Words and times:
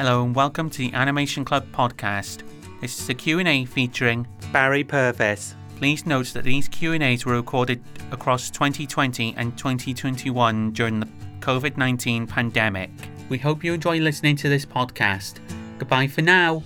Hello 0.00 0.24
and 0.24 0.34
welcome 0.34 0.70
to 0.70 0.78
the 0.78 0.94
Animation 0.94 1.44
Club 1.44 1.66
podcast. 1.72 2.42
This 2.80 2.98
is 2.98 3.10
a 3.10 3.14
Q&A 3.14 3.66
featuring 3.66 4.26
Barry 4.50 4.82
Purves. 4.82 5.52
Please 5.76 6.06
note 6.06 6.28
that 6.28 6.44
these 6.44 6.68
Q&As 6.68 7.26
were 7.26 7.34
recorded 7.34 7.82
across 8.10 8.50
2020 8.50 9.34
and 9.36 9.58
2021 9.58 10.70
during 10.70 11.00
the 11.00 11.08
COVID-19 11.40 12.26
pandemic. 12.26 12.88
We 13.28 13.36
hope 13.36 13.62
you 13.62 13.74
enjoy 13.74 13.98
listening 13.98 14.36
to 14.36 14.48
this 14.48 14.64
podcast. 14.64 15.38
Goodbye 15.78 16.06
for 16.06 16.22
now. 16.22 16.62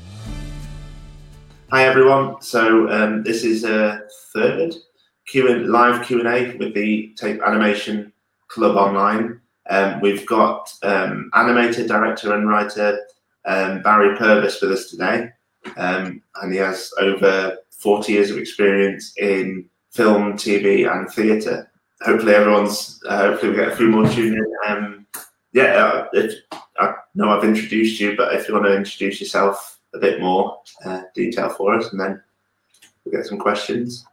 Hi 1.72 1.86
everyone. 1.86 2.40
So 2.40 2.88
um, 2.88 3.24
this 3.24 3.42
is 3.42 3.64
a 3.64 4.02
third 4.32 4.76
Q 5.26 5.50
and 5.50 5.70
live 5.70 6.06
Q 6.06 6.20
and 6.20 6.28
A 6.28 6.56
with 6.56 6.72
the 6.72 7.12
Tape 7.16 7.42
Animation 7.42 8.12
Club 8.46 8.76
online. 8.76 9.40
Um, 9.68 10.00
we've 10.00 10.24
got 10.24 10.72
um, 10.84 11.30
animator, 11.34 11.88
director, 11.88 12.32
and 12.32 12.48
writer 12.48 13.00
um, 13.46 13.82
Barry 13.82 14.16
Purves 14.16 14.60
with 14.60 14.72
us 14.72 14.90
today, 14.90 15.30
um, 15.76 16.22
and 16.42 16.52
he 16.52 16.58
has 16.58 16.92
over 16.98 17.58
40 17.70 18.12
years 18.12 18.30
of 18.30 18.38
experience 18.38 19.14
in 19.18 19.68
film, 19.90 20.34
TV, 20.34 20.90
and 20.90 21.10
theatre. 21.10 21.70
Hopefully, 22.02 22.34
everyone's. 22.34 23.00
Uh, 23.06 23.30
hopefully, 23.30 23.52
we 23.52 23.56
get 23.56 23.72
a 23.72 23.76
few 23.76 23.88
more 23.88 24.08
tune 24.08 24.34
in. 24.34 24.52
Um, 24.66 25.06
yeah, 25.52 25.74
uh, 25.76 26.08
if, 26.12 26.34
I 26.78 26.94
know 27.14 27.30
I've 27.30 27.44
introduced 27.44 28.00
you, 28.00 28.16
but 28.16 28.34
if 28.34 28.48
you 28.48 28.54
want 28.54 28.66
to 28.66 28.76
introduce 28.76 29.20
yourself 29.20 29.78
a 29.94 29.98
bit 29.98 30.20
more 30.20 30.60
uh, 30.84 31.02
detail 31.14 31.48
for 31.48 31.74
us, 31.74 31.92
and 31.92 32.00
then 32.00 32.22
we'll 33.04 33.14
get 33.14 33.26
some 33.26 33.38
questions. 33.38 34.04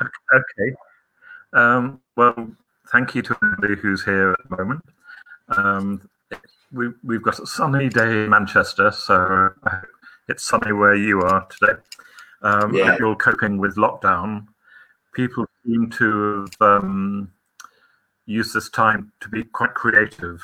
Okay. 0.00 0.76
Um, 1.52 2.00
well, 2.16 2.50
thank 2.92 3.14
you 3.14 3.22
to 3.22 3.36
everybody 3.42 3.80
who's 3.80 4.04
here 4.04 4.32
at 4.32 4.48
the 4.48 4.56
moment. 4.56 4.84
Um, 5.48 6.08
we, 6.74 6.88
we've 7.02 7.22
got 7.22 7.38
a 7.38 7.46
sunny 7.46 7.88
day 7.88 8.24
in 8.24 8.30
Manchester, 8.30 8.90
so 8.90 9.50
it's 10.28 10.42
sunny 10.42 10.72
where 10.72 10.94
you 10.94 11.20
are 11.22 11.46
today. 11.46 11.80
Um, 12.42 12.74
Yeah. 12.74 12.96
You're 12.98 13.16
coping 13.16 13.58
with 13.58 13.76
lockdown. 13.76 14.46
People 15.14 15.46
seem 15.64 15.88
to 15.90 16.46
have 16.60 16.82
um, 16.82 17.32
used 18.26 18.52
this 18.54 18.68
time 18.68 19.12
to 19.20 19.28
be 19.28 19.44
quite 19.44 19.74
creative. 19.74 20.42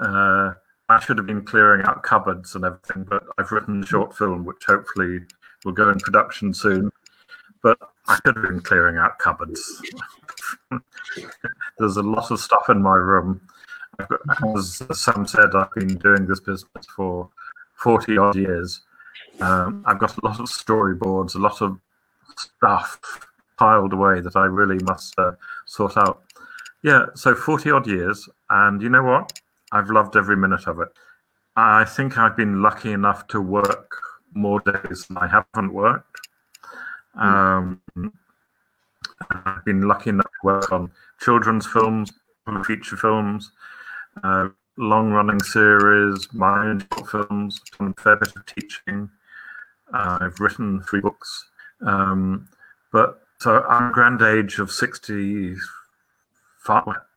Uh, 0.00 0.52
I 0.88 1.00
should 1.00 1.18
have 1.18 1.26
been 1.26 1.44
clearing 1.44 1.84
out 1.86 2.02
cupboards 2.02 2.54
and 2.54 2.64
everything, 2.64 3.04
but 3.04 3.22
I've 3.38 3.52
written 3.52 3.82
a 3.82 3.86
short 3.86 4.16
film 4.16 4.44
which 4.44 4.64
hopefully 4.66 5.20
will 5.64 5.72
go 5.72 5.90
in 5.90 5.98
production 5.98 6.54
soon. 6.54 6.90
But 7.62 7.78
I 8.08 8.18
should 8.24 8.36
have 8.36 8.44
been 8.44 8.60
clearing 8.60 8.96
out 8.96 9.18
cupboards. 9.18 9.62
There's 11.78 11.96
a 11.96 12.02
lot 12.02 12.30
of 12.30 12.40
stuff 12.40 12.68
in 12.68 12.82
my 12.82 12.96
room. 12.96 13.40
As 13.98 14.82
Sam 14.92 15.26
said, 15.26 15.54
I've 15.54 15.72
been 15.72 15.96
doing 15.98 16.26
this 16.26 16.40
business 16.40 16.86
for 16.94 17.28
40 17.74 18.18
odd 18.18 18.36
years. 18.36 18.82
Um, 19.40 19.82
I've 19.86 19.98
got 19.98 20.16
a 20.16 20.24
lot 20.24 20.40
of 20.40 20.46
storyboards, 20.46 21.34
a 21.34 21.38
lot 21.38 21.60
of 21.60 21.78
stuff 22.36 23.00
piled 23.58 23.92
away 23.92 24.20
that 24.20 24.36
I 24.36 24.46
really 24.46 24.82
must 24.84 25.14
uh, 25.18 25.32
sort 25.66 25.96
out. 25.96 26.22
Yeah, 26.82 27.06
so 27.14 27.34
40 27.34 27.70
odd 27.70 27.86
years. 27.86 28.28
And 28.50 28.82
you 28.82 28.88
know 28.88 29.02
what? 29.02 29.32
I've 29.72 29.90
loved 29.90 30.16
every 30.16 30.36
minute 30.36 30.66
of 30.66 30.80
it. 30.80 30.88
I 31.56 31.84
think 31.84 32.18
I've 32.18 32.36
been 32.36 32.62
lucky 32.62 32.92
enough 32.92 33.26
to 33.28 33.40
work 33.40 34.00
more 34.34 34.60
days 34.60 35.06
than 35.06 35.18
I 35.18 35.26
haven't 35.26 35.72
worked. 35.72 36.28
Um, 37.14 37.80
I've 39.30 39.64
been 39.64 39.82
lucky 39.82 40.10
enough 40.10 40.26
to 40.26 40.46
work 40.46 40.72
on 40.72 40.90
children's 41.20 41.66
films, 41.66 42.10
feature 42.64 42.96
films, 42.96 43.52
uh, 44.22 44.48
long-running 44.76 45.40
series, 45.40 46.28
my 46.32 46.66
own 46.66 46.86
short 46.92 47.08
films, 47.10 47.60
done 47.78 47.94
a 47.96 48.00
fair 48.00 48.16
bit 48.16 48.34
of 48.36 48.46
teaching. 48.46 49.10
Uh, 49.92 50.18
I've 50.20 50.40
written 50.40 50.82
three 50.82 51.00
books, 51.00 51.48
um, 51.86 52.48
but 52.92 53.20
so 53.38 53.62
I'm 53.64 53.90
a 53.90 53.92
grand 53.92 54.22
age 54.22 54.58
of 54.58 54.70
sixty-five. 54.70 55.58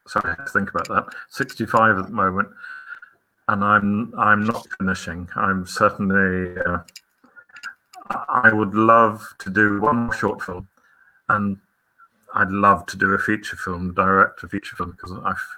Sorry, 0.07 0.25
I 0.25 0.35
have 0.37 0.45
to 0.45 0.51
think 0.51 0.69
about 0.69 0.87
that. 0.89 1.05
Sixty-five 1.29 1.97
at 1.97 2.07
the 2.07 2.13
moment, 2.13 2.49
and 3.47 3.63
I'm 3.63 4.13
I'm 4.17 4.43
not 4.43 4.67
finishing. 4.77 5.29
I'm 5.35 5.65
certainly. 5.65 6.57
Uh, 6.65 6.79
I 8.29 8.51
would 8.53 8.75
love 8.75 9.33
to 9.39 9.49
do 9.49 9.81
one 9.81 9.97
more 9.97 10.13
short 10.13 10.41
film, 10.41 10.67
and 11.29 11.57
I'd 12.35 12.51
love 12.51 12.85
to 12.87 12.97
do 12.97 13.13
a 13.13 13.17
feature 13.17 13.55
film, 13.55 13.93
direct 13.95 14.43
a 14.43 14.47
feature 14.47 14.75
film, 14.75 14.91
because 14.91 15.11
I 15.23 15.31
f- 15.31 15.57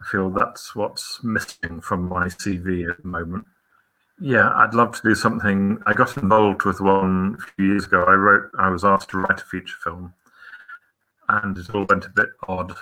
I 0.00 0.06
feel 0.10 0.30
that's 0.30 0.74
what's 0.74 1.22
missing 1.22 1.80
from 1.80 2.08
my 2.08 2.26
CV 2.26 2.90
at 2.90 3.02
the 3.02 3.08
moment. 3.08 3.46
Yeah, 4.20 4.50
I'd 4.54 4.74
love 4.74 4.94
to 4.96 5.08
do 5.08 5.14
something. 5.14 5.78
I 5.86 5.92
got 5.92 6.16
involved 6.16 6.64
with 6.64 6.80
one 6.80 7.36
a 7.38 7.42
few 7.52 7.66
years 7.66 7.86
ago. 7.86 8.04
I 8.04 8.12
wrote, 8.12 8.50
I 8.58 8.68
was 8.68 8.84
asked 8.84 9.10
to 9.10 9.18
write 9.18 9.40
a 9.40 9.44
feature 9.44 9.76
film, 9.82 10.12
and 11.28 11.56
it 11.56 11.74
all 11.74 11.86
went 11.88 12.04
a 12.04 12.10
bit 12.10 12.28
odd, 12.48 12.74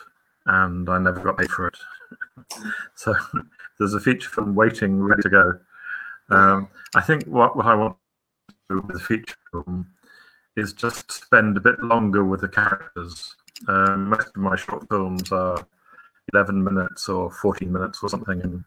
and 0.46 0.88
I 0.88 0.98
never 0.98 1.20
got 1.20 1.38
paid 1.38 1.50
for 1.50 1.68
it. 1.68 1.76
so 2.94 3.14
there's 3.78 3.94
a 3.94 4.00
feature 4.00 4.30
film 4.30 4.54
waiting, 4.54 5.00
ready 5.00 5.22
to 5.22 5.28
go. 5.28 5.58
Um, 6.30 6.68
I 6.94 7.00
think 7.00 7.24
what, 7.24 7.56
what 7.56 7.66
I 7.66 7.74
want 7.74 7.96
to 8.48 8.54
do 8.70 8.80
with 8.80 8.96
the 8.96 9.00
feature 9.00 9.36
film 9.52 9.86
is 10.56 10.72
just 10.72 11.10
spend 11.10 11.56
a 11.56 11.60
bit 11.60 11.80
longer 11.80 12.24
with 12.24 12.40
the 12.40 12.48
characters. 12.48 13.34
Um, 13.68 14.10
most 14.10 14.28
of 14.28 14.36
my 14.36 14.56
short 14.56 14.88
films 14.88 15.30
are 15.30 15.64
11 16.32 16.62
minutes 16.62 17.08
or 17.08 17.30
14 17.30 17.72
minutes 17.72 18.00
or 18.02 18.08
something, 18.08 18.40
and 18.42 18.64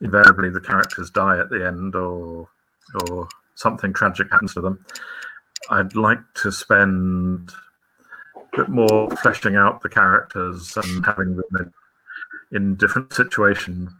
invariably 0.00 0.50
the 0.50 0.60
characters 0.60 1.10
die 1.10 1.38
at 1.38 1.50
the 1.50 1.66
end 1.66 1.94
or 1.94 2.48
or 3.06 3.28
something 3.54 3.92
tragic 3.92 4.30
happens 4.30 4.54
to 4.54 4.60
them. 4.60 4.84
I'd 5.68 5.94
like 5.94 6.20
to 6.42 6.50
spend 6.50 7.52
a 8.34 8.56
bit 8.56 8.68
more 8.68 9.10
fleshing 9.16 9.56
out 9.56 9.82
the 9.82 9.88
characters 9.88 10.76
and 10.76 11.04
having 11.04 11.36
them 11.36 11.72
in, 12.52 12.74
different 12.76 13.12
situations. 13.12 13.90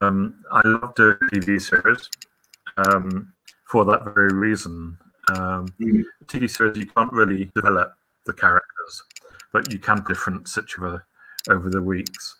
Um, 0.00 0.42
I 0.50 0.66
love 0.66 0.94
doing 0.94 1.18
TV 1.32 1.60
series 1.60 2.08
um, 2.78 3.32
for 3.64 3.84
that 3.86 4.04
very 4.14 4.32
reason. 4.32 4.96
Um, 5.28 5.66
Mm. 5.80 6.04
TV 6.26 6.48
series 6.48 6.76
you 6.78 6.86
can't 6.86 7.12
really 7.12 7.50
develop 7.54 7.94
the 8.26 8.32
characters, 8.32 9.02
but 9.52 9.72
you 9.72 9.78
can 9.78 10.04
different 10.06 10.46
situa 10.46 11.02
over 11.50 11.70
the 11.70 11.82
weeks. 11.82 12.36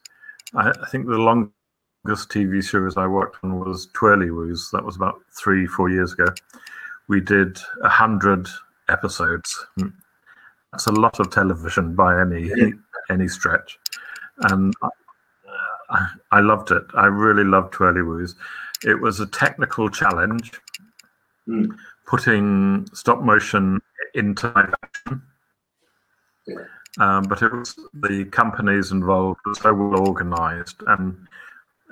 I, 0.54 0.70
I 0.70 0.86
think 0.88 1.06
the 1.06 1.18
longest 1.18 2.28
TV 2.30 2.62
series 2.62 2.96
I 2.96 3.06
worked 3.06 3.38
on 3.42 3.58
was 3.60 3.88
Twirlywoos. 3.88 4.70
That 4.72 4.84
was 4.84 4.96
about 4.96 5.20
three, 5.38 5.66
four 5.66 5.90
years 5.90 6.12
ago. 6.12 6.26
We 7.08 7.20
did 7.20 7.58
a 7.82 7.88
hundred 7.88 8.48
episodes. 8.88 9.66
Mm. 9.78 9.92
That's 10.72 10.86
a 10.86 10.92
lot 10.92 11.18
of 11.20 11.30
television 11.30 11.94
by 11.94 12.20
any 12.20 12.48
Yeah. 12.54 12.70
any 13.10 13.28
stretch, 13.28 13.78
and 14.50 14.74
I, 15.90 16.08
I, 16.32 16.40
loved 16.40 16.72
it. 16.72 16.82
I 16.94 17.06
really 17.06 17.44
loved 17.44 17.72
Twirlywoos. 17.74 18.34
It 18.84 19.00
was 19.00 19.20
a 19.20 19.26
technical 19.26 19.88
challenge 19.88 20.52
Mm. 21.48 21.76
putting 22.06 22.88
stop 22.92 23.22
motion 23.22 23.80
into 24.14 24.48
live 24.48 24.74
action. 24.82 25.22
Yeah. 26.48 26.56
Um, 26.98 27.24
but 27.24 27.42
it 27.42 27.52
was 27.52 27.78
the 27.92 28.24
companies 28.26 28.90
involved 28.90 29.40
were 29.44 29.54
so 29.54 29.74
well 29.74 30.08
organized 30.08 30.82
and 30.86 31.16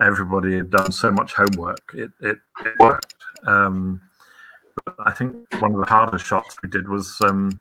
everybody 0.00 0.56
had 0.56 0.70
done 0.70 0.92
so 0.92 1.10
much 1.10 1.34
homework. 1.34 1.82
It, 1.94 2.10
it, 2.20 2.38
it 2.64 2.78
worked. 2.78 3.14
Um, 3.46 4.00
but 4.84 4.94
I 5.04 5.12
think 5.12 5.36
one 5.60 5.74
of 5.74 5.80
the 5.80 5.86
hardest 5.86 6.24
shots 6.24 6.56
we 6.62 6.68
did 6.68 6.88
was 6.88 7.16
um, 7.20 7.60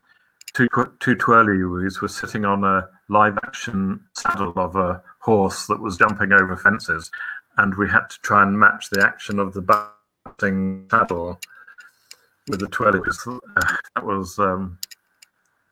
two, 0.54 0.68
two 1.00 1.16
twirlywoos 1.16 2.02
were 2.02 2.08
sitting 2.08 2.46
on 2.46 2.64
a 2.64 2.88
live 3.09 3.38
action 3.44 4.00
saddle 4.14 4.54
of 4.56 4.75
a 4.75 5.04
horse 5.20 5.68
that 5.68 5.81
was 5.81 5.98
jumping 5.98 6.31
over 6.31 6.56
fences. 6.56 7.12
And 7.57 7.75
we 7.75 7.88
had 7.90 8.10
to 8.10 8.19
try 8.22 8.42
and 8.42 8.60
match 8.60 8.90
the 8.90 9.04
action 9.06 9.38
of 9.38 9.54
the 9.54 9.62
bouncing 9.62 10.88
saddle 10.90 11.40
with 12.48 12.62
the 12.62 12.68
twirlies. 12.68 13.28
Uh, 13.28 13.75
that 13.95 14.06
was 14.06 14.40
um, 14.40 14.80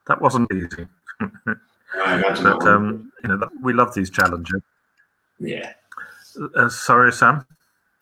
that 0.08 0.22
wasn't 0.22 0.52
easy. 0.54 0.88
I 2.04 2.16
imagine 2.16 2.44
that 2.46 2.60
But 2.60 2.68
um, 2.68 3.12
you 3.24 3.30
know, 3.30 3.38
that, 3.38 3.50
we 3.62 3.74
love 3.74 3.94
these 3.94 4.10
challenges. 4.10 4.62
yeah. 5.40 5.74
Uh, 6.56 6.70
sorry, 6.70 7.12
Sam. 7.12 7.46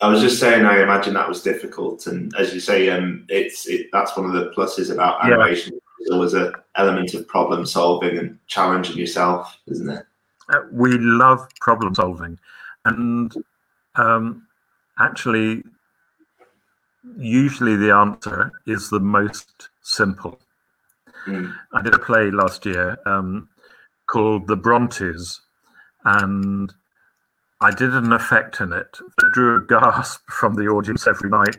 I 0.02 0.08
was 0.08 0.22
just 0.22 0.40
saying, 0.40 0.66
I 0.66 0.82
imagine 0.82 1.14
that 1.16 1.28
was 1.28 1.42
difficult, 1.42 2.08
and 2.08 2.34
as 2.38 2.54
you 2.54 2.60
say, 2.60 2.90
um, 2.90 3.26
it's 3.28 3.68
it, 3.68 3.88
that's 3.92 4.16
one 4.16 4.26
of 4.26 4.34
the 4.34 4.52
pluses 4.52 4.94
about 4.94 5.20
Yeah. 5.26 5.34
animation. 5.34 5.78
There's 6.00 6.12
always 6.12 6.34
a 6.34 6.54
element 6.76 7.14
of 7.14 7.28
problem 7.28 7.66
solving 7.66 8.18
and 8.18 8.40
challenging 8.48 8.98
yourself, 8.98 9.58
isn't 9.68 9.90
it? 9.90 10.06
Uh, 10.48 10.62
we 10.72 10.98
love 10.98 11.50
problem 11.60 11.94
solving, 11.94 12.40
and 12.86 13.34
um, 13.96 14.48
actually, 15.00 15.64
usually 17.18 17.76
the 17.76 17.92
answer 17.92 18.52
is 18.66 18.90
the 18.90 19.00
most 19.02 19.70
simple. 19.82 20.40
Mm. 21.26 21.54
I 21.74 21.82
did 21.82 21.94
a 21.94 22.00
play 22.00 22.32
last 22.32 22.66
year 22.66 22.98
um, 23.06 23.50
called 24.08 24.48
The 24.48 24.56
Brontes, 24.56 25.42
and 26.06 26.74
I 27.62 27.72
did 27.72 27.94
an 27.94 28.14
effect 28.14 28.62
in 28.62 28.72
it 28.74 28.98
that 29.18 29.32
drew 29.34 29.58
a 29.58 29.66
gasp 29.66 30.22
from 30.30 30.56
the 30.56 30.68
audience 30.68 31.08
every 31.08 31.30
night. 31.30 31.58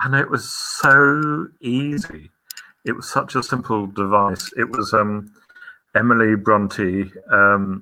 And 0.00 0.14
it 0.14 0.30
was 0.30 0.48
so 0.48 1.48
easy. 1.60 2.30
It 2.84 2.92
was 2.92 3.08
such 3.08 3.34
a 3.34 3.42
simple 3.42 3.86
device. 3.88 4.50
It 4.56 4.70
was 4.70 4.94
um, 4.94 5.32
Emily 5.94 6.36
Bronte 6.36 7.10
um, 7.30 7.80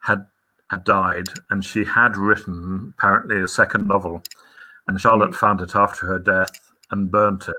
had 0.00 0.26
had 0.70 0.84
died, 0.84 1.28
and 1.50 1.64
she 1.64 1.84
had 1.84 2.16
written 2.16 2.92
apparently 2.96 3.40
a 3.40 3.48
second 3.48 3.86
novel, 3.86 4.22
and 4.86 5.00
Charlotte 5.00 5.34
found 5.34 5.60
it 5.60 5.74
after 5.74 6.06
her 6.06 6.18
death 6.18 6.50
and 6.90 7.10
burnt 7.10 7.48
it. 7.48 7.56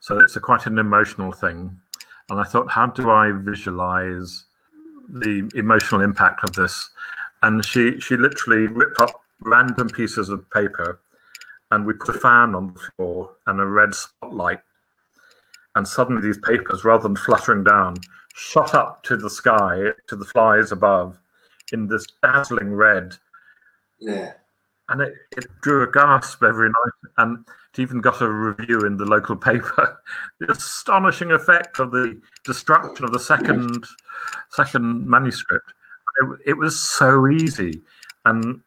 So 0.00 0.18
it's 0.18 0.36
a 0.36 0.40
quite 0.40 0.66
an 0.66 0.78
emotional 0.78 1.32
thing. 1.32 1.80
And 2.28 2.40
I 2.40 2.44
thought, 2.44 2.70
how 2.70 2.86
do 2.86 3.10
I 3.10 3.32
visualize 3.32 4.44
the 5.08 5.48
emotional 5.54 6.00
impact 6.00 6.42
of 6.44 6.52
this? 6.54 6.90
And 7.42 7.64
she 7.64 8.00
she 8.00 8.16
literally 8.16 8.66
ripped 8.66 9.00
up 9.00 9.20
random 9.40 9.88
pieces 9.88 10.28
of 10.28 10.48
paper, 10.50 11.00
and 11.70 11.86
we 11.86 11.92
put 11.92 12.16
a 12.16 12.18
fan 12.18 12.54
on 12.54 12.74
the 12.74 12.80
floor 12.96 13.36
and 13.46 13.60
a 13.60 13.66
red 13.66 13.94
spotlight. 13.94 14.60
And 15.74 15.86
suddenly, 15.86 16.22
these 16.22 16.38
papers, 16.38 16.84
rather 16.84 17.02
than 17.02 17.16
fluttering 17.16 17.62
down, 17.62 17.96
shot 18.34 18.74
up 18.74 19.02
to 19.04 19.16
the 19.16 19.30
sky, 19.30 19.92
to 20.08 20.16
the 20.16 20.24
flies 20.24 20.72
above, 20.72 21.18
in 21.72 21.86
this 21.86 22.06
dazzling 22.22 22.72
red. 22.72 23.14
Yeah. 24.00 24.32
And 24.88 25.00
it, 25.00 25.14
it 25.36 25.46
drew 25.62 25.82
a 25.82 25.90
gasp 25.90 26.42
every 26.42 26.68
night. 26.68 27.12
And 27.18 27.44
it 27.72 27.80
even 27.80 28.00
got 28.00 28.20
a 28.20 28.30
review 28.30 28.80
in 28.80 28.96
the 28.96 29.04
local 29.04 29.36
paper. 29.50 29.98
the 30.38 30.50
astonishing 30.52 31.32
effect 31.32 31.78
of 31.78 31.90
the 31.90 32.20
destruction 32.44 33.04
of 33.04 33.12
the 33.12 33.20
second 33.20 33.84
second 34.50 35.06
manuscript. 35.06 35.72
It, 36.20 36.50
it 36.50 36.54
was 36.54 36.80
so 36.80 37.28
easy. 37.28 37.82
And 38.24 38.60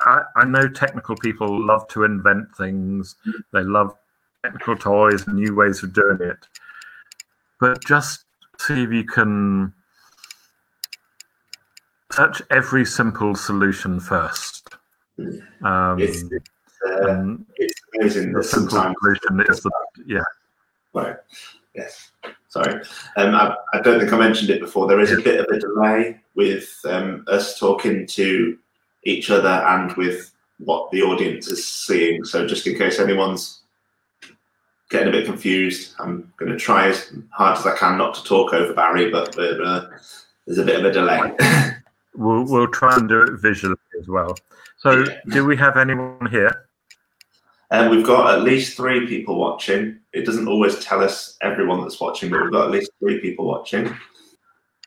I, 0.00 0.22
I 0.36 0.44
know 0.44 0.68
technical 0.68 1.16
people 1.16 1.66
love 1.66 1.86
to 1.88 2.04
invent 2.04 2.54
things. 2.56 3.16
They 3.52 3.62
love 3.62 3.94
technical 4.42 4.76
toys, 4.76 5.26
and 5.26 5.36
new 5.36 5.54
ways 5.54 5.82
of 5.82 5.92
doing 5.92 6.18
it. 6.20 6.46
But 7.58 7.84
just 7.84 8.24
see 8.58 8.84
if 8.84 8.90
you 8.90 9.04
can 9.04 9.74
search 12.12 12.42
every 12.50 12.84
simple 12.84 13.34
solution 13.34 14.00
first. 14.00 14.76
Um, 15.62 16.00
It's, 16.00 16.22
it's, 16.30 16.50
uh, 16.86 17.36
it's 17.56 17.80
amazing 17.94 18.32
the 18.32 18.38
that 18.38 18.44
simple 18.44 18.70
sometimes. 18.70 18.96
is 19.48 19.60
the 19.62 19.70
yeah. 20.06 20.20
Right. 20.92 21.16
Yes. 21.74 22.10
Sorry. 22.48 22.82
Um, 23.16 23.34
I, 23.34 23.54
I 23.72 23.80
don't 23.80 24.00
think 24.00 24.12
I 24.12 24.18
mentioned 24.18 24.50
it 24.50 24.60
before. 24.60 24.88
There 24.88 25.00
is 25.00 25.12
a 25.12 25.20
bit 25.20 25.40
of 25.40 25.46
a 25.46 25.58
delay 25.60 26.20
with 26.34 26.68
um, 26.88 27.24
us 27.28 27.58
talking 27.58 28.06
to 28.08 28.58
each 29.04 29.30
other 29.30 29.48
and 29.48 29.92
with 29.96 30.32
what 30.58 30.90
the 30.90 31.02
audience 31.02 31.48
is 31.48 31.66
seeing. 31.66 32.24
So 32.24 32.46
just 32.46 32.66
in 32.66 32.76
case 32.76 32.98
anyone's 32.98 33.60
getting 34.90 35.08
a 35.08 35.12
bit 35.12 35.26
confused, 35.26 35.94
I'm 36.00 36.32
going 36.38 36.50
to 36.50 36.58
try 36.58 36.88
as 36.88 37.12
hard 37.30 37.58
as 37.58 37.66
I 37.66 37.76
can 37.76 37.96
not 37.96 38.14
to 38.14 38.24
talk 38.24 38.52
over 38.52 38.74
Barry, 38.74 39.10
but 39.10 39.38
uh, 39.38 39.86
there's 40.46 40.58
a 40.58 40.64
bit 40.64 40.80
of 40.80 40.86
a 40.86 40.92
delay. 40.92 41.32
We'll 42.16 42.44
we'll 42.44 42.66
try 42.66 42.96
and 42.96 43.08
do 43.08 43.22
it 43.22 43.40
visually 43.40 43.76
as 44.00 44.08
well. 44.08 44.36
So, 44.78 45.04
Yeah. 45.04 45.20
do 45.28 45.44
we 45.44 45.56
have 45.56 45.76
anyone 45.76 46.26
here? 46.30 46.66
And 47.70 47.90
we've 47.90 48.04
got 48.04 48.34
at 48.34 48.42
least 48.42 48.76
three 48.76 49.06
people 49.06 49.38
watching. 49.38 50.00
It 50.12 50.26
doesn't 50.26 50.48
always 50.48 50.82
tell 50.84 51.04
us 51.04 51.36
everyone 51.40 51.82
that's 51.82 52.00
watching, 52.00 52.30
but 52.30 52.42
we've 52.42 52.50
got 52.50 52.64
at 52.64 52.70
least 52.72 52.90
three 52.98 53.20
people 53.20 53.46
watching. 53.46 53.94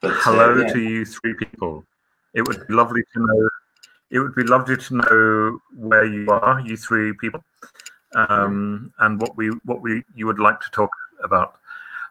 But, 0.02 0.12
uh, 0.12 0.16
Hello 0.16 0.58
yeah. 0.58 0.74
to 0.74 0.80
you 0.82 1.06
three 1.06 1.34
people. 1.36 1.86
It 2.34 2.46
would 2.46 2.68
be 2.68 2.74
lovely 2.74 3.04
to 3.14 3.20
know. 3.20 3.50
It 4.10 4.20
would 4.20 4.36
be 4.36 4.44
lovely 4.44 4.76
to 4.76 4.96
know 4.96 5.60
where 5.76 6.06
you 6.06 6.30
are, 6.30 6.60
you 6.60 6.76
three 6.76 7.14
people, 7.14 7.44
um, 8.16 8.94
and 9.00 9.20
what 9.22 9.38
we 9.38 9.48
what 9.64 9.82
we 9.82 10.04
you 10.14 10.26
would 10.28 10.40
like 10.40 10.60
to 10.60 10.70
talk 10.72 10.92
about. 11.24 11.60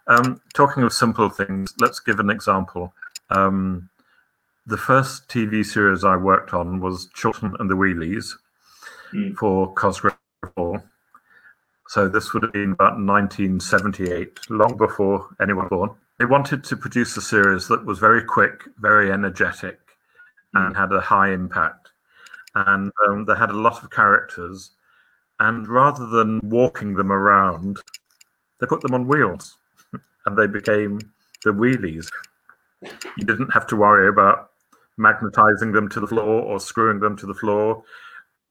Um, 0.06 0.40
talking 0.54 0.82
of 0.84 0.92
simple 0.92 1.28
things, 1.28 1.74
let's 1.78 2.00
give 2.00 2.18
an 2.18 2.30
example. 2.30 2.92
Um, 3.30 3.88
the 4.66 4.76
first 4.76 5.28
TV 5.28 5.64
series 5.64 6.04
I 6.04 6.16
worked 6.16 6.54
on 6.54 6.80
was 6.80 7.08
Chorlton 7.14 7.56
and 7.58 7.68
the 7.70 7.76
Wheelies 7.76 8.34
Mm. 9.12 9.36
for 9.36 9.72
Cosgrove 9.74 10.16
Hall. 10.56 10.82
So 11.88 12.08
this 12.08 12.32
would 12.32 12.42
have 12.42 12.52
been 12.52 12.72
about 12.72 12.98
1978, 12.98 14.50
long 14.50 14.76
before 14.76 15.28
anyone 15.40 15.64
was 15.64 15.70
born. 15.70 15.90
They 16.18 16.24
wanted 16.24 16.64
to 16.64 16.76
produce 16.76 17.16
a 17.16 17.20
series 17.20 17.68
that 17.68 17.84
was 17.84 17.98
very 17.98 18.24
quick, 18.24 18.64
very 18.78 19.12
energetic, 19.12 19.78
and 20.54 20.74
had 20.76 20.92
a 20.92 21.00
high 21.00 21.30
impact. 21.32 21.90
And 22.54 22.92
um, 23.06 23.26
they 23.26 23.34
had 23.34 23.50
a 23.50 23.54
lot 23.54 23.82
of 23.82 23.90
characters. 23.90 24.70
And 25.40 25.68
rather 25.68 26.06
than 26.06 26.40
walking 26.44 26.94
them 26.94 27.12
around, 27.12 27.78
they 28.60 28.66
put 28.66 28.80
them 28.80 28.94
on 28.94 29.08
wheels, 29.08 29.58
and 30.26 30.38
they 30.38 30.46
became 30.46 31.00
the 31.44 31.50
wheelies. 31.50 32.08
You 32.82 33.26
didn't 33.26 33.52
have 33.52 33.66
to 33.68 33.76
worry 33.76 34.08
about 34.08 34.51
magnetizing 34.96 35.72
them 35.72 35.88
to 35.88 36.00
the 36.00 36.06
floor 36.06 36.42
or 36.42 36.60
screwing 36.60 37.00
them 37.00 37.16
to 37.16 37.26
the 37.26 37.34
floor. 37.34 37.82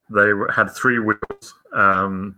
They 0.09 0.31
had 0.53 0.71
three 0.71 0.99
wheels, 0.99 1.53
um, 1.73 2.35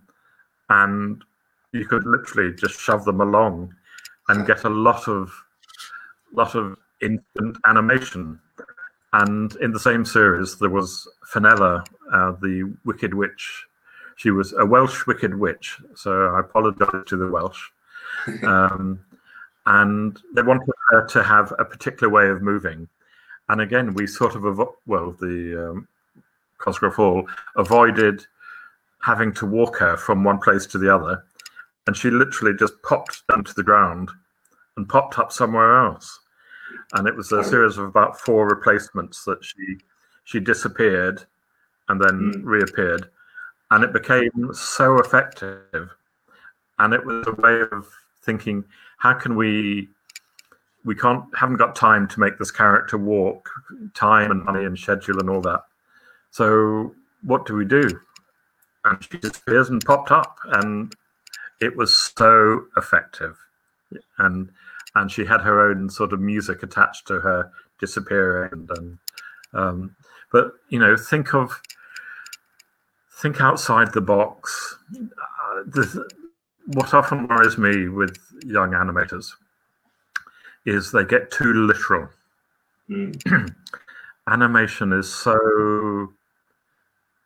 and 0.69 1.23
you 1.71 1.85
could 1.85 2.05
literally 2.05 2.53
just 2.53 2.79
shove 2.79 3.05
them 3.05 3.21
along 3.21 3.73
and 4.29 4.45
get 4.45 4.63
a 4.63 4.69
lot 4.69 5.07
of 5.07 5.31
lot 6.33 6.55
of 6.55 6.77
instant 7.01 7.57
animation. 7.65 8.39
And 9.13 9.55
in 9.57 9.71
the 9.71 9.79
same 9.79 10.05
series, 10.05 10.57
there 10.57 10.69
was 10.69 11.07
Fenella, 11.25 11.83
uh, 12.11 12.31
the 12.41 12.73
Wicked 12.85 13.13
Witch. 13.13 13.65
She 14.15 14.31
was 14.31 14.53
a 14.53 14.65
Welsh 14.65 15.05
Wicked 15.05 15.35
Witch, 15.35 15.79
so 15.95 16.27
I 16.27 16.39
apologise 16.39 17.03
to 17.07 17.17
the 17.17 17.27
Welsh. 17.27 17.69
Um, 18.44 19.03
and 19.65 20.19
they 20.35 20.41
wanted 20.41 20.69
her 20.89 21.05
to 21.07 21.23
have 21.23 21.53
a 21.57 21.65
particular 21.65 22.11
way 22.11 22.29
of 22.29 22.41
moving. 22.41 22.88
And 23.50 23.62
again, 23.62 23.94
we 23.94 24.07
sort 24.07 24.36
of 24.36 24.44
avo- 24.44 24.75
well, 24.86 25.12
the 25.19 25.69
um, 25.69 25.88
Cosgrove 26.57 26.95
Hall 26.95 27.28
avoided 27.56 28.25
having 29.01 29.34
to 29.34 29.45
walk 29.45 29.78
her 29.80 29.98
from 29.98 30.24
one 30.24 30.40
place 30.40 30.66
to 30.68 30.78
the 30.78 30.94
other, 30.94 31.24
and 31.88 31.95
she 31.95 32.10
literally 32.10 32.56
just 32.57 32.81
popped 32.84 33.28
down 33.28 33.44
to 33.44 33.54
the 33.54 33.63
ground 33.63 34.10
and 34.78 34.88
popped 34.88 35.19
up 35.19 35.31
somewhere 35.31 35.86
else. 35.86 36.19
And 36.94 37.07
it 37.07 37.16
was 37.16 37.31
a 37.31 37.44
series 37.44 37.78
of 37.78 37.86
about 37.86 38.19
four 38.19 38.48
replacements 38.48 39.25
that 39.25 39.44
she 39.44 39.78
she 40.24 40.39
disappeared 40.39 41.25
and 41.89 42.00
then 42.01 42.32
Mm. 42.32 42.41
reappeared, 42.46 43.10
and 43.72 43.84
it 43.84 43.91
became 43.91 44.53
so 44.53 45.00
effective. 45.00 45.91
And 46.79 46.94
it 46.94 47.06
was 47.06 47.27
a 47.27 47.34
way 47.34 47.62
of 47.72 47.88
thinking, 48.22 48.63
how 48.98 49.13
can 49.13 49.36
we 49.36 49.89
we 50.86 50.96
can't 50.96 51.24
haven't 51.36 51.58
got 51.58 51.75
time 51.75 52.08
to 52.10 52.20
make 52.20 52.38
this 52.38 52.52
character 52.52 52.98
walk, 52.98 53.50
time 53.94 54.32
and 54.32 54.44
money 54.44 54.66
and 54.66 54.78
schedule 54.78 55.20
and 55.20 55.30
all 55.30 55.42
that. 55.42 55.62
So 56.32 56.94
what 57.24 57.46
do 57.46 57.56
we 57.56 57.66
do? 57.66 58.00
And 58.86 59.02
she 59.04 59.18
disappears 59.18 59.70
and 59.70 59.84
popped 59.84 60.12
up, 60.12 60.38
and 60.46 60.94
it 61.62 61.78
was 61.78 61.98
so 61.98 62.66
effective. 62.75 63.38
And 64.18 64.50
and 64.96 65.12
she 65.12 65.25
had 65.25 65.42
her 65.42 65.70
own 65.70 65.90
sort 65.90 66.13
of 66.13 66.20
music 66.20 66.63
attached 66.63 67.08
to 67.08 67.20
her 67.20 67.52
disappearing. 67.80 68.50
And, 68.52 68.70
and 68.72 68.98
um, 69.54 69.96
but 70.32 70.52
you 70.70 70.80
know, 70.80 70.98
think 70.98 71.34
of 71.34 71.62
think 73.22 73.40
outside 73.40 73.94
the 73.94 74.02
box. 74.02 74.78
Uh, 74.94 75.63
this, 75.66 75.98
what 76.68 76.94
often 76.94 77.28
worries 77.28 77.58
me 77.58 77.88
with 77.90 78.18
young 78.46 78.72
animators 78.72 79.34
is 80.65 80.91
they 80.91 81.03
get 81.03 81.32
too 81.32 81.53
literal. 81.53 82.10
Mm. 82.89 83.53
Animation 84.27 84.93
is 84.93 85.13
so 85.13 86.13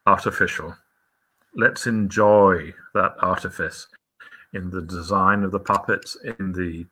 artificial. 0.05 0.75
Let's 1.55 1.87
enjoy 1.87 2.73
that 2.93 3.15
artifice 3.19 3.87
in 4.53 4.69
the 4.69 4.81
design 4.81 5.43
of 5.43 5.51
the 5.51 5.59
puppets, 5.59 6.17
in 6.23 6.53
the 6.53 6.85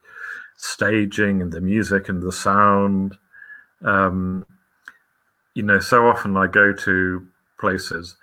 staging, 0.58 1.42
and 1.42 1.52
the 1.52 1.62
music, 1.62 2.10
and 2.10 2.22
the 2.22 2.32
sound. 2.32 3.18
Um, 3.84 4.46
you 5.54 5.64
know, 5.64 5.80
so 5.80 6.08
often 6.08 6.38
I 6.38 6.48
go 6.48 6.74
to 6.74 7.28
places 7.60 8.18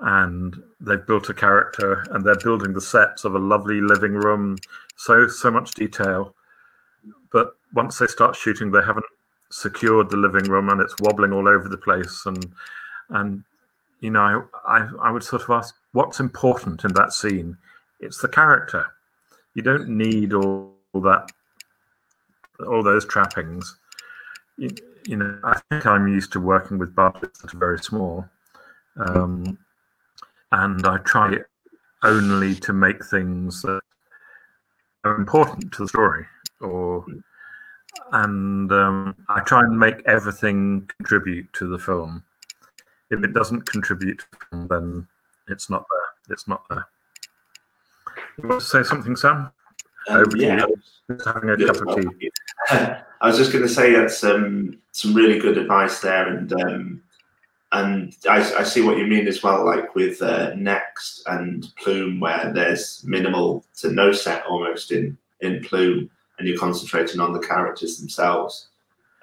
and 0.00 0.56
they've 0.80 1.04
built 1.06 1.28
a 1.28 1.34
character 1.34 2.04
and 2.10 2.24
they're 2.24 2.36
building 2.36 2.72
the 2.72 2.80
sets 2.80 3.24
of 3.24 3.34
a 3.34 3.38
lovely 3.38 3.80
living 3.80 4.12
room, 4.12 4.56
so 4.96 5.26
so 5.26 5.50
much 5.50 5.72
detail. 5.72 6.34
But 7.32 7.56
once 7.74 7.98
they 7.98 8.06
start 8.06 8.36
shooting, 8.36 8.70
they 8.70 8.82
haven't 8.82 9.06
secured 9.50 10.10
the 10.10 10.16
living 10.16 10.44
room 10.44 10.68
and 10.68 10.80
it's 10.80 10.94
wobbling 11.00 11.32
all 11.32 11.48
over 11.48 11.68
the 11.68 11.76
place. 11.76 12.22
And 12.26 12.52
and 13.10 13.44
you 14.00 14.10
know, 14.10 14.48
I 14.66 14.88
I 15.00 15.10
would 15.10 15.22
sort 15.22 15.42
of 15.42 15.50
ask, 15.50 15.74
what's 15.92 16.20
important 16.20 16.84
in 16.84 16.92
that 16.94 17.12
scene? 17.12 17.56
It's 18.00 18.20
the 18.20 18.28
character. 18.28 18.86
You 19.54 19.62
don't 19.62 19.88
need 19.88 20.32
all, 20.32 20.74
all 20.92 21.00
that, 21.00 21.30
all 22.66 22.82
those 22.82 23.04
trappings. 23.04 23.76
You, 24.56 24.70
you 25.04 25.16
know, 25.16 25.38
I 25.42 25.58
think 25.70 25.86
I'm 25.86 26.06
used 26.06 26.32
to 26.32 26.40
working 26.40 26.78
with 26.78 26.94
budgets 26.94 27.40
that 27.40 27.54
are 27.54 27.58
very 27.58 27.78
small, 27.78 28.28
um, 28.98 29.58
and 30.52 30.86
I 30.86 30.98
try 30.98 31.38
only 32.02 32.54
to 32.56 32.72
make 32.72 33.04
things 33.04 33.62
that 33.62 33.80
are 35.04 35.16
important 35.16 35.72
to 35.72 35.82
the 35.82 35.88
story, 35.88 36.26
or 36.60 37.04
and 38.12 38.70
um, 38.72 39.14
I 39.28 39.40
try 39.40 39.60
and 39.60 39.78
make 39.78 40.02
everything 40.06 40.88
contribute 40.98 41.52
to 41.54 41.68
the 41.68 41.78
film. 41.78 42.22
If 43.10 43.24
it 43.24 43.32
doesn't 43.32 43.62
contribute, 43.62 44.26
then 44.52 45.06
it's 45.48 45.70
not 45.70 45.86
there. 45.90 46.34
It's 46.34 46.46
not 46.46 46.64
there. 46.68 46.86
You 48.40 48.48
want 48.48 48.60
to 48.60 48.66
say 48.66 48.82
something, 48.82 49.16
Sam? 49.16 49.50
Um, 50.08 50.16
Over 50.16 50.36
to 50.36 50.42
yeah, 50.42 50.66
you. 50.66 50.76
Just 51.10 51.26
having 51.26 51.50
a 51.50 51.58
Yeah, 51.58 51.66
cup 51.66 51.76
of 51.76 51.96
tea. 51.96 52.30
I 53.20 53.26
was 53.26 53.36
just 53.36 53.52
going 53.52 53.64
to 53.64 53.68
say 53.68 53.92
that's 53.92 54.22
um, 54.22 54.78
some 54.92 55.14
really 55.14 55.38
good 55.38 55.58
advice 55.58 56.00
there, 56.00 56.28
and 56.28 56.52
um, 56.52 57.02
and 57.72 58.16
I, 58.28 58.38
I 58.54 58.62
see 58.62 58.80
what 58.80 58.98
you 58.98 59.06
mean 59.06 59.26
as 59.26 59.42
well, 59.42 59.64
like 59.64 59.94
with 59.94 60.22
uh, 60.22 60.54
Next 60.54 61.22
and 61.26 61.66
Plume, 61.76 62.20
where 62.20 62.52
there's 62.54 63.02
minimal 63.04 63.64
to 63.78 63.90
no 63.90 64.12
set 64.12 64.44
almost 64.46 64.92
in 64.92 65.16
in 65.40 65.62
Plume, 65.64 66.10
and 66.38 66.48
you're 66.48 66.58
concentrating 66.58 67.20
on 67.20 67.32
the 67.32 67.40
characters 67.40 67.98
themselves. 67.98 68.68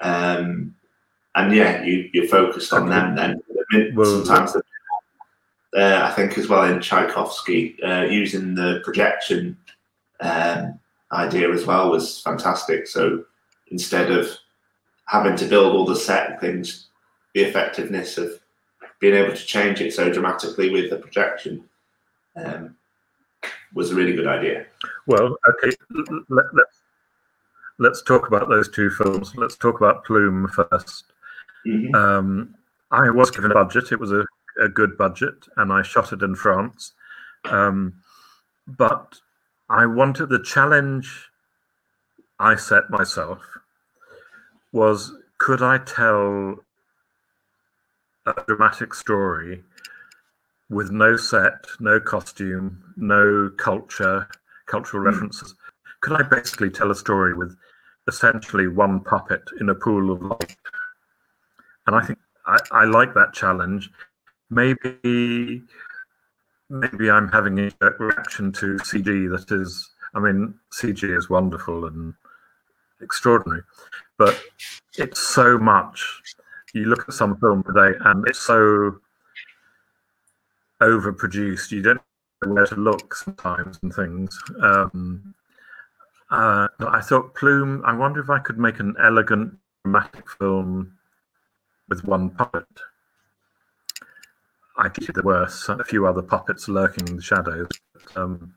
Um, 0.02 0.76
and 1.36 1.54
yeah, 1.54 1.84
you 1.84 2.10
you're 2.14 2.28
focused 2.28 2.74
on 2.74 2.90
them. 2.90 3.16
Then 3.16 3.42
I 3.50 3.78
mean, 3.78 3.96
Well- 3.96 4.24
sometimes 4.24 4.56
uh, 5.76 6.02
I 6.04 6.12
think 6.12 6.38
as 6.38 6.48
well 6.48 6.64
in 6.64 6.80
Tchaikovsky, 6.80 7.82
uh, 7.84 8.04
using 8.04 8.56
the 8.56 8.82
projection 8.84 9.58
um, 10.22 10.80
idea 11.12 11.52
as 11.52 11.66
well 11.66 11.92
was 11.92 12.22
fantastic. 12.22 12.88
So 12.88 13.26
instead 13.72 14.12
of 14.12 14.30
having 15.08 15.36
to 15.36 15.46
build 15.46 15.76
all 15.76 15.86
the 15.86 15.96
set 15.96 16.40
things, 16.40 16.88
the 17.34 17.42
effectiveness 17.42 18.18
of 18.18 18.40
being 19.00 19.16
able 19.16 19.36
to 19.36 19.46
change 19.46 19.82
it 19.82 19.94
so 19.94 20.12
dramatically 20.12 20.70
with 20.70 20.90
the 20.90 20.98
projection 20.98 21.64
um, 22.38 22.76
was 23.74 23.92
a 23.92 23.96
really 23.96 24.14
good 24.14 24.28
idea. 24.28 24.66
Well, 25.06 25.38
okay, 25.50 25.76
let, 26.30 26.46
let's 26.54 26.82
let's 27.78 28.02
talk 28.02 28.28
about 28.28 28.50
those 28.50 28.70
two 28.70 28.90
films. 28.90 29.34
Let's 29.36 29.58
talk 29.58 29.78
about 29.78 30.06
Plume 30.06 30.48
first. 30.48 31.12
Mhm. 31.66 31.96
Um, 31.96 32.56
I 32.92 33.10
was 33.10 33.32
given 33.32 33.52
a 33.52 33.54
budget. 33.54 33.92
It 33.92 34.00
was 34.00 34.12
a, 34.12 34.26
a 34.60 34.70
good 34.70 34.98
budget, 34.98 35.48
and 35.58 35.74
I 35.74 35.82
shot 35.82 36.14
it 36.14 36.22
in 36.22 36.36
France. 36.36 36.94
Um, 37.46 37.94
but 38.68 39.20
I 39.70 39.86
wanted 39.86 40.30
the 40.30 40.40
challenge 40.44 41.30
I 42.40 42.56
set 42.56 42.90
myself 42.90 43.42
was 44.72 45.14
could 45.38 45.62
I 45.62 45.78
tell 45.80 46.58
a 48.26 48.34
dramatic 48.48 48.94
story 48.94 49.64
with 50.70 50.92
no 50.92 51.16
set, 51.16 51.66
no 51.80 52.00
costume, 52.00 52.94
no 52.98 53.50
culture, 53.58 54.28
cultural 54.66 55.04
Hmm. 55.04 55.10
references? 55.10 55.56
Could 56.02 56.14
I 56.20 56.24
basically 56.24 56.70
tell 56.70 56.92
a 56.92 56.96
story 56.96 57.34
with 57.34 57.56
essentially 58.08 58.68
one 58.68 59.00
puppet 59.00 59.44
in 59.60 59.70
a 59.70 59.76
pool 59.76 60.12
of 60.12 60.22
light? 60.22 60.56
And 61.88 61.96
I 61.96 62.02
think 62.06 62.20
I, 62.46 62.58
I 62.72 62.86
like 62.86 63.14
that 63.14 63.34
challenge. 63.34 63.90
Maybe 64.50 65.64
maybe 66.70 67.10
I'm 67.10 67.30
having 67.30 67.60
a 67.60 67.72
reaction 68.00 68.52
to 68.54 68.76
CG 68.78 69.06
that 69.06 69.52
is 69.52 69.92
I 70.16 70.20
mean, 70.20 70.56
CG 70.72 71.16
is 71.16 71.30
wonderful 71.30 71.86
and 71.86 72.14
extraordinary, 73.02 73.62
but 74.18 74.42
it's 74.98 75.20
so 75.20 75.58
much. 75.58 76.22
You 76.74 76.86
look 76.86 77.08
at 77.08 77.14
some 77.14 77.38
film 77.38 77.64
today 77.64 77.98
and 78.06 78.26
it's 78.28 78.40
so 78.40 78.98
overproduced. 80.82 81.72
You 81.72 81.82
don't 81.82 82.02
know 82.46 82.54
where 82.54 82.66
to 82.66 82.76
look 82.76 83.14
sometimes 83.14 83.78
and 83.84 83.94
things. 83.94 84.38
Um, 84.62 85.36
uh, 86.36 86.68
I 86.80 87.02
thought 87.02 87.34
Plume. 87.34 87.82
I 87.86 87.94
wonder 87.96 88.20
if 88.20 88.30
I 88.30 88.40
could 88.40 88.58
make 88.58 88.80
an 88.80 88.96
elegant, 89.02 89.58
dramatic 89.84 90.30
film 90.30 90.98
with 91.88 92.04
one 92.04 92.30
puppet. 92.30 92.68
I 94.78 94.90
think 94.90 95.14
there 95.14 95.24
were 95.24 95.44
a 95.44 95.84
few 95.86 96.06
other 96.06 96.22
puppets 96.22 96.68
lurking 96.68 97.08
in 97.08 97.16
the 97.16 97.22
shadows. 97.22 97.70
Um, 98.18 98.54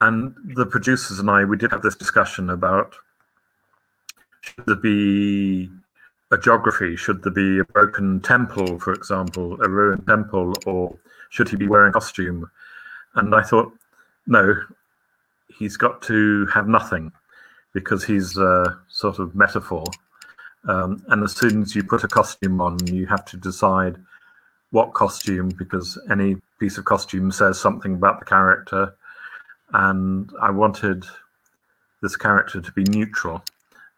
and 0.00 0.34
the 0.44 0.66
producers 0.66 1.18
and 1.18 1.28
I, 1.28 1.44
we 1.44 1.56
did 1.56 1.72
have 1.72 1.82
this 1.82 1.96
discussion 1.96 2.50
about 2.50 2.94
should 4.42 4.66
there 4.66 4.76
be 4.76 5.68
a 6.30 6.38
geography? 6.38 6.94
Should 6.94 7.24
there 7.24 7.32
be 7.32 7.58
a 7.58 7.64
broken 7.64 8.20
temple, 8.20 8.78
for 8.78 8.92
example, 8.92 9.60
a 9.60 9.68
ruined 9.68 10.06
temple, 10.06 10.54
or 10.66 10.96
should 11.30 11.48
he 11.48 11.56
be 11.56 11.66
wearing 11.66 11.90
a 11.90 11.92
costume? 11.92 12.48
And 13.16 13.34
I 13.34 13.42
thought, 13.42 13.72
no, 14.28 14.54
he's 15.58 15.76
got 15.76 16.02
to 16.02 16.46
have 16.46 16.68
nothing 16.68 17.12
because 17.72 18.04
he's 18.04 18.36
a 18.38 18.78
sort 18.88 19.18
of 19.18 19.34
metaphor. 19.34 19.84
Um, 20.68 21.04
and 21.08 21.22
as 21.22 21.32
soon 21.32 21.62
as 21.62 21.74
you 21.74 21.82
put 21.84 22.04
a 22.04 22.08
costume 22.08 22.60
on, 22.60 22.84
you 22.86 23.06
have 23.06 23.24
to 23.26 23.36
decide 23.36 23.96
what 24.70 24.94
costume 24.94 25.50
because 25.50 25.98
any 26.10 26.36
piece 26.58 26.78
of 26.78 26.84
costume 26.84 27.30
says 27.30 27.60
something 27.60 27.94
about 27.94 28.18
the 28.18 28.26
character. 28.26 28.94
And 29.72 30.30
I 30.40 30.50
wanted 30.50 31.04
this 32.02 32.16
character 32.16 32.60
to 32.60 32.72
be 32.72 32.84
neutral 32.84 33.42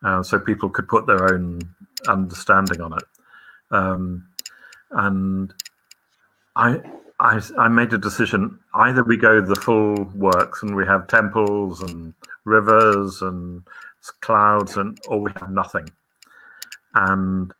uh, 0.05 0.23
so 0.23 0.39
people 0.39 0.69
could 0.69 0.89
put 0.89 1.07
their 1.07 1.33
own 1.35 1.61
understanding 2.07 2.81
on 2.81 2.93
it. 2.95 3.05
Um, 3.71 4.27
and 4.91 5.53
I, 6.57 6.81
I, 7.21 7.43
I 7.59 7.69
made 7.69 7.93
a 7.93 7.99
decision 7.99 8.59
either 8.75 9.03
we 9.03 9.17
go 9.17 9.41
the 9.41 9.57
full 9.57 10.05
works 10.15 10.63
and 10.63 10.77
we 10.77 10.87
have 10.87 11.09
temples 11.09 11.83
and 11.83 12.15
rivers 12.45 13.23
and 13.23 13.63
clouds, 14.21 14.77
and 14.77 14.99
or 15.09 15.21
we 15.21 15.33
have 15.41 15.51
nothing. 15.51 15.89
And 16.95 17.53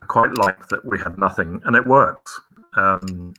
I 0.00 0.06
quite 0.06 0.36
like 0.38 0.68
that 0.68 0.84
we 0.84 0.98
had 0.98 1.18
nothing, 1.18 1.60
and 1.64 1.76
it 1.76 1.86
works. 1.86 2.40
Um, 2.76 3.34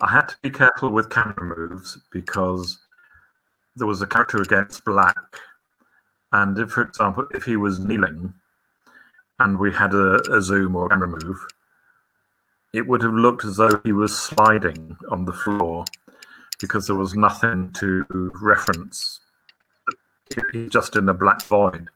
I 0.00 0.10
had 0.10 0.28
to 0.28 0.36
be 0.42 0.50
careful 0.50 0.90
with 0.90 1.10
camera 1.10 1.56
moves 1.56 1.98
because 2.10 2.78
there 3.76 3.86
was 3.86 4.02
a 4.02 4.06
character 4.06 4.40
against 4.40 4.84
black, 4.84 5.16
and 6.32 6.58
if, 6.58 6.70
for 6.70 6.82
example, 6.82 7.26
if 7.34 7.44
he 7.44 7.56
was 7.56 7.78
kneeling, 7.78 8.32
and 9.38 9.58
we 9.58 9.72
had 9.72 9.92
a, 9.92 10.20
a 10.32 10.40
zoom 10.40 10.76
or 10.76 10.88
camera 10.88 11.08
move, 11.08 11.46
it 12.72 12.86
would 12.86 13.02
have 13.02 13.14
looked 13.14 13.44
as 13.44 13.56
though 13.56 13.80
he 13.84 13.92
was 13.92 14.16
sliding 14.16 14.96
on 15.10 15.24
the 15.24 15.32
floor 15.32 15.84
because 16.60 16.86
there 16.86 16.96
was 16.96 17.14
nothing 17.14 17.72
to 17.74 18.04
reference. 18.40 19.20
He's 20.52 20.70
just 20.70 20.96
in 20.96 21.08
a 21.08 21.14
black 21.14 21.42
void. 21.42 21.88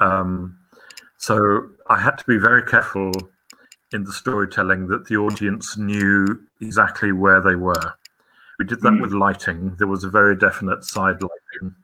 Um, 0.00 0.58
so 1.16 1.70
I 1.88 1.98
had 1.98 2.18
to 2.18 2.24
be 2.26 2.36
very 2.36 2.62
careful 2.62 3.12
in 3.92 4.04
the 4.04 4.12
storytelling 4.12 4.88
that 4.88 5.06
the 5.06 5.16
audience 5.16 5.76
knew 5.76 6.40
exactly 6.60 7.12
where 7.12 7.40
they 7.40 7.54
were. 7.54 7.94
We 8.58 8.64
did 8.64 8.80
that 8.82 8.92
Mm. 8.92 9.00
with 9.02 9.12
lighting. 9.12 9.76
There 9.76 9.86
was 9.86 10.04
a 10.04 10.08
very 10.10 10.36
definite 10.36 10.84
side 10.84 11.22
lighting. 11.22 11.74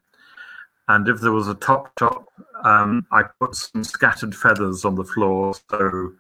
And 0.89 1.09
if 1.09 1.21
there 1.21 1.33
was 1.33 1.49
a 1.49 1.55
top 1.55 1.95
top, 1.97 2.27
um, 2.65 3.07
I 3.13 3.23
put 3.41 3.55
some 3.55 3.85
scattered 3.85 4.35
feathers 4.35 4.85
on 4.85 4.97
the 4.97 5.05
floor 5.05 5.55
so 5.71 6.13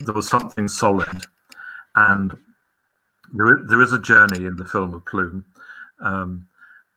there 0.00 0.14
was 0.14 0.28
something 0.28 0.68
solid. 0.68 1.26
And 1.94 2.36
there 3.32 3.58
is, 3.58 3.68
there 3.68 3.82
is 3.82 3.92
a 3.92 3.98
journey 3.98 4.46
in 4.46 4.56
the 4.56 4.64
film 4.64 4.94
of 4.94 5.04
Plume. 5.06 5.44
Um, 6.00 6.46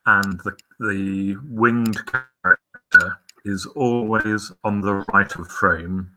and 0.06 0.40
the, 0.40 0.56
the 0.80 1.36
winged 1.48 1.98
character 2.06 3.18
is 3.44 3.66
always 3.66 4.52
on 4.62 4.80
the 4.80 5.04
right 5.12 5.34
of 5.36 5.48
frame, 5.48 6.10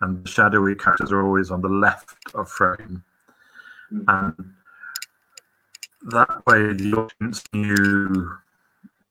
and 0.00 0.24
the 0.24 0.28
shadowy 0.28 0.74
characters 0.74 1.12
are 1.12 1.24
always 1.24 1.50
on 1.50 1.60
the 1.60 1.68
left 1.68 2.16
of 2.34 2.48
frame. 2.48 3.04
And 3.90 4.52
that 6.10 6.44
way, 6.46 6.72
the 6.72 6.92
audience 6.92 7.44
knew 7.52 8.36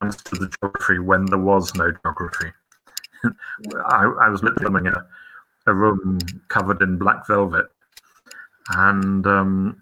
understood 0.02 0.40
the 0.40 0.54
geography 0.62 1.00
when 1.00 1.26
there 1.26 1.40
was 1.40 1.74
no 1.76 1.92
geography. 1.92 2.52
I, 3.86 4.04
I 4.22 4.30
was 4.30 4.44
literally 4.44 4.64
filming 4.64 4.88
a, 4.88 5.08
a 5.68 5.74
room 5.74 6.20
covered 6.48 6.82
in 6.82 6.98
black 6.98 7.28
velvet, 7.28 7.66
and 8.70 9.26
um, 9.26 9.82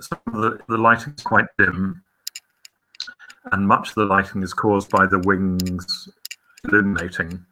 some 0.00 0.20
of 0.26 0.40
the, 0.40 0.58
the 0.68 0.78
lighting 0.78 1.14
is 1.16 1.22
quite 1.22 1.46
dim, 1.58 2.02
and 3.52 3.66
much 3.66 3.90
of 3.90 3.94
the 3.94 4.04
lighting 4.04 4.42
is 4.42 4.54
caused 4.54 4.90
by 4.90 5.06
the 5.06 5.18
wings 5.20 6.08
illuminating 6.64 7.44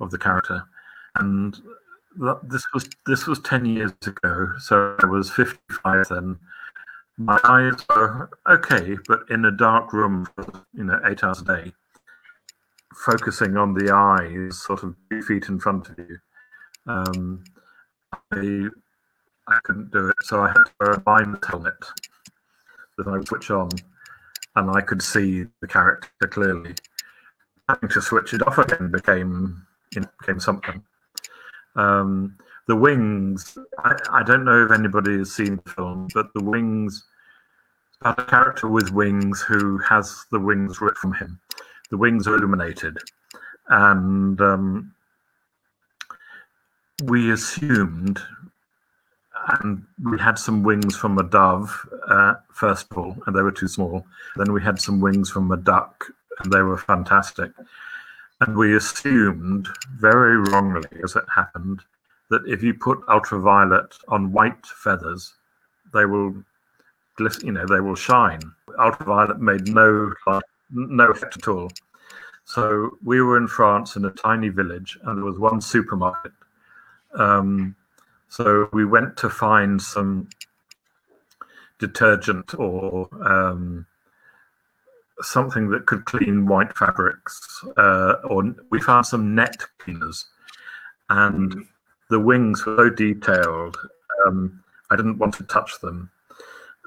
of 0.00 0.10
the 0.10 0.18
character. 0.18 0.64
And 1.16 1.54
th- 2.20 2.36
this 2.44 2.64
was 2.72 2.88
this 3.06 3.26
was 3.26 3.40
ten 3.40 3.64
years 3.64 3.92
ago, 4.06 4.52
so 4.58 4.96
I 5.02 5.06
was 5.06 5.30
fifty 5.30 5.58
five 5.82 6.08
then. 6.08 6.38
My 7.16 7.38
eyes 7.44 7.74
were 7.88 8.28
okay, 8.50 8.96
but 9.06 9.20
in 9.30 9.44
a 9.44 9.52
dark 9.52 9.92
room 9.92 10.26
for 10.34 10.64
you 10.74 10.84
know 10.84 11.00
eight 11.06 11.22
hours 11.22 11.40
a 11.40 11.44
day, 11.44 11.72
focusing 12.92 13.56
on 13.56 13.74
the 13.74 13.94
eyes, 13.94 14.60
sort 14.60 14.82
of 14.82 14.96
two 15.10 15.22
feet 15.22 15.48
in 15.48 15.60
front 15.60 15.88
of 15.88 15.98
you. 15.98 16.18
Um, 16.86 17.44
I 18.32 18.68
I 19.46 19.58
couldn't 19.62 19.90
do 19.90 20.08
it, 20.08 20.16
so 20.22 20.40
I 20.40 20.48
had 20.48 20.54
to 20.54 20.72
wear 20.80 20.92
a 20.92 21.02
miner's 21.06 21.46
helmet 21.46 21.74
that 22.96 23.06
I 23.06 23.12
would 23.12 23.28
switch 23.28 23.50
on, 23.50 23.68
and 24.56 24.70
I 24.70 24.80
could 24.80 25.02
see 25.02 25.46
the 25.60 25.68
character 25.68 26.28
clearly. 26.28 26.74
Having 27.68 27.88
to 27.90 28.02
switch 28.02 28.34
it 28.34 28.46
off 28.46 28.58
again 28.58 28.90
became 28.90 29.66
became 29.92 30.40
something. 30.40 30.82
Um, 31.76 32.36
the 32.66 32.76
wings. 32.76 33.58
I, 33.78 33.96
I 34.10 34.22
don't 34.22 34.44
know 34.44 34.64
if 34.64 34.72
anybody 34.72 35.18
has 35.18 35.32
seen 35.32 35.60
the 35.64 35.70
film, 35.70 36.08
but 36.14 36.32
the 36.34 36.44
wings. 36.44 37.04
About 38.00 38.18
a 38.18 38.24
character 38.24 38.68
with 38.68 38.90
wings 38.90 39.40
who 39.40 39.78
has 39.78 40.26
the 40.30 40.38
wings 40.38 40.80
ripped 40.82 40.98
from 40.98 41.14
him. 41.14 41.40
The 41.90 41.96
wings 41.96 42.26
are 42.26 42.34
illuminated, 42.36 42.98
and 43.68 44.38
um, 44.42 44.93
we 47.02 47.32
assumed, 47.32 48.20
and 49.60 49.84
we 50.02 50.18
had 50.18 50.38
some 50.38 50.62
wings 50.62 50.96
from 50.96 51.18
a 51.18 51.22
dove 51.22 51.88
uh, 52.08 52.34
first 52.52 52.86
of 52.90 52.98
all, 52.98 53.16
and 53.26 53.36
they 53.36 53.42
were 53.42 53.52
too 53.52 53.68
small. 53.68 54.06
Then 54.36 54.52
we 54.52 54.62
had 54.62 54.80
some 54.80 55.00
wings 55.00 55.30
from 55.30 55.50
a 55.50 55.56
duck, 55.56 56.04
and 56.40 56.52
they 56.52 56.62
were 56.62 56.78
fantastic. 56.78 57.50
And 58.40 58.56
we 58.56 58.76
assumed, 58.76 59.68
very 59.96 60.36
wrongly 60.36 60.88
as 61.02 61.16
it 61.16 61.24
happened, 61.34 61.80
that 62.30 62.42
if 62.46 62.62
you 62.62 62.74
put 62.74 62.98
ultraviolet 63.08 63.94
on 64.08 64.32
white 64.32 64.64
feathers, 64.66 65.34
they 65.92 66.04
will, 66.04 66.34
glisten, 67.16 67.46
you 67.46 67.52
know, 67.52 67.66
they 67.66 67.80
will 67.80 67.94
shine. 67.94 68.40
Ultraviolet 68.78 69.40
made 69.40 69.68
no 69.68 70.12
no 70.70 71.10
effect 71.10 71.36
at 71.36 71.48
all. 71.48 71.70
So 72.44 72.98
we 73.04 73.20
were 73.20 73.36
in 73.36 73.46
France 73.46 73.96
in 73.96 74.04
a 74.04 74.10
tiny 74.10 74.48
village, 74.48 74.98
and 75.04 75.18
there 75.18 75.24
was 75.24 75.38
one 75.38 75.60
supermarket. 75.60 76.32
Um, 77.14 77.76
so 78.28 78.68
we 78.72 78.84
went 78.84 79.16
to 79.18 79.30
find 79.30 79.80
some 79.80 80.28
detergent 81.78 82.54
or 82.58 83.08
um, 83.26 83.86
something 85.20 85.70
that 85.70 85.86
could 85.86 86.04
clean 86.04 86.46
white 86.46 86.76
fabrics, 86.76 87.64
uh, 87.76 88.14
or 88.24 88.54
we 88.70 88.80
found 88.80 89.06
some 89.06 89.34
net 89.34 89.56
cleaners, 89.78 90.26
and 91.10 91.64
the 92.10 92.20
wings 92.20 92.64
were 92.66 92.76
so 92.76 92.90
detailed. 92.90 93.76
Um, 94.26 94.62
I 94.90 94.96
didn't 94.96 95.18
want 95.18 95.34
to 95.34 95.44
touch 95.44 95.80
them. 95.80 96.10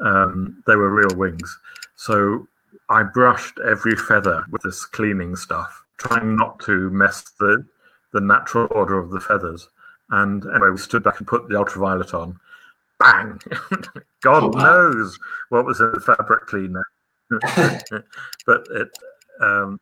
Um, 0.03 0.63
they 0.67 0.75
were 0.75 0.93
real 0.93 1.17
wings, 1.17 1.57
so 1.96 2.48
I 2.89 3.03
brushed 3.03 3.60
every 3.60 3.96
feather 3.96 4.46
with 4.51 4.62
this 4.63 4.86
cleaning 4.86 5.36
stuff, 5.36 5.84
trying 5.98 6.36
not 6.36 6.60
to 6.62 6.89
mess 6.89 7.24
the 7.39 7.65
the 8.13 8.22
natural 8.22 8.67
order 8.72 8.98
of 8.98 9.12
the 9.12 9.19
feathers. 9.19 9.69
And 10.09 10.43
anyway, 10.45 10.69
we 10.71 10.77
stood 10.77 11.03
back 11.03 11.19
and 11.19 11.27
put 11.27 11.49
the 11.49 11.57
ultraviolet 11.57 12.13
on. 12.13 12.39
Bang! 12.99 13.39
God 14.21 14.43
oh, 14.43 14.51
wow. 14.53 14.63
knows 14.63 15.19
what 15.49 15.65
was 15.65 15.79
in 15.79 15.91
the 15.91 15.99
fabric 15.99 16.47
cleaner. 16.47 16.83
but 18.45 18.67
it, 18.71 18.89
um, 19.41 19.79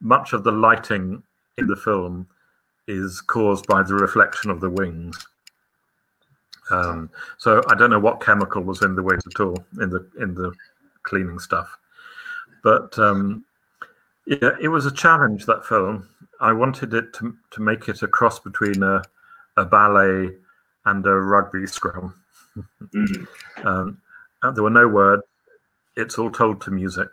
much 0.00 0.32
of 0.32 0.44
the 0.44 0.52
lighting 0.52 1.22
in 1.58 1.66
the 1.66 1.76
film 1.76 2.26
is 2.86 3.20
caused 3.20 3.66
by 3.66 3.82
the 3.82 3.94
reflection 3.94 4.50
of 4.50 4.60
the 4.60 4.70
wings. 4.70 5.26
Um, 6.70 7.10
so 7.38 7.62
I 7.68 7.74
don't 7.74 7.90
know 7.90 7.98
what 7.98 8.20
chemical 8.20 8.62
was 8.62 8.82
in 8.82 8.94
the 8.94 9.02
wings 9.02 9.22
at 9.26 9.40
all 9.40 9.56
in 9.80 9.90
the 9.90 10.06
in 10.20 10.34
the 10.34 10.52
cleaning 11.02 11.38
stuff, 11.38 11.78
but 12.62 12.98
um, 12.98 13.44
yeah, 14.26 14.50
it 14.60 14.68
was 14.68 14.84
a 14.84 14.90
challenge 14.90 15.46
that 15.46 15.64
film. 15.64 16.08
I 16.40 16.52
wanted 16.52 16.92
it 16.92 17.14
to 17.14 17.34
to 17.52 17.62
make 17.62 17.88
it 17.88 18.02
a 18.02 18.08
cross 18.08 18.38
between 18.38 18.82
a 18.82 19.02
a 19.58 19.64
ballet 19.64 20.30
and 20.86 21.06
a 21.06 21.14
rugby 21.14 21.66
scrum. 21.66 22.14
mm-hmm. 22.56 23.66
um, 23.66 24.00
there 24.54 24.62
were 24.62 24.70
no 24.70 24.88
words. 24.88 25.22
It's 25.96 26.18
all 26.18 26.30
told 26.30 26.60
to 26.62 26.70
music, 26.70 27.08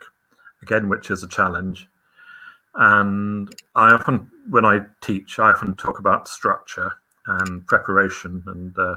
again, 0.61 0.89
which 0.89 1.09
is 1.09 1.23
a 1.23 1.27
challenge. 1.27 1.87
And 2.75 3.53
I 3.73 3.91
often, 3.91 4.29
when 4.49 4.65
I 4.65 4.81
teach, 5.01 5.39
I 5.39 5.51
often 5.51 5.75
talk 5.75 5.99
about 5.99 6.27
structure 6.27 6.93
and 7.27 7.65
preparation, 7.65 8.43
and 8.47 8.77
uh, 8.77 8.95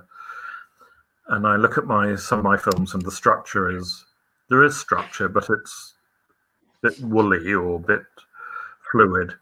and 1.29 1.47
I 1.47 1.57
look 1.57 1.79
at 1.79 1.87
my 1.87 2.17
some 2.17 2.41
of 2.41 2.45
my 2.45 2.57
films, 2.57 2.95
and 2.95 3.03
the 3.03 3.11
structure 3.11 3.75
is 3.75 4.05
there 4.51 4.65
is 4.65 4.79
structure, 4.79 5.29
but 5.29 5.49
it's 5.49 5.95
a 6.83 6.89
bit 6.89 7.01
woolly 7.01 7.53
or 7.53 7.77
a 7.77 7.79
bit 7.79 8.05
fluid. 8.91 9.35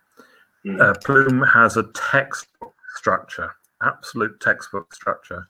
Mm. 0.64 0.80
Uh, 0.80 0.94
Plume 1.04 1.42
has 1.42 1.76
a 1.76 1.84
textbook 1.94 2.74
structure, 2.96 3.54
absolute 3.82 4.40
textbook 4.40 4.94
structure, 4.94 5.48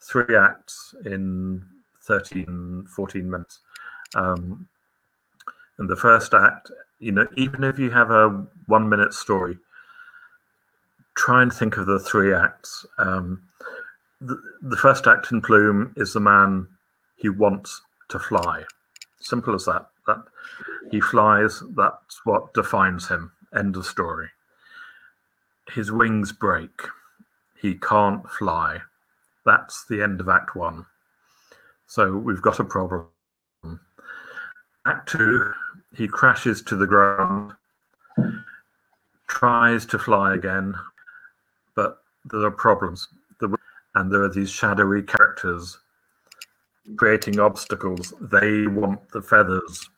three 0.00 0.36
acts 0.36 0.94
in 1.04 1.64
13, 2.02 2.86
14 2.88 3.30
minutes. 3.30 3.60
Um, 4.14 4.68
and 5.78 5.88
the 5.88 5.96
first 5.96 6.34
act, 6.34 6.70
you 6.98 7.12
know, 7.12 7.26
even 7.36 7.62
if 7.62 7.78
you 7.78 7.90
have 7.90 8.10
a 8.10 8.46
one 8.66 8.88
minute 8.88 9.12
story, 9.14 9.58
try 11.14 11.42
and 11.42 11.52
think 11.52 11.76
of 11.76 11.86
the 11.86 11.98
three 11.98 12.34
acts. 12.34 12.86
Um, 12.98 13.42
the, 14.20 14.40
the 14.62 14.76
first 14.76 15.06
act 15.06 15.30
in 15.30 15.40
Plume 15.40 15.92
is 15.96 16.12
the 16.12 16.20
man 16.20 16.66
he 17.16 17.28
wants 17.28 17.80
to 18.08 18.18
fly. 18.18 18.64
Simple 19.20 19.54
as 19.54 19.64
that. 19.66 19.86
That 20.06 20.22
he 20.90 21.00
flies. 21.00 21.62
That's 21.76 22.20
what 22.24 22.54
defines 22.54 23.08
him. 23.08 23.32
End 23.54 23.76
of 23.76 23.86
story. 23.86 24.28
His 25.72 25.92
wings 25.92 26.32
break 26.32 26.70
he 27.60 27.74
can't 27.74 28.28
fly. 28.28 28.78
That's 29.44 29.84
the 29.86 30.02
end 30.02 30.20
of 30.20 30.28
Act 30.28 30.54
One. 30.54 30.86
So 31.86 32.16
we've 32.16 32.42
got 32.42 32.60
a 32.60 32.64
problem. 32.64 33.08
Act 34.86 35.08
Two, 35.08 35.52
he 35.96 36.06
crashes 36.08 36.62
to 36.62 36.76
the 36.76 36.86
ground, 36.86 37.52
tries 39.26 39.84
to 39.86 39.98
fly 39.98 40.34
again, 40.34 40.74
but 41.74 41.98
there 42.24 42.42
are 42.42 42.50
problems. 42.50 43.08
And 43.94 44.12
there 44.12 44.22
are 44.22 44.32
these 44.32 44.50
shadowy 44.50 45.02
characters 45.02 45.78
creating 46.96 47.40
obstacles. 47.40 48.12
They 48.20 48.66
want 48.66 49.10
the 49.10 49.22
feathers. 49.22 49.88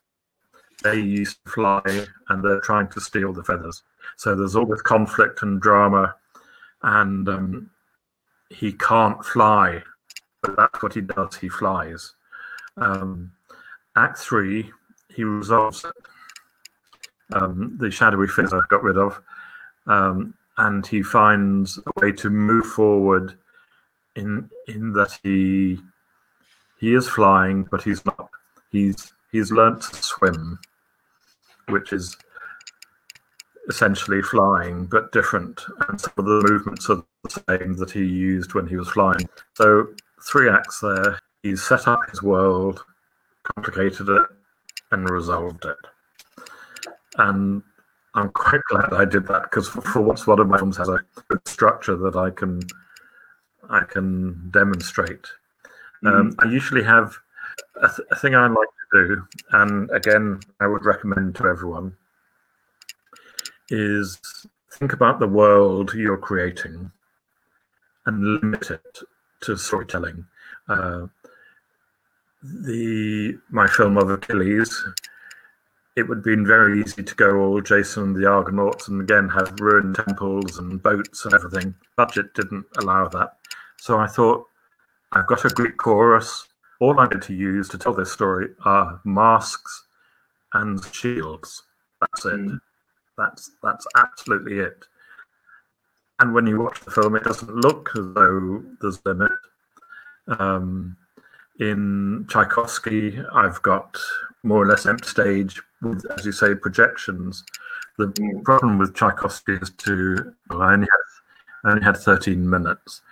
They 0.82 1.00
used 1.00 1.44
to 1.44 1.50
fly 1.50 1.82
and 2.28 2.42
they're 2.42 2.60
trying 2.60 2.88
to 2.88 3.00
steal 3.00 3.32
the 3.32 3.44
feathers. 3.44 3.82
So 4.16 4.34
there's 4.34 4.56
all 4.56 4.64
this 4.64 4.80
conflict 4.80 5.42
and 5.42 5.60
drama 5.60 6.14
and 6.82 7.28
um, 7.28 7.70
he 8.48 8.72
can't 8.72 9.24
fly, 9.24 9.82
but 10.42 10.56
that's 10.56 10.82
what 10.82 10.94
he 10.94 11.00
does. 11.00 11.36
He 11.36 11.48
flies. 11.48 12.14
Um, 12.76 13.32
act 13.96 14.18
three, 14.18 14.70
he 15.14 15.24
resolves. 15.24 15.84
Um, 17.32 17.76
the 17.78 17.90
shadowy 17.90 18.26
figure 18.26 18.60
got 18.68 18.82
rid 18.82 18.98
of, 18.98 19.20
um, 19.86 20.34
and 20.58 20.84
he 20.86 21.02
finds 21.02 21.78
a 21.78 22.00
way 22.00 22.12
to 22.12 22.30
move 22.30 22.66
forward. 22.66 23.34
In 24.16 24.50
in 24.66 24.92
that 24.94 25.16
he 25.22 25.78
he 26.80 26.94
is 26.94 27.08
flying, 27.08 27.64
but 27.70 27.82
he's 27.82 28.04
not. 28.04 28.30
He's 28.72 29.12
he's 29.30 29.52
learnt 29.52 29.82
to 29.82 30.02
swim, 30.02 30.58
which 31.68 31.92
is 31.92 32.16
essentially 33.70 34.20
flying, 34.20 34.84
but 34.84 35.12
different. 35.12 35.62
And 35.88 35.98
some 35.98 36.12
of 36.18 36.24
the 36.26 36.42
movements 36.50 36.90
are 36.90 37.02
the 37.22 37.42
same 37.58 37.74
that 37.74 37.92
he 37.92 38.04
used 38.04 38.52
when 38.52 38.66
he 38.66 38.76
was 38.76 38.90
flying. 38.90 39.28
So, 39.54 39.86
three 40.30 40.50
acts 40.50 40.80
there. 40.80 41.18
He's 41.42 41.62
set 41.62 41.88
up 41.88 42.00
his 42.10 42.22
world, 42.22 42.84
complicated 43.54 44.08
it, 44.08 44.22
and 44.90 45.08
resolved 45.08 45.64
it. 45.64 45.76
And 47.16 47.62
I'm 48.14 48.30
quite 48.30 48.60
glad 48.68 48.92
I 48.92 49.04
did 49.04 49.26
that 49.28 49.44
because 49.44 49.68
for, 49.68 50.02
once, 50.02 50.26
one 50.26 50.40
of 50.40 50.48
my 50.48 50.58
films 50.58 50.76
has 50.76 50.88
a 50.88 50.98
good 51.28 51.46
structure 51.46 51.96
that 51.96 52.16
I 52.16 52.30
can 52.30 52.60
I 53.70 53.84
can 53.84 54.50
demonstrate. 54.50 55.26
Mm-hmm. 56.04 56.08
Um, 56.08 56.36
I 56.40 56.46
usually 56.46 56.82
have 56.82 57.16
a, 57.80 57.88
th- 57.88 58.08
a 58.10 58.16
thing 58.16 58.34
I 58.34 58.48
like 58.48 58.68
to 58.92 59.06
do, 59.06 59.26
and 59.52 59.88
again, 59.92 60.40
I 60.60 60.66
would 60.66 60.84
recommend 60.84 61.36
to 61.36 61.46
everyone 61.46 61.94
is 63.70 64.18
think 64.72 64.92
about 64.92 65.20
the 65.20 65.28
world 65.28 65.94
you're 65.94 66.16
creating 66.16 66.90
and 68.06 68.40
limit 68.40 68.70
it 68.70 68.98
to 69.42 69.56
storytelling. 69.56 70.24
Uh, 70.68 71.06
the 72.42 73.38
my 73.50 73.66
film 73.66 73.98
of 73.98 74.10
Achilles, 74.10 74.84
it 75.96 76.08
would 76.08 76.18
have 76.18 76.24
been 76.24 76.46
very 76.46 76.80
easy 76.80 77.02
to 77.02 77.14
go 77.14 77.38
all 77.38 77.60
Jason 77.60 78.02
and 78.04 78.16
the 78.16 78.28
Argonauts 78.28 78.88
and 78.88 79.00
again 79.00 79.28
have 79.28 79.58
ruined 79.60 79.96
temples 79.96 80.58
and 80.58 80.82
boats 80.82 81.24
and 81.24 81.34
everything. 81.34 81.74
Budget 81.96 82.32
didn't 82.34 82.64
allow 82.78 83.08
that. 83.08 83.36
So 83.78 83.98
I 83.98 84.06
thought, 84.06 84.46
I've 85.12 85.26
got 85.26 85.44
a 85.44 85.48
Greek 85.50 85.76
chorus. 85.76 86.46
All 86.80 86.98
I 86.98 87.06
need 87.06 87.22
to 87.22 87.34
use 87.34 87.68
to 87.70 87.78
tell 87.78 87.92
this 87.92 88.12
story 88.12 88.48
are 88.64 89.00
masks 89.04 89.84
and 90.54 90.82
shields. 90.92 91.62
That's 92.00 92.24
it. 92.24 92.40
Mm. 92.40 92.60
That's 93.16 93.50
that's 93.62 93.86
absolutely 93.96 94.58
it. 94.58 94.84
And 96.20 96.34
when 96.34 96.46
you 96.46 96.60
watch 96.60 96.80
the 96.80 96.90
film, 96.90 97.16
it 97.16 97.24
doesn't 97.24 97.54
look 97.54 97.90
as 97.96 98.04
though 98.14 98.62
there's 98.80 99.04
limit. 99.06 99.32
Um, 100.38 100.96
in 101.58 102.26
Tchaikovsky, 102.28 103.18
I've 103.32 103.60
got 103.62 103.98
more 104.42 104.62
or 104.62 104.66
less 104.66 104.86
empty 104.86 105.08
stage 105.08 105.60
with, 105.82 106.04
as 106.16 106.24
you 106.24 106.32
say, 106.32 106.54
projections. 106.54 107.44
The 107.98 108.12
problem 108.44 108.78
with 108.78 108.94
Tchaikovsky 108.94 109.54
is 109.54 109.70
to, 109.70 110.34
well, 110.48 110.62
I 110.62 110.72
only 110.74 110.86
had, 110.86 111.68
I 111.68 111.72
only 111.72 111.84
had 111.84 111.96
13 111.96 112.48
minutes, 112.48 113.02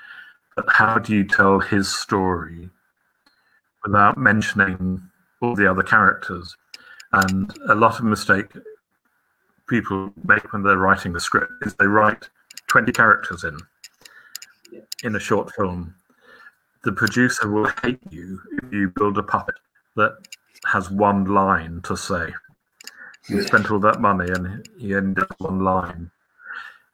but 0.56 0.66
how 0.68 0.98
do 0.98 1.14
you 1.14 1.24
tell 1.24 1.60
his 1.60 1.94
story 1.94 2.70
without 3.84 4.18
mentioning 4.18 5.02
all 5.40 5.54
the 5.54 5.70
other 5.70 5.82
characters? 5.82 6.56
And 7.12 7.54
a 7.68 7.74
lot 7.74 7.98
of 7.98 8.04
mistake 8.04 8.52
people 9.68 10.12
make 10.24 10.52
when 10.52 10.62
they're 10.62 10.78
writing 10.78 11.12
the 11.12 11.20
script 11.20 11.52
is 11.62 11.74
they 11.74 11.86
write 11.86 12.28
20 12.68 12.92
characters 12.92 13.44
in 13.44 13.58
Yeah. 14.70 14.80
in 15.02 15.16
a 15.16 15.20
short 15.20 15.54
film. 15.54 15.94
The 16.84 16.92
producer 16.92 17.48
will 17.48 17.70
hate 17.82 18.00
you 18.10 18.40
if 18.62 18.72
you 18.72 18.90
build 18.90 19.18
a 19.18 19.22
puppet 19.22 19.56
that 19.96 20.12
has 20.66 20.90
one 20.90 21.24
line 21.24 21.80
to 21.82 21.96
say. 21.96 22.34
You 23.28 23.42
spent 23.42 23.70
all 23.70 23.80
that 23.80 24.00
money 24.00 24.30
and 24.30 24.66
you 24.78 24.96
ended 24.96 25.24
up 25.24 25.34
one 25.38 25.60
line. 25.60 26.10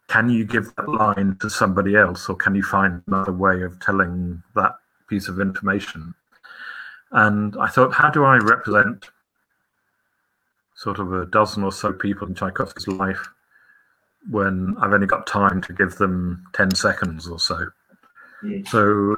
Can 0.08 0.28
you 0.28 0.44
give 0.44 0.74
that 0.76 0.88
line 0.88 1.36
to 1.40 1.48
somebody 1.48 1.96
else, 1.96 2.28
or 2.28 2.36
can 2.36 2.54
you 2.54 2.62
find 2.62 3.02
another 3.06 3.32
way 3.32 3.62
of 3.62 3.80
telling 3.80 4.42
that 4.54 4.74
piece 5.08 5.28
of 5.28 5.40
information? 5.40 6.14
And 7.10 7.56
I 7.58 7.68
thought, 7.68 7.94
how 7.94 8.10
do 8.10 8.24
I 8.24 8.36
represent 8.36 9.10
sort 10.74 10.98
of 10.98 11.12
a 11.12 11.26
dozen 11.26 11.62
or 11.62 11.72
so 11.72 11.92
people 11.92 12.26
in 12.26 12.34
Tchaikovsky's 12.34 12.88
life 12.88 13.28
when 14.30 14.74
I've 14.80 14.92
only 14.92 15.06
got 15.06 15.26
time 15.26 15.60
to 15.62 15.72
give 15.72 15.96
them 15.96 16.44
10 16.54 16.74
seconds 16.74 17.28
or 17.28 17.38
so? 17.38 17.68
Mm. 18.42 18.66
So 18.68 19.16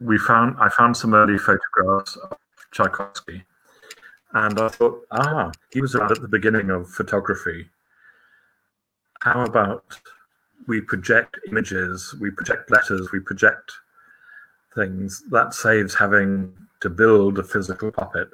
we 0.00 0.18
found 0.18 0.56
I 0.58 0.68
found 0.68 0.96
some 0.96 1.14
early 1.14 1.38
photographs 1.38 2.16
of 2.16 2.36
Tchaikovsky, 2.72 3.42
and 4.32 4.58
I 4.58 4.68
thought, 4.68 5.06
ah, 5.10 5.50
he 5.72 5.80
was 5.80 5.94
around 5.94 6.12
at 6.12 6.22
the 6.22 6.28
beginning 6.28 6.70
of 6.70 6.88
photography. 6.88 7.68
How 9.20 9.44
about 9.44 9.84
we 10.66 10.80
project 10.80 11.38
images, 11.48 12.14
we 12.20 12.30
project 12.30 12.70
letters, 12.70 13.12
we 13.12 13.20
project 13.20 13.72
things? 14.74 15.22
That 15.30 15.52
saves 15.52 15.94
having 15.94 16.52
to 16.80 16.88
build 16.88 17.38
a 17.38 17.44
physical 17.44 17.92
puppet. 17.92 18.28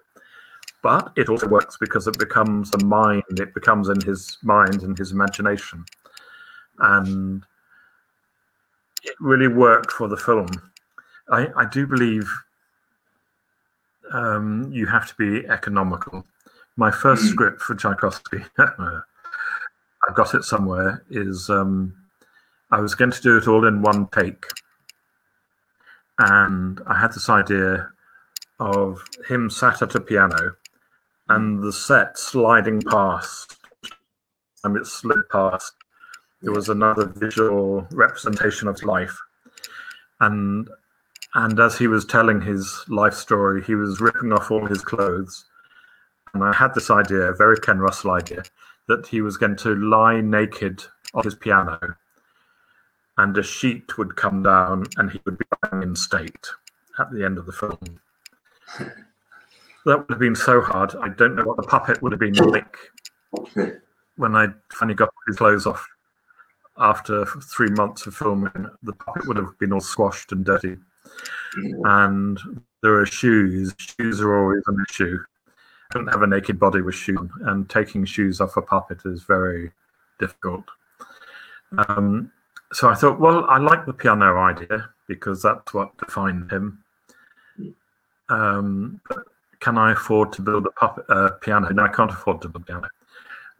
But 0.86 1.10
it 1.16 1.28
also 1.28 1.48
works 1.48 1.76
because 1.76 2.06
it 2.06 2.16
becomes 2.16 2.72
a 2.72 2.84
mind, 2.84 3.40
it 3.40 3.52
becomes 3.54 3.88
in 3.88 4.00
his 4.02 4.38
mind 4.44 4.84
and 4.84 4.96
his 4.96 5.10
imagination. 5.10 5.84
And 6.78 7.44
it 9.02 9.16
really 9.18 9.48
worked 9.48 9.90
for 9.90 10.06
the 10.06 10.16
film. 10.16 10.46
I, 11.28 11.48
I 11.56 11.64
do 11.64 11.88
believe 11.88 12.32
um, 14.12 14.70
you 14.70 14.86
have 14.86 15.08
to 15.08 15.14
be 15.16 15.44
economical. 15.48 16.24
My 16.76 16.92
first 16.92 17.24
Mm. 17.24 17.30
script 17.30 17.62
for 17.62 17.74
Tchaikovsky, 17.74 18.44
I've 18.58 20.14
got 20.14 20.36
it 20.36 20.44
somewhere, 20.44 21.04
is 21.10 21.50
um, 21.50 21.96
I 22.70 22.80
was 22.80 22.94
going 22.94 23.10
to 23.10 23.20
do 23.20 23.36
it 23.38 23.48
all 23.48 23.66
in 23.66 23.82
one 23.82 24.06
take. 24.14 24.46
And 26.20 26.80
I 26.86 26.96
had 26.96 27.12
this 27.12 27.28
idea 27.28 27.90
of 28.60 29.02
him 29.28 29.50
sat 29.50 29.82
at 29.82 29.96
a 29.96 30.00
piano 30.00 30.54
and 31.28 31.62
the 31.62 31.72
set 31.72 32.18
sliding 32.18 32.82
past. 32.82 33.56
And 34.64 34.76
it 34.76 34.86
slid 34.86 35.28
past. 35.30 35.72
There 36.42 36.52
was 36.52 36.68
another 36.68 37.06
visual 37.06 37.86
representation 37.92 38.68
of 38.68 38.82
life. 38.82 39.16
And 40.20 40.68
and 41.34 41.60
as 41.60 41.76
he 41.76 41.86
was 41.86 42.04
telling 42.06 42.40
his 42.40 42.84
life 42.88 43.14
story, 43.14 43.62
he 43.62 43.74
was 43.74 44.00
ripping 44.00 44.32
off 44.32 44.50
all 44.50 44.66
his 44.66 44.82
clothes. 44.82 45.44
And 46.32 46.42
I 46.42 46.52
had 46.52 46.74
this 46.74 46.90
idea, 46.90 47.30
a 47.30 47.36
very 47.36 47.58
Ken 47.58 47.78
Russell 47.78 48.12
idea, 48.12 48.44
that 48.88 49.06
he 49.06 49.20
was 49.20 49.36
going 49.36 49.56
to 49.56 49.74
lie 49.74 50.20
naked 50.20 50.82
on 51.14 51.24
his 51.24 51.34
piano 51.34 51.96
and 53.18 53.36
a 53.36 53.42
sheet 53.42 53.96
would 53.98 54.16
come 54.16 54.42
down 54.42 54.86
and 54.96 55.10
he 55.10 55.20
would 55.24 55.38
be 55.38 55.44
lying 55.62 55.82
in 55.82 55.96
state 55.96 56.48
at 56.98 57.10
the 57.10 57.24
end 57.24 57.38
of 57.38 57.46
the 57.46 57.52
film. 57.52 58.00
That 59.86 59.98
would 60.00 60.10
have 60.10 60.18
been 60.18 60.36
so 60.36 60.60
hard. 60.60 60.94
I 61.00 61.08
don't 61.08 61.36
know 61.36 61.44
what 61.44 61.56
the 61.56 61.62
puppet 61.62 62.02
would 62.02 62.12
have 62.12 62.20
been 62.20 62.34
like 62.34 62.76
when 64.16 64.36
I 64.36 64.48
finally 64.72 64.94
got 64.94 65.12
his 65.26 65.36
clothes 65.36 65.66
off 65.66 65.86
after 66.78 67.24
three 67.24 67.70
months 67.70 68.06
of 68.06 68.14
filming. 68.14 68.66
The 68.82 68.92
puppet 68.92 69.26
would 69.26 69.36
have 69.38 69.58
been 69.58 69.72
all 69.72 69.80
squashed 69.80 70.32
and 70.32 70.44
dirty 70.44 70.76
and 71.56 72.38
there 72.82 72.98
are 72.98 73.06
shoes. 73.06 73.74
Shoes 73.78 74.20
are 74.20 74.38
always 74.38 74.62
an 74.66 74.84
issue. 74.88 75.18
I 75.92 75.98
don't 75.98 76.08
have 76.08 76.22
a 76.22 76.26
naked 76.26 76.58
body 76.58 76.80
with 76.80 76.94
shoes, 76.94 77.18
on, 77.18 77.30
and 77.42 77.70
taking 77.70 78.04
shoes 78.04 78.40
off 78.40 78.56
a 78.56 78.62
puppet 78.62 78.98
is 79.04 79.22
very 79.22 79.70
difficult. 80.18 80.64
Um, 81.88 82.32
so 82.72 82.88
I 82.88 82.94
thought, 82.94 83.20
well, 83.20 83.44
I 83.48 83.58
like 83.58 83.86
the 83.86 83.92
piano 83.92 84.36
idea 84.36 84.90
because 85.06 85.42
that's 85.42 85.72
what 85.72 85.96
defined 85.98 86.50
him. 86.50 86.82
Um, 88.28 89.00
but 89.08 89.24
can 89.60 89.78
I 89.78 89.92
afford 89.92 90.32
to 90.34 90.42
build 90.42 90.66
a 90.66 90.70
puppet 90.70 91.04
uh, 91.08 91.30
piano? 91.40 91.68
No, 91.70 91.84
I 91.84 91.88
can't 91.88 92.10
afford 92.10 92.42
to 92.42 92.48
build 92.48 92.62
a 92.62 92.66
piano. 92.66 92.88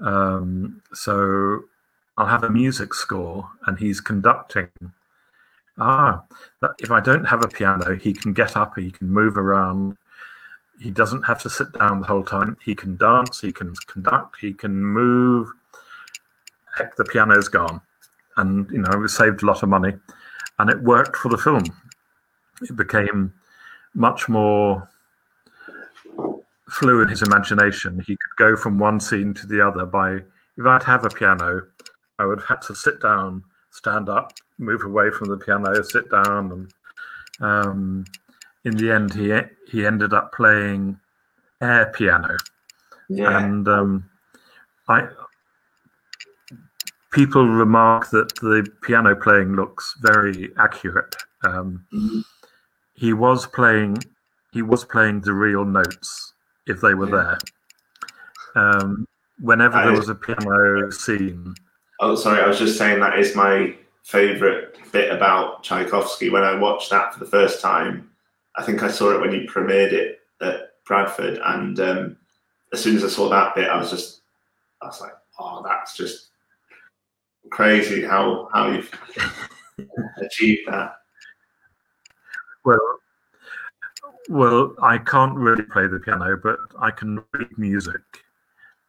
Um, 0.01 0.83
so 0.93 1.63
I'll 2.17 2.27
have 2.27 2.45
a 2.45 2.51
music 2.51 2.95
score, 2.95 3.49
and 3.67 3.79
he's 3.79 4.01
conducting 4.01 4.69
Ah, 5.79 6.25
if 6.79 6.91
I 6.91 7.01
don't 7.01 7.27
have 7.27 7.45
a 7.45 7.49
piano, 7.49 7.97
he 7.97 8.15
can 8.15 8.33
get 8.33 8.57
up, 8.57 8.79
he 8.79 8.91
can 8.91 9.11
move 9.11 9.37
around. 9.37 9.97
He 10.81 10.91
doesn't 10.91 11.23
have 11.23 11.43
to 11.43 11.51
sit 11.51 11.73
down 11.73 12.01
the 12.01 12.07
whole 12.07 12.25
time. 12.25 12.57
He 12.65 12.75
can 12.75 12.97
dance, 12.97 13.41
he 13.41 13.53
can 13.53 13.75
conduct, 13.87 14.37
he 14.41 14.55
can 14.55 14.75
move. 14.75 15.49
Heck, 16.77 16.97
the 16.97 17.05
piano's 17.05 17.49
gone. 17.49 17.81
And, 18.37 18.71
you 18.71 18.79
know, 18.79 18.99
we 18.99 19.09
saved 19.09 19.43
a 19.43 19.47
lot 19.47 19.63
of 19.63 19.69
money. 19.69 19.95
And 20.59 20.71
it 20.71 20.83
worked 20.83 21.17
for 21.17 21.29
the 21.29 21.39
film. 21.39 21.65
It 22.63 22.77
became 22.77 23.35
much 23.95 24.29
more 24.29 24.89
fluid, 26.69 27.11
his 27.11 27.23
imagination. 27.23 27.99
He 28.01 28.17
could 28.17 28.37
go 28.39 28.57
from 28.57 28.79
one 28.79 29.01
scene 29.01 29.35
to 29.35 29.47
the 29.47 29.67
other 29.67 29.87
by, 29.87 30.15
if 30.57 30.67
I'd 30.67 30.83
have 30.83 31.05
a 31.05 31.09
piano, 31.11 31.63
I 32.19 32.25
would 32.27 32.41
have 32.41 32.49
had 32.49 32.63
to 32.63 32.75
sit 32.75 33.01
down, 33.01 33.43
stand 33.71 34.09
up, 34.09 34.33
move 34.59 34.83
away 34.85 35.11
from 35.11 35.29
the 35.29 35.37
piano, 35.37 35.83
sit 35.83 36.11
down, 36.11 36.53
and 36.53 36.73
um, 37.41 38.05
in 38.65 38.77
the 38.77 38.91
end, 38.91 39.13
he 39.15 39.33
he 39.71 39.87
ended 39.87 40.13
up 40.15 40.33
playing 40.33 40.99
air 41.61 41.93
piano, 41.95 42.37
Yeah. 43.09 43.39
and 43.45 43.69
um, 43.69 44.09
I 44.89 45.09
people 47.13 47.47
remark 47.47 48.11
that 48.11 48.35
the 48.37 48.67
piano 48.83 49.15
playing 49.15 49.55
looks 49.55 49.95
very 50.01 50.53
accurate. 50.59 51.15
Um, 51.45 51.85
Mhm. 51.93 52.25
he 52.95 53.13
was 53.13 53.47
playing 53.47 53.99
he 54.53 54.63
was 54.63 54.85
playing 54.85 55.21
the 55.21 55.35
real 55.35 55.65
notes 55.67 56.33
if 56.67 56.81
they 56.81 56.95
were 56.95 57.09
Yeah. 57.09 57.37
there. 58.55 58.63
Um, 58.63 59.07
whenever 59.41 59.77
there 59.83 59.93
was 59.93 60.09
a 60.09 60.15
piano 60.15 60.91
scene, 60.91 61.55
Oh, 61.99 62.15
sorry. 62.15 62.43
I 62.43 62.47
was 62.47 62.59
just 62.59 62.77
saying 62.77 63.01
that 63.01 63.19
is 63.19 63.35
my 63.35 63.75
favourite 64.05 64.77
bit 64.93 65.11
about 65.11 65.63
Tchaikovsky. 65.63 66.29
When 66.29 66.43
I 66.45 66.55
watched 66.55 66.91
that 66.91 67.15
for 67.15 67.21
the 67.21 67.31
first 67.31 67.63
time, 67.63 68.11
I 68.57 68.63
think 68.63 68.83
I 68.83 68.91
saw 68.91 69.13
it 69.13 69.21
when 69.21 69.33
you 69.33 69.49
premiered 69.49 69.93
it 69.93 70.21
at 70.43 70.73
Bradford, 70.85 71.39
and 71.43 71.81
um, 71.81 72.17
as 72.73 72.83
soon 72.83 72.97
as 72.97 73.05
I 73.05 73.09
saw 73.09 73.29
that 73.31 73.55
bit, 73.55 73.69
I 73.71 73.79
was 73.79 73.91
just, 73.91 74.21
I 74.83 74.87
was 74.87 75.01
like, 75.01 75.15
oh, 75.39 75.63
that's 75.67 75.97
just 75.97 76.29
crazy 77.51 78.03
how 78.05 78.49
how 78.53 78.71
you've 78.71 78.91
achieved 80.19 80.69
that. 80.69 80.97
Well, 82.65 82.79
well, 84.29 84.75
I 84.83 84.99
can't 84.99 85.35
really 85.35 85.63
play 85.63 85.87
the 85.87 86.01
piano, 86.01 86.37
but 86.43 86.59
I 86.81 86.91
can 86.91 87.23
read 87.33 87.57
music, 87.57 88.03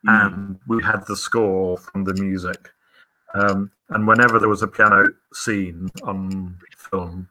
and 0.03 0.59
we 0.67 0.83
had 0.83 1.05
the 1.07 1.15
score 1.15 1.77
from 1.77 2.03
the 2.03 2.13
music. 2.13 2.71
Um, 3.33 3.71
and 3.89 4.07
whenever 4.07 4.39
there 4.39 4.49
was 4.49 4.63
a 4.63 4.67
piano 4.67 5.07
scene 5.33 5.89
on 6.03 6.57
film, 6.77 7.29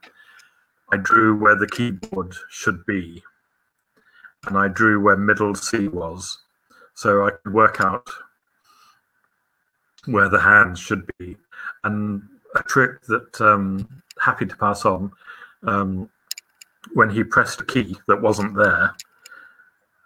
I 0.93 0.99
drew 0.99 1.37
where 1.37 1.57
the 1.57 1.67
keyboard 1.67 2.35
should 2.49 2.85
be, 2.87 3.23
and 4.47 4.57
I 4.57 4.69
drew 4.69 5.01
where 5.03 5.17
middle 5.17 5.55
C 5.55 5.89
was, 5.89 6.39
so 6.95 7.27
I 7.27 7.31
could 7.31 7.53
work 7.53 7.81
out 7.81 8.09
where 10.07 10.29
the 10.29 10.41
hands 10.41 10.79
should 10.79 11.09
be. 11.19 11.37
And 11.83 12.23
a 12.55 12.63
trick 12.63 13.03
that 13.03 13.41
um, 13.41 14.03
happy 14.21 14.47
to 14.47 14.57
pass 14.57 14.85
on. 14.85 15.13
Um, 15.67 16.09
when 16.95 17.11
he 17.11 17.25
pressed 17.25 17.61
a 17.61 17.65
key 17.65 17.97
that 18.09 18.21
wasn't 18.21 18.57
there, 18.57 18.95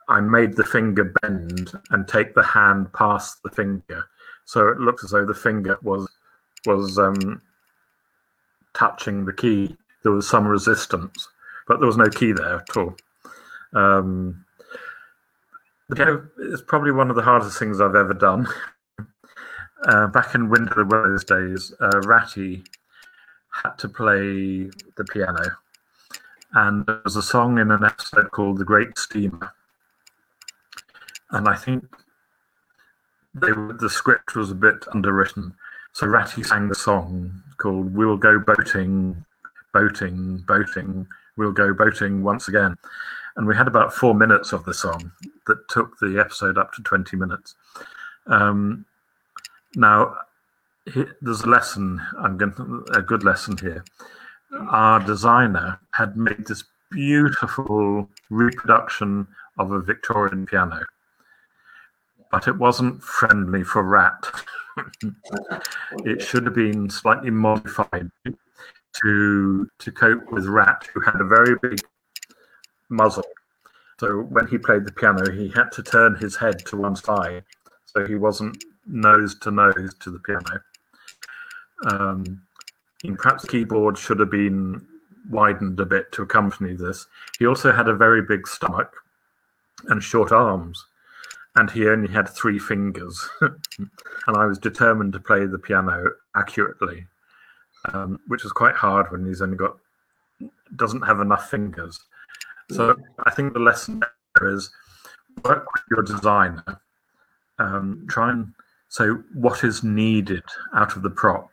I 0.09 0.21
made 0.21 0.57
the 0.57 0.65
finger 0.65 1.15
bend 1.23 1.73
and 1.91 2.07
take 2.07 2.35
the 2.35 2.43
hand 2.43 2.93
past 2.93 3.43
the 3.43 3.51
finger, 3.51 4.05
so 4.45 4.69
it 4.69 4.81
looked 4.81 5.05
as 5.05 5.11
though 5.11 5.25
the 5.25 5.35
finger 5.35 5.79
was 5.83 6.09
was 6.67 6.99
um, 6.99 7.41
touching 8.75 9.25
the 9.25 9.33
key. 9.33 9.77
There 10.03 10.13
was 10.13 10.29
some 10.29 10.47
resistance, 10.47 11.29
but 11.69 11.79
there 11.79 11.87
was 11.87 11.97
no 11.97 12.09
key 12.09 12.33
there 12.33 12.57
at 12.57 12.77
all. 12.77 12.97
Um, 13.73 14.45
is 16.39 16.63
probably 16.63 16.93
one 16.93 17.11
of 17.11 17.17
the 17.17 17.23
hardest 17.23 17.59
things 17.59 17.81
I've 17.81 17.95
ever 17.95 18.15
done. 18.15 18.49
Uh, 19.83 20.07
back 20.09 20.35
in 20.35 20.51
Winter 20.51 20.83
of 20.83 20.91
those 20.91 21.25
days, 21.25 21.73
uh, 21.81 22.01
Ratty 22.05 22.63
had 23.51 23.71
to 23.79 23.89
play 23.89 24.69
the 24.99 25.05
piano, 25.11 25.57
and 26.55 26.87
there 26.87 27.01
was 27.05 27.17
a 27.17 27.23
song 27.23 27.59
in 27.59 27.71
an 27.71 27.85
episode 27.85 28.31
called 28.31 28.59
"The 28.59 28.65
Great 28.65 28.99
Steamer," 28.99 29.53
and 31.31 31.49
I 31.49 31.57
think 31.57 31.85
they 33.35 33.53
were, 33.53 33.73
the 33.73 33.91
script 33.91 34.35
was 34.35 34.51
a 34.51 34.55
bit 34.55 34.85
underwritten, 34.93 35.55
so 35.93 36.07
Ratty 36.07 36.43
sang 36.43 36.69
the 36.69 36.75
song 36.75 37.43
called 37.59 37.95
"We'll 37.95 38.17
Go 38.17 38.39
Boating, 38.39 39.25
Boating, 39.73 40.45
Boating." 40.47 41.07
We'll 41.41 41.53
go 41.53 41.73
boating 41.73 42.23
once 42.23 42.49
again. 42.49 42.77
And 43.37 43.47
we 43.47 43.57
had 43.57 43.67
about 43.67 43.95
four 43.95 44.15
minutes 44.15 44.53
of 44.53 44.65
the 44.67 44.75
song 44.75 45.13
that 45.47 45.69
took 45.69 45.99
the 45.99 46.21
episode 46.21 46.59
up 46.59 46.75
to 46.75 46.83
20 46.83 47.17
minutes. 47.17 47.55
Um, 48.27 48.85
now, 49.75 50.17
there's 50.85 51.41
a 51.41 51.49
lesson, 51.49 52.03
I'm 52.19 52.37
going 52.37 52.53
to, 52.55 52.85
a 52.93 53.01
good 53.01 53.25
lesson 53.25 53.57
here. 53.57 53.85
Our 54.53 55.01
designer 55.01 55.79
had 55.93 56.17
made 56.17 56.47
this 56.47 56.65
beautiful 56.91 58.09
reproduction 58.31 59.29
of 59.59 59.71
a 59.73 59.81
Victorian 59.81 60.47
piano, 60.47 60.85
but 62.31 62.49
it 62.49 62.59
wasn't 62.59 63.03
friendly 63.03 63.63
for 63.63 63.83
rat. 63.83 64.27
it 66.05 66.23
should 66.23 66.45
have 66.45 66.55
been 66.55 66.91
slightly 66.91 67.31
modified 67.31 68.11
to 69.03 69.69
to 69.79 69.93
cope 69.93 70.31
with 70.33 70.47
Rat, 70.47 70.89
who 70.93 71.01
had 71.01 71.21
a 71.21 71.25
very 71.25 71.57
big 71.63 71.79
muzzle. 72.89 73.25
So 73.99 74.23
when 74.23 74.47
he 74.47 74.59
played 74.59 74.85
the 74.85 74.93
piano, 74.93 75.31
he 75.31 75.49
had 75.49 75.71
to 75.73 75.83
turn 75.83 76.17
his 76.17 76.37
head 76.37 76.65
to 76.67 76.77
one 76.77 76.97
side, 76.97 77.45
so 77.85 78.07
he 78.07 78.15
wasn't 78.15 78.65
nose 78.87 79.35
to 79.41 79.51
nose 79.51 79.95
to 80.01 80.11
the 80.11 80.19
piano. 80.21 80.63
Um, 81.87 82.43
perhaps 83.19 83.43
the 83.43 83.49
keyboard 83.49 83.99
should 83.99 84.21
have 84.21 84.31
been 84.31 84.87
widened 85.31 85.79
a 85.81 85.87
bit 85.87 86.11
to 86.13 86.23
accompany 86.23 86.75
this. 86.75 87.07
He 87.39 87.47
also 87.47 87.73
had 87.73 87.89
a 87.89 87.95
very 87.95 88.23
big 88.23 88.47
stomach 88.47 88.95
and 89.89 90.03
short 90.03 90.33
arms, 90.33 90.85
and 91.57 91.71
he 91.71 91.89
only 91.89 92.13
had 92.13 92.29
three 92.29 92.59
fingers. 92.59 93.29
and 93.41 94.37
I 94.37 94.47
was 94.47 94.59
determined 94.59 95.13
to 95.15 95.21
play 95.21 95.47
the 95.47 95.59
piano 95.59 96.11
accurately 96.37 97.07
um, 97.87 98.21
which 98.27 98.45
is 98.45 98.53
quite 98.53 98.75
hard 98.75 99.11
when 99.11 99.27
he's 99.27 99.43
only 99.43 99.57
got 99.57 99.77
doesn't 100.77 101.03
have 101.03 101.21
enough 101.21 101.51
fingers. 101.51 101.99
So 102.71 102.97
I 103.25 103.31
think 103.31 103.53
the 103.53 103.59
lesson 103.59 104.03
there 104.37 104.49
is 104.49 104.71
work 105.45 105.67
with 105.73 105.83
your 105.91 106.03
designer. 106.03 106.81
Um, 107.59 108.07
try 108.09 108.31
and 108.31 108.55
so 108.89 109.23
what 109.35 109.65
is 109.65 109.83
needed 109.83 110.45
out 110.75 110.97
of 110.97 111.03
the 111.03 111.11
prop. 111.11 111.51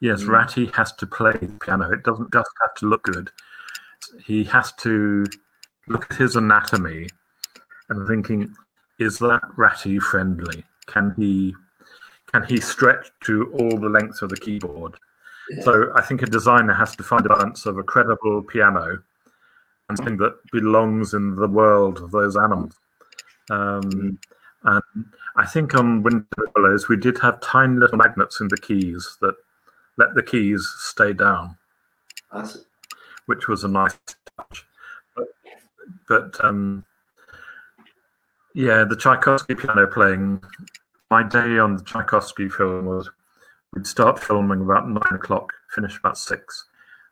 Yes, 0.00 0.22
mm. 0.22 0.28
Ratty 0.28 0.66
has 0.74 0.92
to 0.94 1.06
play 1.06 1.32
the 1.32 1.58
piano. 1.64 1.90
It 1.90 2.02
doesn't 2.04 2.32
just 2.32 2.50
have 2.62 2.74
to 2.76 2.86
look 2.86 3.02
good. 3.02 3.30
He 4.24 4.44
has 4.44 4.72
to 4.74 5.24
look 5.88 6.06
at 6.10 6.16
his 6.16 6.36
anatomy 6.36 7.08
and 7.88 8.06
thinking, 8.06 8.54
is 8.98 9.18
that 9.18 9.42
Ratty 9.56 9.98
friendly? 9.98 10.64
Can 10.86 11.14
he 11.16 11.54
can 12.32 12.44
he 12.44 12.60
stretch 12.60 13.10
to 13.24 13.50
all 13.54 13.78
the 13.78 13.88
lengths 13.88 14.20
of 14.20 14.28
the 14.28 14.36
keyboard? 14.36 14.96
So 15.62 15.90
I 15.94 16.02
think 16.02 16.22
a 16.22 16.26
designer 16.26 16.74
has 16.74 16.94
to 16.96 17.02
find 17.02 17.24
a 17.24 17.30
balance 17.30 17.64
of 17.64 17.78
a 17.78 17.82
credible 17.82 18.42
piano 18.42 18.98
and 19.88 19.96
something 19.96 20.18
that 20.18 20.34
belongs 20.52 21.14
in 21.14 21.34
the 21.36 21.48
world 21.48 21.98
of 22.00 22.10
those 22.10 22.36
animals. 22.36 22.74
Um, 23.50 24.18
and 24.64 24.82
I 25.36 25.46
think 25.46 25.74
on 25.74 26.02
Wind 26.02 26.26
in 26.36 26.44
the 26.44 26.50
Willows 26.54 26.88
we 26.88 26.98
did 26.98 27.18
have 27.20 27.40
tiny 27.40 27.78
little 27.78 27.96
magnets 27.96 28.40
in 28.40 28.48
the 28.48 28.58
keys 28.58 29.16
that 29.22 29.34
let 29.98 30.14
the 30.14 30.22
keys 30.22 30.66
stay 30.78 31.12
down, 31.12 31.58
which 33.26 33.48
was 33.48 33.64
a 33.64 33.68
nice 33.68 33.98
touch. 34.36 34.64
But, 35.14 35.28
but 36.08 36.44
um, 36.44 36.84
yeah, 38.54 38.84
the 38.84 38.96
Tchaikovsky 38.96 39.54
piano 39.54 39.86
playing. 39.86 40.42
My 41.10 41.22
day 41.22 41.58
on 41.58 41.76
the 41.76 41.82
Tchaikovsky 41.82 42.48
film 42.50 42.86
was 42.86 43.10
We'd 43.74 43.86
start 43.86 44.18
filming 44.18 44.62
about 44.62 44.88
nine 44.88 45.12
o'clock, 45.14 45.52
finish 45.74 45.98
about 45.98 46.16
six. 46.16 46.64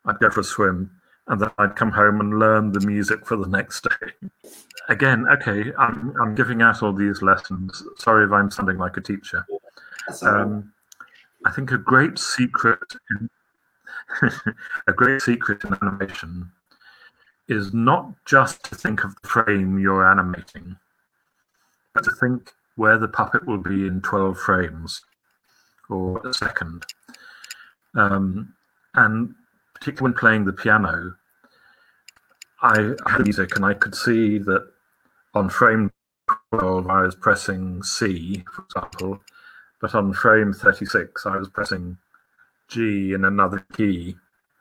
I'd 0.07 0.19
go 0.19 0.31
for 0.31 0.41
a 0.41 0.45
swim, 0.45 0.91
and 1.27 1.41
then 1.41 1.51
I'd 1.59 1.77
come 1.77 1.93
home 1.93 2.21
and 2.21 2.39
learn 2.39 2.73
the 2.73 2.81
music 2.81 3.27
for 3.27 3.37
the 3.37 3.49
next 3.49 3.85
day. 3.85 4.51
Again, 4.89 5.27
okay, 5.29 5.73
I'm, 5.79 6.15
I'm 6.21 6.35
giving 6.35 6.63
out 6.63 6.83
all 6.83 6.93
these 6.93 7.21
lessons. 7.21 7.83
Sorry 7.99 8.25
if 8.25 8.33
I'm 8.33 8.51
sounding 8.51 8.79
like 8.79 8.97
a 8.97 9.01
teacher. 9.01 9.45
Um, 10.23 10.73
I 11.47 11.51
think 11.53 11.71
a 11.71 11.79
great 11.79 12.19
secret, 12.19 12.81
in, 13.11 13.31
a 14.89 14.93
great 14.93 15.23
secret 15.23 15.63
in 15.63 15.77
animation, 15.81 16.51
is 17.47 17.73
not 17.73 18.13
just 18.25 18.65
to 18.65 18.75
think 18.75 19.05
of 19.05 19.15
the 19.23 19.29
frame 19.29 19.79
you're 19.79 20.05
animating, 20.05 20.77
but 21.95 22.03
to 22.03 22.11
think 22.11 22.51
where 22.75 22.99
the 22.99 23.07
puppet 23.07 23.47
will 23.47 23.59
be 23.59 23.87
in 23.87 24.01
12 24.01 24.37
frames 24.37 25.03
or 25.89 26.21
a 26.27 26.35
second. 26.35 26.85
Um, 27.95 28.55
and 28.95 29.33
particularly 29.73 30.13
when 30.13 30.19
playing 30.19 30.45
the 30.47 30.53
piano, 30.53 31.15
I 32.61 32.95
had 33.07 33.23
music 33.23 33.55
and 33.55 33.65
I 33.65 33.75
could 33.75 33.95
see 33.95 34.39
that 34.39 34.69
on 35.33 35.49
frame 35.49 35.93
12 36.53 36.89
I 36.89 37.03
was 37.03 37.15
pressing 37.15 37.85
C, 37.85 38.43
for 38.53 38.65
example, 38.65 39.21
but 39.87 39.95
on 39.95 40.13
frame 40.13 40.53
36 40.53 41.27
I 41.27 41.37
was 41.37 41.49
pressing 41.49 41.97
G 42.67 43.13
in 43.13 43.25
another 43.25 43.65
key. 43.77 44.17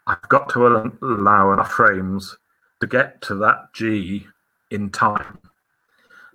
I've 0.06 0.22
got 0.30 0.50
to 0.50 0.92
allow 1.02 1.52
enough 1.52 1.72
frames 1.72 2.38
to 2.80 2.86
get 2.86 3.24
to 3.24 3.36
that 3.38 3.74
G 3.74 4.28
in 4.70 4.92
time. 4.92 5.40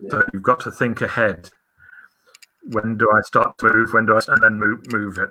Yeah. 0.03 0.11
So 0.11 0.23
you've 0.33 0.43
got 0.43 0.59
to 0.61 0.73
think 0.73 1.03
ahead 1.03 1.51
when 2.65 2.99
do 2.99 3.09
I 3.17 3.21
start 3.21 3.57
to 3.59 3.73
move? 3.73 3.93
When 3.93 4.07
do 4.07 4.17
I 4.17 4.21
and 4.27 4.43
then 4.43 4.55
move 4.55 4.93
move 4.93 5.19
it? 5.19 5.31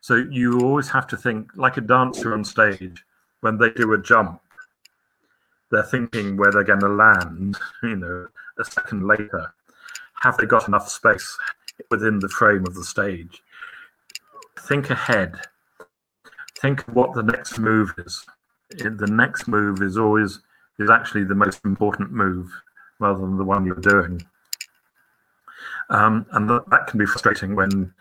So 0.00 0.14
you 0.30 0.60
always 0.60 0.88
have 0.90 1.08
to 1.08 1.16
think 1.16 1.50
like 1.56 1.78
a 1.78 1.80
dancer 1.80 2.32
on 2.32 2.44
stage 2.44 3.04
when 3.40 3.58
they 3.58 3.70
do 3.70 3.92
a 3.94 4.00
jump. 4.00 4.40
They're 5.72 5.82
thinking 5.82 6.36
where 6.36 6.52
they're 6.52 6.62
going 6.62 6.80
to 6.80 6.88
land. 6.88 7.58
You 7.82 7.96
know, 7.96 8.28
a 8.60 8.64
second 8.64 9.08
later, 9.08 9.52
have 10.20 10.36
they 10.36 10.46
got 10.46 10.68
enough 10.68 10.88
space 10.88 11.36
within 11.90 12.18
the 12.18 12.28
frame 12.28 12.66
of 12.66 12.74
the 12.74 12.84
stage? 12.84 13.42
Think 14.58 14.90
ahead. 14.90 15.40
Think 16.60 16.82
what 16.82 17.14
the 17.14 17.22
next 17.22 17.58
move 17.58 17.94
is. 17.98 18.24
The 18.70 19.08
next 19.10 19.48
move 19.48 19.82
is 19.82 19.98
always 19.98 20.40
is 20.78 20.90
actually 20.90 21.24
the 21.24 21.34
most 21.34 21.60
important 21.64 22.12
move 22.12 22.50
rather 22.98 23.20
than 23.20 23.36
the 23.36 23.44
one 23.44 23.66
you're 23.66 23.76
doing. 23.76 24.24
Um, 25.90 26.26
and 26.32 26.48
that, 26.48 26.70
that 26.70 26.86
can 26.86 26.98
be 26.98 27.06
frustrating 27.06 27.54
when 27.54 27.92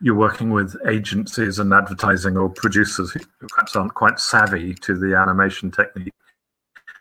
you're 0.00 0.14
working 0.14 0.50
with 0.50 0.76
agencies 0.86 1.58
and 1.58 1.72
advertising 1.72 2.36
or 2.36 2.50
producers 2.50 3.12
who 3.12 3.20
perhaps 3.48 3.76
aren't 3.76 3.94
quite 3.94 4.18
savvy 4.18 4.74
to 4.74 4.98
the 4.98 5.16
animation 5.16 5.70
technique. 5.70 6.12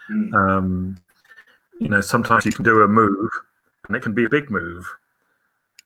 Mm. 0.10 0.34
Um, 0.34 0.98
you 1.80 1.90
know, 1.90 2.02
sometimes 2.02 2.46
you 2.46 2.52
can 2.52 2.64
do 2.64 2.82
a 2.82 2.88
move 2.88 3.30
and 3.88 3.98
it 3.98 4.04
can 4.04 4.14
be 4.14 4.26
a 4.26 4.30
big 4.30 4.50
move. 4.50 4.88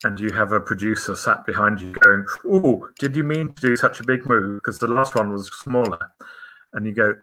And 0.03 0.19
you 0.19 0.31
have 0.31 0.51
a 0.51 0.59
producer 0.59 1.15
sat 1.15 1.45
behind 1.45 1.81
you 1.81 1.91
going, 1.91 2.25
Oh, 2.45 2.87
did 2.99 3.15
you 3.15 3.23
mean 3.23 3.53
to 3.53 3.61
do 3.61 3.75
such 3.75 3.99
a 3.99 4.03
big 4.03 4.25
move? 4.27 4.61
Because 4.61 4.77
the 4.77 4.87
last 4.87 5.15
one 5.15 5.31
was 5.31 5.49
smaller. 5.51 6.11
And 6.73 6.85
you 6.85 6.93
go, 6.93 7.15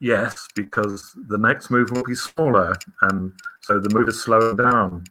Yes, 0.00 0.48
because 0.54 1.16
the 1.28 1.38
next 1.38 1.70
move 1.70 1.90
will 1.90 2.02
be 2.02 2.14
smaller. 2.14 2.74
And 3.02 3.32
so 3.62 3.78
the 3.78 3.94
move 3.94 4.08
is 4.08 4.20
slowing 4.20 4.56
down 4.56 5.04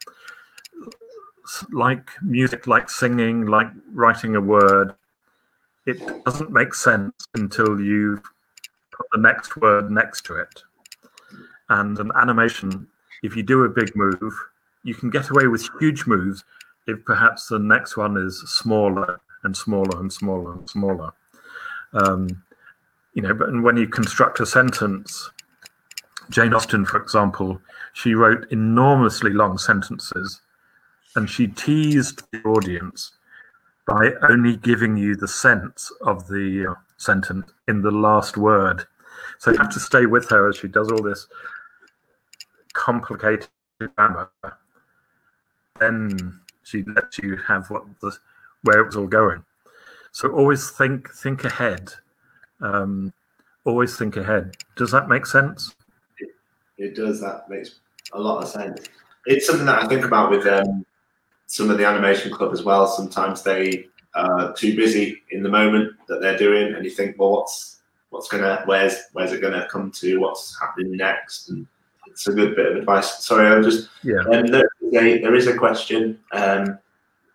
like 1.71 2.09
music, 2.21 2.67
like 2.67 2.89
singing, 2.89 3.45
like 3.45 3.67
writing 3.91 4.35
a 4.35 4.41
word, 4.41 4.95
it 5.85 6.23
doesn't 6.25 6.51
make 6.51 6.73
sense 6.73 7.13
until 7.35 7.79
you 7.79 8.21
put 8.91 9.05
the 9.11 9.19
next 9.19 9.55
word 9.57 9.91
next 9.91 10.25
to 10.25 10.35
it. 10.35 10.63
And 11.69 11.97
an 11.99 12.11
animation, 12.15 12.87
if 13.23 13.35
you 13.35 13.43
do 13.43 13.63
a 13.63 13.69
big 13.69 13.95
move, 13.95 14.33
you 14.83 14.95
can 14.95 15.09
get 15.09 15.29
away 15.29 15.47
with 15.47 15.67
huge 15.79 16.05
moves 16.05 16.43
if 16.87 17.03
perhaps 17.05 17.47
the 17.47 17.59
next 17.59 17.97
one 17.97 18.17
is 18.17 18.39
smaller 18.47 19.19
and 19.43 19.55
smaller 19.55 19.99
and 19.99 20.11
smaller 20.11 20.53
and 20.53 20.69
smaller. 20.69 21.11
Um, 21.93 22.43
you 23.13 23.21
know, 23.21 23.33
but 23.33 23.49
when 23.61 23.77
you 23.77 23.87
construct 23.87 24.39
a 24.39 24.45
sentence, 24.45 25.29
Jane 26.29 26.53
Austen, 26.53 26.85
for 26.85 27.01
example, 27.01 27.61
she 27.93 28.13
wrote 28.13 28.51
enormously 28.51 29.31
long 29.31 29.57
sentences 29.57 30.41
and 31.15 31.29
she 31.29 31.47
teased 31.47 32.23
the 32.31 32.41
audience 32.43 33.13
by 33.87 34.11
only 34.27 34.57
giving 34.57 34.97
you 34.97 35.15
the 35.15 35.27
sense 35.27 35.91
of 36.01 36.27
the 36.27 36.67
uh, 36.71 36.73
sentence 36.97 37.51
in 37.67 37.81
the 37.81 37.91
last 37.91 38.35
word. 38.35 38.85
So 39.39 39.51
you 39.51 39.57
have 39.57 39.73
to 39.73 39.79
stay 39.79 40.05
with 40.07 40.29
her 40.29 40.49
as 40.49 40.57
she 40.57 40.67
does 40.67 40.91
all 40.91 41.03
this 41.03 41.27
complicated 42.73 43.47
grammar. 43.79 44.29
Then 45.79 46.39
she 46.65 46.83
lets 46.83 47.19
you 47.19 47.37
have 47.47 47.69
what 47.69 47.83
the 48.01 48.11
where 48.63 48.81
it 48.81 48.85
was 48.85 48.95
all 48.97 49.07
going. 49.07 49.43
So 50.11 50.31
always 50.31 50.71
think 50.71 51.09
think 51.13 51.45
ahead. 51.45 51.91
Um, 52.59 53.13
always 53.63 53.95
think 53.95 54.17
ahead. 54.17 54.55
Does 54.75 54.91
that 54.91 55.07
make 55.07 55.25
sense? 55.25 55.75
It, 56.19 56.29
it 56.77 56.95
does. 56.95 57.21
That 57.21 57.49
makes 57.49 57.79
a 58.13 58.19
lot 58.19 58.43
of 58.43 58.49
sense. 58.49 58.87
It's 59.25 59.45
something 59.45 59.65
that 59.65 59.83
I 59.83 59.87
think 59.87 60.03
about 60.03 60.31
with 60.31 60.45
um, 60.47 60.85
some 61.45 61.69
of 61.69 61.77
the 61.77 61.85
animation 61.85 62.31
club 62.31 62.51
as 62.51 62.63
well. 62.63 62.87
Sometimes 62.87 63.43
they 63.43 63.87
are 64.15 64.53
too 64.53 64.75
busy 64.75 65.21
in 65.31 65.43
the 65.43 65.49
moment 65.49 65.93
that 66.07 66.21
they're 66.21 66.37
doing, 66.37 66.73
and 66.73 66.83
you 66.83 66.91
think, 66.91 67.19
well, 67.19 67.31
what's 67.31 67.81
what's 68.09 68.27
gonna 68.27 68.63
where's 68.65 68.97
where's 69.13 69.33
it 69.33 69.41
gonna 69.41 69.67
come 69.69 69.91
to? 69.91 70.19
What's 70.19 70.59
happening 70.59 70.97
next? 70.97 71.49
And 71.49 71.67
it's 72.07 72.27
a 72.27 72.33
good 72.33 72.55
bit 72.55 72.71
of 72.71 72.77
advice. 72.77 73.23
Sorry, 73.23 73.47
I'm 73.47 73.61
just 73.63 73.89
yeah. 74.03 74.21
Um, 74.31 74.45
there 74.95 75.35
is 75.35 75.47
a 75.47 75.57
question. 75.57 76.19
Um, 76.31 76.79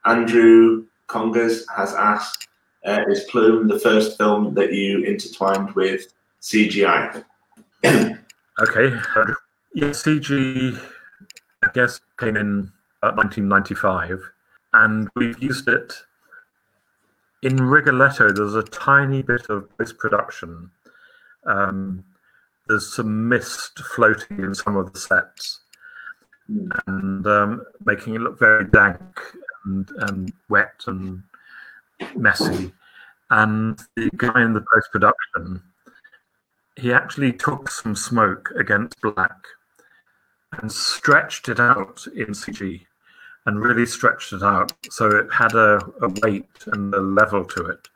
Andrew 0.04 0.86
Congas 1.08 1.64
has 1.76 1.94
asked: 1.94 2.48
uh, 2.86 3.02
Is 3.08 3.24
Plume 3.24 3.68
the 3.68 3.78
first 3.78 4.16
film 4.16 4.54
that 4.54 4.72
you 4.72 5.04
intertwined 5.04 5.74
with 5.74 6.12
CGI? 6.40 7.24
okay. 7.84 8.96
Yeah, 9.74 9.90
CG, 9.90 10.80
I 11.62 11.68
guess, 11.74 12.00
came 12.18 12.36
in 12.36 12.72
about 13.02 13.16
1995, 13.16 14.20
and 14.72 15.08
we've 15.14 15.40
used 15.42 15.68
it 15.68 15.94
in 17.42 17.56
Rigoletto. 17.56 18.32
There's 18.32 18.54
a 18.54 18.62
tiny 18.62 19.22
bit 19.22 19.48
of 19.48 19.68
post 19.76 19.98
production. 19.98 20.70
Um, 21.44 22.04
there's 22.68 22.94
some 22.94 23.28
mist 23.28 23.78
floating 23.78 24.38
in 24.40 24.54
some 24.54 24.76
of 24.76 24.92
the 24.92 24.98
sets 24.98 25.60
and 26.86 27.26
um, 27.26 27.64
making 27.84 28.14
it 28.14 28.20
look 28.20 28.38
very 28.38 28.64
dank 28.66 29.20
and, 29.64 29.88
and 29.98 30.32
wet 30.48 30.82
and 30.86 31.22
messy. 32.16 32.72
And 33.30 33.80
the 33.96 34.10
guy 34.16 34.42
in 34.42 34.54
the 34.54 34.64
post 34.72 34.90
production, 34.90 35.62
he 36.76 36.92
actually 36.92 37.32
took 37.32 37.70
some 37.70 37.94
smoke 37.94 38.52
against 38.58 39.00
black 39.00 39.36
and 40.52 40.70
stretched 40.70 41.48
it 41.48 41.60
out 41.60 42.06
in 42.16 42.28
CG 42.28 42.86
and 43.46 43.60
really 43.60 43.86
stretched 43.86 44.32
it 44.32 44.42
out 44.42 44.72
so 44.90 45.08
it 45.08 45.32
had 45.32 45.54
a, 45.54 45.80
a 46.02 46.08
weight 46.22 46.48
and 46.66 46.92
a 46.94 47.00
level 47.00 47.44
to 47.44 47.66
it. 47.66 47.88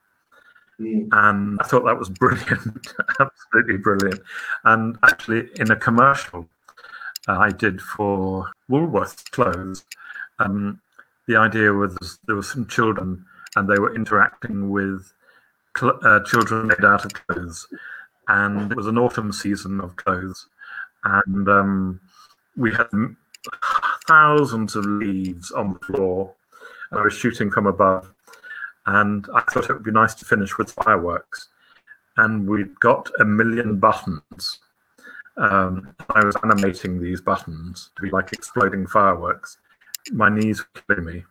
Mm. 0.81 1.09
And 1.13 1.59
I 1.61 1.65
thought 1.65 1.85
that 1.85 1.99
was 1.99 2.09
brilliant, 2.21 2.95
absolutely 3.21 3.79
brilliant. 3.79 4.21
And 4.65 4.97
actually, 5.03 5.49
in 5.59 5.71
a 5.71 5.77
commercial 5.77 6.49
I 7.27 7.51
did 7.51 7.81
for 7.81 8.51
Woolworths 8.71 9.31
clothes, 9.31 9.85
um, 10.39 10.81
the 11.27 11.37
idea 11.37 11.73
was 11.73 12.19
there 12.27 12.37
were 12.37 12.43
some 12.43 12.67
children 12.67 13.25
and 13.57 13.69
they 13.69 13.79
were 13.79 13.95
interacting 13.95 14.71
with 14.71 15.13
cl- 15.77 15.99
uh, 16.03 16.21
children 16.25 16.67
made 16.67 16.85
out 16.85 17.05
of 17.05 17.15
clothes. 17.15 17.67
And 18.29 18.73
it 18.73 18.77
was 18.77 18.87
an 18.87 18.99
autumn 18.99 19.33
season 19.33 19.81
of 19.81 19.97
clothes. 19.97 20.47
And 21.05 21.49
um, 21.49 22.01
we 22.57 22.73
had 22.73 22.89
thousands 24.07 24.77
of 24.77 24.87
leaves 24.87 25.51
on 25.51 25.75
the 25.75 25.79
floor. 25.81 26.35
And 26.91 27.01
I 27.01 27.05
was 27.05 27.15
shooting 27.15 27.51
from 27.51 27.67
above. 27.67 28.13
And 28.87 29.27
I 29.35 29.41
thought 29.43 29.71
it 29.71 29.73
would 29.73 29.85
be 29.85 29.91
nice 29.91 30.15
to 30.17 30.25
finish 30.25 30.57
with 30.59 30.73
fireworks. 30.73 31.49
And 32.17 32.49
we'd 32.49 32.79
got 32.81 33.11
a 33.21 33.25
million 33.25 33.79
buttons. 33.79 34.59
Um, 35.37 35.95
I 36.15 36.25
was 36.25 36.37
animating 36.43 37.01
these 37.01 37.21
buttons 37.21 37.91
to 37.97 38.03
be 38.03 38.11
like 38.11 38.33
exploding 38.33 38.87
fireworks. 38.87 39.59
My 40.13 40.29
knees 40.29 40.61
were 40.61 40.83
killing 40.95 41.05
me. 41.05 41.25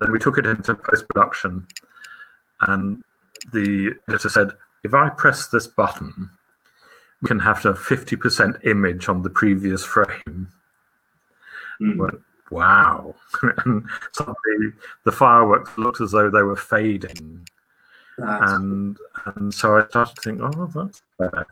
Then 0.00 0.12
we 0.12 0.18
took 0.18 0.38
it 0.38 0.46
into 0.46 0.74
post 0.74 1.08
production, 1.08 1.66
and 2.60 3.02
the 3.52 3.94
editor 4.08 4.28
said, 4.28 4.50
if 4.84 4.94
I 4.94 5.08
press 5.08 5.48
this 5.48 5.66
button, 5.66 6.30
we 7.20 7.26
can 7.26 7.40
have 7.40 7.64
a 7.66 7.74
50% 7.74 8.64
image 8.64 9.08
on 9.08 9.22
the 9.22 9.30
previous 9.30 9.84
frame. 9.84 10.48
Mm. 11.80 11.96
Went, 11.96 12.20
wow. 12.50 13.14
and 13.64 13.84
suddenly 14.12 14.72
the 15.04 15.12
fireworks 15.12 15.76
looked 15.76 16.00
as 16.00 16.12
though 16.12 16.30
they 16.30 16.42
were 16.42 16.56
fading. 16.56 17.46
That's- 18.18 18.52
And 18.52 18.96
and 19.36 19.52
so 19.52 19.78
I 19.78 19.86
started 19.88 20.14
to 20.16 20.22
think, 20.22 20.40
oh, 20.42 20.66
that's 20.74 21.02
better. 21.18 21.46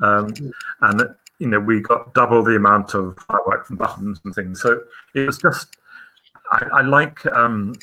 Um, 0.00 0.32
and 0.80 1.14
you 1.38 1.48
know, 1.48 1.60
we 1.60 1.80
got 1.80 2.14
double 2.14 2.42
the 2.42 2.56
amount 2.56 2.94
of 2.94 3.18
fireworks 3.18 3.70
and 3.70 3.78
buttons 3.78 4.20
and 4.24 4.34
things. 4.34 4.60
So 4.60 4.80
it 5.14 5.26
was 5.26 5.38
just, 5.38 5.76
I, 6.50 6.66
I 6.72 6.80
like. 6.82 7.24
Um, 7.26 7.74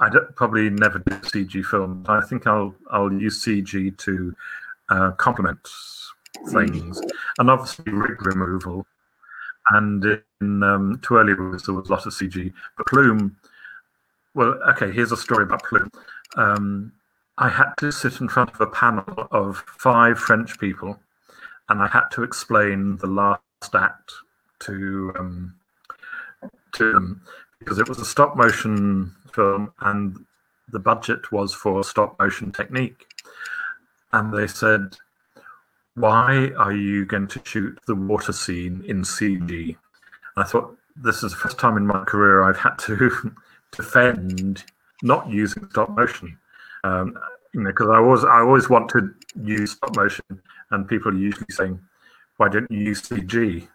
I 0.00 0.10
probably 0.34 0.70
never 0.70 0.98
do 0.98 1.12
CG 1.16 1.64
films. 1.64 2.06
I 2.08 2.20
think 2.22 2.46
I'll 2.46 2.74
I'll 2.90 3.12
use 3.12 3.44
CG 3.44 3.96
to 3.96 4.34
uh, 4.88 5.10
complement 5.12 5.68
things, 6.48 7.00
and 7.38 7.50
obviously 7.50 7.92
rig 7.92 8.24
removal. 8.26 8.86
And 9.70 10.20
in 10.40 10.62
um, 10.62 11.00
Too 11.02 11.16
Early 11.16 11.32
Rose, 11.32 11.62
there 11.62 11.74
was 11.74 11.88
a 11.88 11.92
lot 11.92 12.06
of 12.06 12.12
CG. 12.12 12.52
But 12.76 12.86
Plume, 12.86 13.36
well, 14.34 14.58
okay, 14.70 14.90
here's 14.90 15.12
a 15.12 15.16
story 15.16 15.44
about 15.44 15.62
Plume. 15.62 15.90
Um, 16.36 16.92
I 17.38 17.48
had 17.48 17.72
to 17.78 17.90
sit 17.90 18.20
in 18.20 18.28
front 18.28 18.52
of 18.52 18.60
a 18.60 18.66
panel 18.66 19.28
of 19.30 19.64
five 19.78 20.18
French 20.18 20.58
people, 20.58 20.98
and 21.68 21.82
I 21.82 21.88
had 21.88 22.08
to 22.12 22.22
explain 22.22 22.96
the 22.96 23.06
last 23.06 23.74
act 23.74 24.12
to 24.60 25.12
um, 25.18 25.54
to 26.72 26.92
them 26.92 27.22
because 27.58 27.78
it 27.78 27.88
was 27.88 27.98
a 27.98 28.04
stop 28.04 28.36
motion 28.36 29.14
film, 29.32 29.72
and 29.80 30.24
the 30.70 30.78
budget 30.78 31.32
was 31.32 31.54
for 31.54 31.82
stop 31.84 32.18
motion 32.18 32.52
technique. 32.52 33.06
And 34.12 34.32
they 34.32 34.46
said, 34.46 34.96
"Why 35.94 36.52
are 36.56 36.72
you 36.72 37.04
going 37.04 37.28
to 37.28 37.40
shoot 37.44 37.78
the 37.86 37.94
water 37.94 38.32
scene 38.32 38.84
in 38.86 39.02
CG?" 39.02 39.50
And 39.50 39.76
I 40.36 40.44
thought 40.44 40.76
this 40.96 41.22
is 41.22 41.32
the 41.32 41.38
first 41.38 41.58
time 41.58 41.76
in 41.76 41.86
my 41.86 42.04
career 42.04 42.42
I've 42.42 42.58
had 42.58 42.78
to 42.80 43.34
defend 43.72 44.64
not 45.02 45.28
using 45.28 45.68
stop 45.70 45.90
motion. 45.90 46.38
Um, 46.84 47.18
you 47.52 47.62
know, 47.62 47.70
because 47.70 47.88
I 47.88 47.98
always 47.98 48.24
I 48.24 48.40
always 48.40 48.68
want 48.68 48.88
to 48.90 49.14
use 49.42 49.72
stop 49.72 49.96
motion, 49.96 50.24
and 50.74 50.88
people 50.88 51.12
are 51.12 51.16
usually 51.16 51.46
saying, 51.50 51.80
"Why 52.36 52.48
don't 52.48 52.70
you 52.70 52.80
use 52.90 53.02
CG?" 53.02 53.68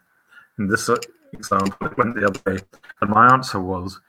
In 0.57 0.67
this 0.67 0.89
example, 1.33 1.87
it 1.87 1.97
went 1.97 2.15
the 2.15 2.27
other 2.27 2.41
way, 2.45 2.59
and 3.01 3.09
my 3.09 3.31
answer 3.31 3.59
was, 3.59 3.99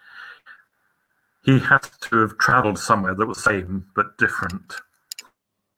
he 1.44 1.58
has 1.58 1.90
to 2.00 2.16
have 2.18 2.38
travelled 2.38 2.78
somewhere 2.78 3.14
that 3.14 3.26
was 3.26 3.42
same 3.42 3.86
but 3.94 4.18
different. 4.18 4.76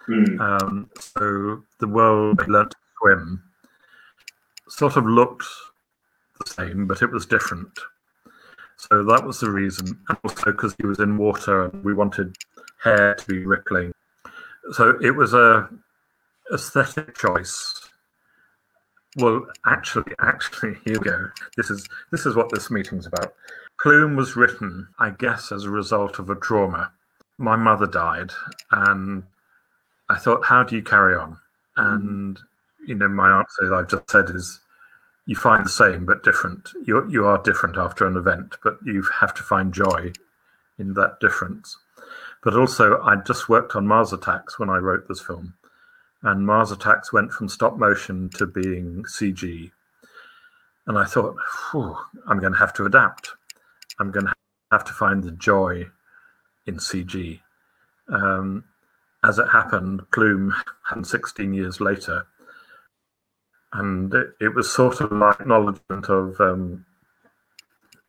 Mm. 0.09 0.41
Um, 0.41 0.91
so 0.99 1.63
the 1.79 1.87
world 1.87 2.43
he 2.43 2.51
learnt 2.51 2.73
to 2.73 2.77
swim 2.99 3.43
sort 4.69 4.97
of 4.97 5.07
looked 5.07 5.47
the 6.41 6.51
same, 6.51 6.87
but 6.87 7.03
it 7.03 7.11
was 7.13 7.27
different. 7.27 7.71
So 8.77 9.05
that 9.05 9.25
was 9.25 9.39
the 9.39 9.51
reason, 9.51 9.99
and 10.09 10.19
also 10.25 10.47
because 10.47 10.75
he 10.79 10.87
was 10.87 10.99
in 10.99 11.17
water, 11.17 11.67
and 11.67 11.85
we 11.85 11.95
wanted 11.95 12.37
hair 12.83 13.15
to 13.15 13.27
be 13.27 13.47
rippling. 13.47 13.93
So 14.73 14.99
it 15.01 15.13
was 15.13 15.35
a 15.35 15.69
aesthetic 16.53 17.17
choice. 17.17 17.89
Well, 19.17 19.47
actually, 19.67 20.13
actually, 20.21 20.75
here 20.85 20.99
we 20.99 21.11
go. 21.11 21.29
This 21.57 21.71
is 21.71 21.87
this 22.11 22.27
is 22.27 22.35
what 22.35 22.51
this 22.51 22.71
meeting's 22.71 23.07
about. 23.07 23.35
Plume 23.81 24.17
was 24.17 24.37
written, 24.37 24.89
I 24.99 25.11
guess, 25.11 25.51
as 25.51 25.65
a 25.65 25.71
result 25.71 26.19
of 26.19 26.31
a 26.31 26.37
trauma. 26.37 26.93
My 27.39 27.57
mother 27.57 27.87
died, 27.87 28.31
and 28.71 29.25
I 30.09 30.19
thought, 30.19 30.45
how 30.45 30.63
do 30.63 30.77
you 30.77 30.83
carry 30.83 31.17
on? 31.17 31.39
And 31.77 32.39
you 32.87 32.95
know, 32.95 33.09
my 33.09 33.39
answer 33.39 33.75
I've 33.75 33.89
just 33.89 34.11
said 34.11 34.31
is, 34.31 34.61
you 35.27 35.37
find 35.37 35.65
the 35.65 35.71
same 35.71 36.05
but 36.05 36.23
different. 36.23 36.71
You 36.85 37.09
you 37.11 37.27
are 37.27 37.43
different 37.43 37.77
after 37.77 38.07
an 38.07 38.17
event, 38.17 38.57
but 38.63 38.79
you 38.85 39.03
have 39.21 39.35
to 39.35 39.43
find 39.43 39.73
joy 39.73 40.13
in 40.79 40.95
that 40.95 41.21
difference. 41.21 41.77
But 42.43 42.55
also, 42.57 43.01
I 43.03 43.17
just 43.17 43.49
worked 43.49 43.77
on 43.77 43.87
Mars 43.87 44.13
Attacks 44.13 44.59
when 44.59 44.69
I 44.69 44.79
wrote 44.79 45.07
this 45.09 45.21
film, 45.21 45.55
and 46.23 46.47
Mars 46.47 46.71
Attacks 46.71 47.13
went 47.13 47.33
from 47.33 47.49
stop 47.49 47.77
motion 47.77 48.31
to 48.31 48.47
being 48.47 49.05
CG. 49.05 49.71
And 50.87 50.99
I 50.99 51.05
thought, 51.05 51.37
I'm 51.75 52.39
going 52.41 52.53
to 52.53 52.59
have 52.59 52.73
to 52.75 52.85
adapt. 52.85 53.33
I'm 53.99 54.11
going 54.11 54.27
to 54.27 54.35
have 54.71 54.85
to 54.85 54.93
find 54.93 55.23
the 55.23 55.33
joy 55.33 55.87
in 56.67 56.77
CG. 56.77 57.41
Um, 58.09 58.65
as 59.25 59.39
it 59.39 59.49
happened, 59.49 60.03
Plume 60.13 60.55
happened 60.85 61.07
16 61.07 61.55
years 61.55 61.81
later. 61.81 62.27
And 63.73 64.13
it, 64.13 64.29
it 64.41 64.55
was 64.55 64.73
sort 64.73 65.01
of 65.01 65.13
like 65.13 65.41
acknowledgement 65.41 66.09
of 66.09 66.41
um, 66.41 66.85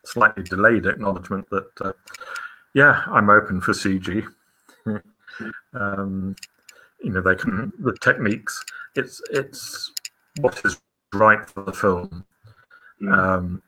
slightly 0.06 0.44
delayed 0.44 0.86
acknowledgement 0.86 1.50
that, 1.50 1.70
uh, 1.82 1.94
yeah, 2.74 3.04
I'm 3.08 3.30
open 3.30 3.62
for 3.62 3.72
CG. 3.72 4.28
um, 5.74 6.36
you 7.04 7.12
know 7.12 7.22
they 7.22 7.36
can 7.36 7.72
the 7.80 7.96
techniques. 8.02 8.64
It's 8.96 9.22
it's 9.30 9.92
what 10.40 10.62
is 10.66 10.80
right 11.14 11.48
for 11.48 11.64
the 11.64 11.74
film. 11.74 12.26
Mm. 13.02 13.18
Um, 13.18 13.64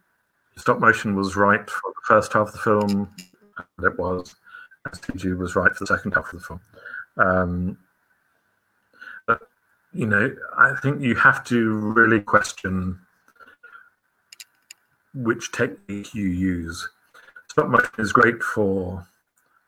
stop 0.57 0.79
motion 0.79 1.15
was 1.15 1.35
right 1.35 1.69
for 1.69 1.91
the 1.93 2.01
first 2.07 2.33
half 2.33 2.47
of 2.47 2.53
the 2.53 2.59
film, 2.59 3.09
and 3.57 3.85
it 3.85 3.99
was. 3.99 4.35
and 4.85 4.93
CG 5.01 5.37
was 5.37 5.55
right 5.55 5.73
for 5.75 5.83
the 5.83 5.87
second 5.87 6.13
half 6.13 6.33
of 6.33 6.39
the 6.39 6.45
film. 6.45 6.61
Um, 7.17 7.77
but 9.27 9.41
you 9.93 10.05
know, 10.05 10.35
I 10.57 10.75
think 10.81 11.01
you 11.01 11.15
have 11.15 11.43
to 11.45 11.71
really 11.71 12.21
question 12.21 12.99
which 15.13 15.51
technique 15.51 16.13
you 16.13 16.27
use. 16.27 16.87
Stop 17.49 17.67
motion 17.67 17.89
is 17.99 18.11
great 18.11 18.43
for 18.43 19.07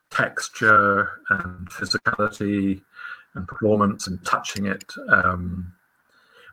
texture 0.09 1.11
and 1.29 1.69
physicality 1.69 2.81
and 3.35 3.47
performance 3.47 4.07
and 4.07 4.23
touching 4.25 4.65
it. 4.65 4.83
Um, 5.09 5.71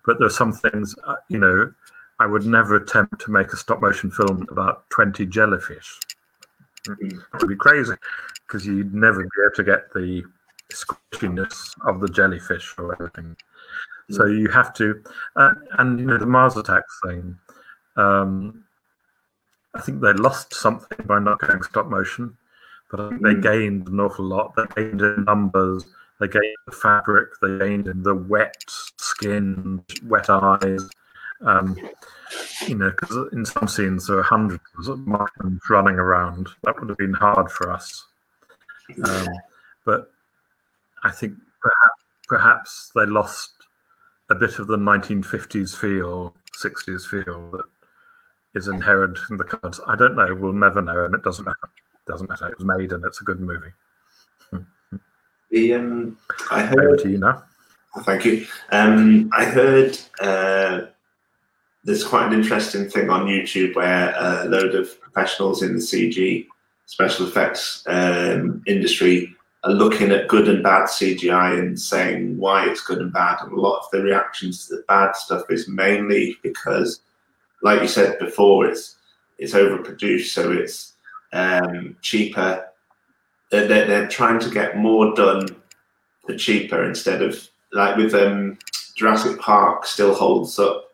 but 0.04 0.18
there 0.18 0.26
are 0.26 0.30
some 0.30 0.52
things, 0.52 0.94
uh, 1.04 1.16
you 1.28 1.38
know, 1.38 1.72
I 2.20 2.26
would 2.26 2.46
never 2.46 2.76
attempt 2.76 3.20
to 3.22 3.30
make 3.30 3.52
a 3.52 3.56
stop 3.56 3.80
motion 3.80 4.10
film 4.10 4.46
about 4.50 4.88
20 4.90 5.26
jellyfish. 5.26 5.98
Mm. 6.86 7.12
It 7.12 7.40
would 7.40 7.48
be 7.48 7.56
crazy 7.56 7.94
because 8.46 8.66
you'd 8.66 8.94
never 8.94 9.22
be 9.22 9.28
able 9.44 9.54
to 9.56 9.64
get 9.64 9.92
the 9.92 10.22
squishiness 10.72 11.70
of 11.86 12.00
the 12.00 12.08
jellyfish 12.08 12.74
or 12.78 12.96
anything. 13.00 13.36
So 14.10 14.26
you 14.26 14.48
have 14.50 14.74
to, 14.74 15.02
uh, 15.36 15.54
and 15.78 15.98
you 15.98 16.06
know, 16.06 16.18
the 16.18 16.26
Mars 16.26 16.56
Attacks 16.56 17.00
thing, 17.06 17.38
um, 17.96 18.64
I 19.74 19.80
think 19.80 20.00
they 20.00 20.12
lost 20.12 20.54
something 20.54 21.06
by 21.06 21.18
not 21.18 21.40
going 21.40 21.62
stop 21.62 21.86
motion, 21.86 22.36
but 22.90 23.10
they 23.22 23.34
Mm. 23.34 23.42
gained 23.42 23.88
an 23.88 24.00
awful 24.00 24.26
lot. 24.26 24.54
They 24.54 24.66
gained 24.76 25.00
in 25.00 25.24
numbers, 25.24 25.86
they 26.24 26.40
gained 26.40 26.56
the 26.66 26.72
fabric, 26.72 27.28
they 27.42 27.58
gained 27.58 27.86
in 27.86 28.02
the 28.02 28.14
wet 28.14 28.64
skin, 28.66 29.84
wet 30.04 30.30
eyes. 30.30 30.88
Um, 31.42 31.76
you 32.66 32.76
know, 32.76 32.90
because 32.90 33.32
in 33.32 33.44
some 33.44 33.68
scenes 33.68 34.06
there 34.06 34.18
are 34.18 34.22
hundreds 34.22 34.88
of 34.88 35.06
Martians 35.06 35.60
running 35.68 35.96
around. 35.96 36.48
That 36.62 36.80
would 36.80 36.88
have 36.88 36.98
been 36.98 37.12
hard 37.12 37.50
for 37.50 37.70
us. 37.70 38.06
Um, 39.04 39.28
but 39.84 40.10
I 41.02 41.10
think 41.10 41.34
perhaps, 41.60 42.02
perhaps 42.28 42.92
they 42.94 43.04
lost 43.04 43.52
a 44.30 44.34
bit 44.34 44.58
of 44.58 44.66
the 44.68 44.78
1950s 44.78 45.76
feel, 45.76 46.34
60s 46.58 47.06
feel 47.06 47.50
that 47.50 47.64
is 48.54 48.68
inherent 48.68 49.18
in 49.28 49.36
the 49.36 49.44
cards. 49.44 49.80
I 49.86 49.96
don't 49.96 50.16
know. 50.16 50.34
We'll 50.34 50.52
never 50.52 50.80
know, 50.80 51.04
and 51.04 51.14
it 51.14 51.22
doesn't 51.22 51.44
matter. 51.44 51.68
It 52.06 52.10
doesn't 52.10 52.30
matter. 52.30 52.48
It 52.48 52.58
was 52.58 52.66
made, 52.66 52.92
and 52.92 53.04
it's 53.04 53.20
a 53.20 53.24
good 53.24 53.40
movie. 53.40 53.72
The 55.54 55.74
um, 55.74 56.18
I 56.50 56.64
Over 56.64 56.80
heard. 56.80 56.98
to 57.00 57.10
you 57.10 57.18
now. 57.18 57.44
Thank 58.00 58.24
you. 58.24 58.44
Um, 58.72 59.30
I 59.32 59.44
heard 59.44 59.96
uh, 60.18 60.86
there's 61.84 62.02
quite 62.02 62.26
an 62.26 62.32
interesting 62.32 62.90
thing 62.90 63.08
on 63.08 63.26
YouTube 63.26 63.76
where 63.76 64.12
a 64.18 64.46
load 64.46 64.74
of 64.74 65.00
professionals 65.00 65.62
in 65.62 65.74
the 65.74 65.80
CG 65.80 66.48
special 66.86 67.28
effects 67.28 67.84
um, 67.86 68.64
industry 68.66 69.32
are 69.62 69.70
looking 69.70 70.10
at 70.10 70.26
good 70.26 70.48
and 70.48 70.60
bad 70.60 70.88
CGI 70.88 71.56
and 71.56 71.80
saying 71.80 72.36
why 72.36 72.68
it's 72.68 72.82
good 72.82 72.98
and 72.98 73.12
bad. 73.12 73.38
And 73.42 73.52
a 73.52 73.60
lot 73.60 73.78
of 73.78 73.86
the 73.92 74.02
reactions 74.02 74.66
to 74.66 74.74
the 74.74 74.84
bad 74.88 75.14
stuff 75.14 75.44
is 75.50 75.68
mainly 75.68 76.36
because, 76.42 77.00
like 77.62 77.80
you 77.80 77.86
said 77.86 78.18
before, 78.18 78.66
it's 78.66 78.96
it's 79.38 79.54
overproduced, 79.54 80.32
so 80.32 80.50
it's 80.50 80.94
um, 81.32 81.96
cheaper. 82.02 82.66
They're, 83.54 83.68
they're, 83.68 83.86
they're 83.86 84.08
trying 84.08 84.40
to 84.40 84.50
get 84.50 84.76
more 84.76 85.14
done 85.14 85.46
for 86.26 86.36
cheaper 86.36 86.82
instead 86.82 87.22
of 87.22 87.48
like 87.72 87.96
with 87.96 88.12
um, 88.12 88.58
Jurassic 88.96 89.38
Park 89.38 89.86
still 89.86 90.12
holds 90.12 90.58
up 90.58 90.90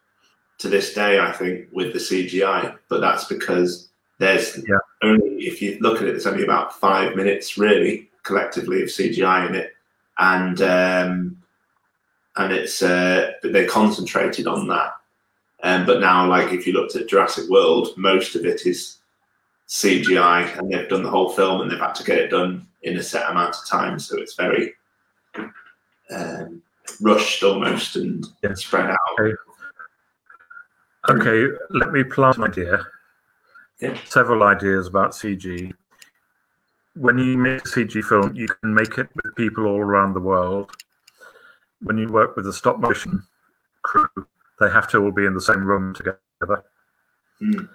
to 0.59 0.69
this 0.69 0.93
day, 0.93 1.21
I 1.21 1.33
think, 1.33 1.69
with 1.73 1.95
the 1.95 1.99
CGI. 1.99 2.77
But 2.91 3.01
that's 3.01 3.25
because 3.25 3.89
there's 4.19 4.59
Yeah. 4.69 4.77
only 5.03 5.47
if 5.47 5.63
you 5.63 5.79
look 5.81 6.03
at 6.03 6.09
it, 6.09 6.11
there's 6.11 6.27
only 6.27 6.45
about 6.45 6.79
five 6.79 7.17
minutes 7.17 7.57
really 7.57 8.11
collectively 8.25 8.83
of 8.83 8.91
CGI 8.91 9.49
in 9.49 9.55
it, 9.55 9.73
and 10.19 10.61
um, 10.61 11.39
and 12.37 12.53
it's 12.53 12.83
uh, 12.83 13.33
but 13.41 13.55
they 13.55 13.65
concentrated 13.65 14.47
on 14.47 14.69
that. 14.69 14.97
Um, 15.63 15.87
but 15.87 16.01
now, 16.01 16.27
like 16.29 16.53
if 16.53 16.67
you 16.67 16.75
looked 16.75 16.95
at 16.95 17.09
Jurassic 17.09 17.49
World, 17.49 17.89
most 17.97 18.35
of 18.35 18.45
it 18.45 18.67
is 18.67 18.99
CGI, 19.71 20.59
and 20.59 20.71
they've 20.71 20.89
done 20.89 21.05
the 21.05 21.11
whole 21.11 21.31
film, 21.31 21.61
and 21.61 21.71
they've 21.71 21.79
had 21.79 21.95
to 21.95 22.05
get 22.05 22.19
it 22.19 22.31
done 22.31 22.67
in 22.83 22.97
a 22.97 23.03
set 23.03 23.31
amount 23.31 23.55
of 23.57 23.65
time, 23.67 23.99
so 24.01 24.19
it's 24.19 24.35
very 24.35 24.75
um, 26.11 26.61
rushed 27.01 27.43
almost 27.45 27.95
and 27.95 28.27
Yeah. 28.43 28.55
spread 28.55 28.91
out. 28.91 28.99
Okay. 29.21 29.37
Okay, 31.09 31.57
let 31.71 31.93
me 31.93 32.03
plant 32.03 32.39
an 32.39 32.45
idea. 32.45 32.85
Yeah. 33.81 33.97
Several 34.07 34.43
ideas 34.43 34.89
about 34.89 35.13
CG. 35.13 35.73
When 36.95 37.17
you 37.17 37.39
make 37.39 37.65
a 37.65 37.69
CG 37.69 38.03
film, 38.03 38.35
you 38.35 38.49
can 38.49 38.75
make 38.75 38.99
it 38.99 39.09
with 39.23 39.37
people 39.37 39.67
all 39.67 39.79
around 39.79 40.15
the 40.15 40.21
world. 40.21 40.73
When 41.81 41.97
you 41.97 42.09
work 42.09 42.35
with 42.37 42.47
a 42.49 42.53
stop 42.53 42.81
motion 42.81 43.23
crew, 43.83 44.09
they 44.59 44.69
have 44.69 44.89
to 44.89 44.99
all 44.99 45.13
be 45.13 45.25
in 45.27 45.35
the 45.35 45.41
same 45.41 45.65
room 45.65 45.95
together. 45.95 46.65
Mm. 47.41 47.69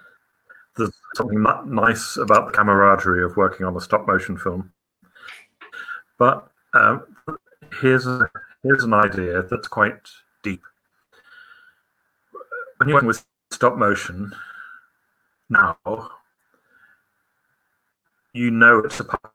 There's 0.76 0.92
something 1.14 1.42
nice 1.66 2.16
about 2.16 2.46
the 2.46 2.52
camaraderie 2.52 3.24
of 3.24 3.36
working 3.36 3.64
on 3.64 3.76
a 3.76 3.80
stop 3.80 4.06
motion 4.06 4.36
film. 4.36 4.72
But 6.18 6.50
um, 6.74 7.16
here's 7.80 8.06
a, 8.06 8.30
here's 8.62 8.84
an 8.84 8.92
idea 8.92 9.42
that's 9.42 9.68
quite 9.68 10.00
deep. 10.42 10.62
When 12.76 12.88
you're 12.88 12.96
working 12.96 13.08
with 13.08 13.24
stop 13.50 13.76
motion 13.76 14.32
now, 15.48 15.76
you 18.32 18.50
know 18.50 18.80
it's 18.80 19.00
a 19.00 19.04
puppet. 19.04 19.30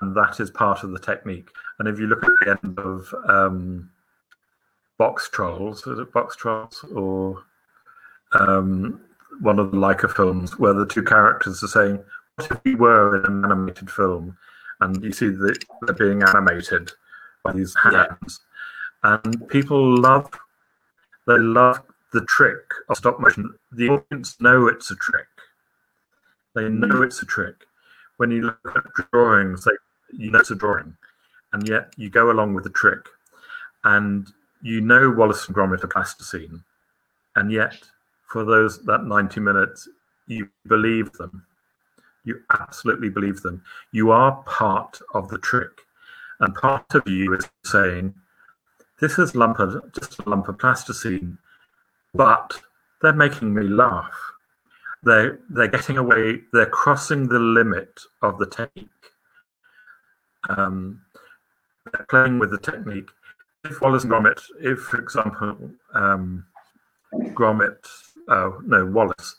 and 0.00 0.14
that 0.14 0.40
is 0.40 0.50
part 0.50 0.82
of 0.82 0.92
the 0.92 0.98
technique. 0.98 1.48
And 1.78 1.88
if 1.88 1.98
you 1.98 2.06
look 2.06 2.24
at 2.24 2.30
the 2.40 2.58
end 2.62 2.78
of 2.78 3.12
um, 3.28 3.90
Boxtrolls, 4.98 5.90
is 5.90 5.98
it 5.98 6.12
Boxtrolls 6.12 6.84
or 6.94 7.42
um, 8.32 9.00
one 9.40 9.58
of 9.58 9.70
the 9.70 9.76
Laika 9.76 10.10
films 10.14 10.58
where 10.58 10.74
the 10.74 10.86
two 10.86 11.02
characters 11.02 11.62
are 11.62 11.68
saying, 11.68 12.02
What 12.36 12.50
if 12.50 12.64
we 12.64 12.74
were 12.74 13.24
in 13.24 13.26
an 13.26 13.44
animated 13.44 13.90
film? 13.90 14.36
And 14.80 15.02
you 15.02 15.12
see 15.12 15.28
that 15.28 15.64
they're 15.82 15.94
being 15.94 16.22
animated 16.22 16.92
by 17.44 17.52
these 17.52 17.74
Yeah. 17.90 18.06
hands. 18.08 18.40
And 19.02 19.48
people 19.48 19.98
love, 19.98 20.30
they 21.26 21.38
love 21.38 21.82
the 22.12 22.24
trick 22.26 22.72
of 22.88 22.96
stop 22.96 23.20
motion. 23.20 23.54
The 23.72 23.88
audience 23.88 24.40
know 24.40 24.66
it's 24.66 24.90
a 24.90 24.96
trick. 24.96 25.26
They 26.54 26.68
know 26.68 27.02
it's 27.02 27.22
a 27.22 27.26
trick. 27.26 27.54
When 28.16 28.30
you 28.30 28.42
look 28.42 28.76
at 28.76 29.10
drawings, 29.12 29.64
they, 29.64 29.72
you 30.12 30.30
know 30.30 30.40
it's 30.40 30.50
a 30.50 30.54
drawing, 30.56 30.96
and 31.52 31.66
yet 31.68 31.94
you 31.96 32.10
go 32.10 32.30
along 32.30 32.54
with 32.54 32.64
the 32.64 32.70
trick, 32.70 33.06
and 33.84 34.26
you 34.60 34.80
know 34.80 35.10
Wallace 35.10 35.46
and 35.46 35.56
Gromit 35.56 35.84
are 35.84 35.88
plasticine, 35.88 36.64
and 37.36 37.50
yet 37.50 37.76
for 38.30 38.44
those 38.44 38.82
that 38.84 39.04
ninety 39.04 39.40
minutes, 39.40 39.88
you 40.26 40.48
believe 40.66 41.12
them. 41.12 41.44
You 42.24 42.40
absolutely 42.52 43.08
believe 43.08 43.40
them. 43.42 43.62
You 43.92 44.10
are 44.10 44.42
part 44.44 45.00
of 45.14 45.28
the 45.28 45.38
trick, 45.38 45.80
and 46.40 46.54
part 46.54 46.94
of 46.94 47.06
you 47.06 47.34
is 47.34 47.48
saying, 47.64 48.14
"This 49.00 49.18
is 49.18 49.34
lump 49.34 49.58
of, 49.58 49.92
just 49.92 50.18
a 50.20 50.28
lump 50.28 50.48
of 50.48 50.58
plasticine, 50.58 51.38
but 52.14 52.60
they're 53.02 53.12
making 53.12 53.54
me 53.54 53.62
laugh." 53.62 54.30
they're 55.02 55.38
they're 55.48 55.68
getting 55.68 55.96
away 55.96 56.40
they're 56.52 56.66
crossing 56.66 57.28
the 57.28 57.38
limit 57.38 58.00
of 58.22 58.38
the 58.38 58.46
technique 58.46 58.88
um, 60.48 61.00
they're 61.92 62.06
playing 62.08 62.38
with 62.38 62.50
the 62.50 62.58
technique 62.58 63.08
if 63.64 63.80
wallace 63.80 64.04
gromit 64.04 64.40
if 64.60 64.78
for 64.80 65.00
example 65.00 65.70
um, 65.94 66.44
gromit 67.34 67.86
oh 68.30 68.60
no 68.66 68.86
wallace 68.86 69.36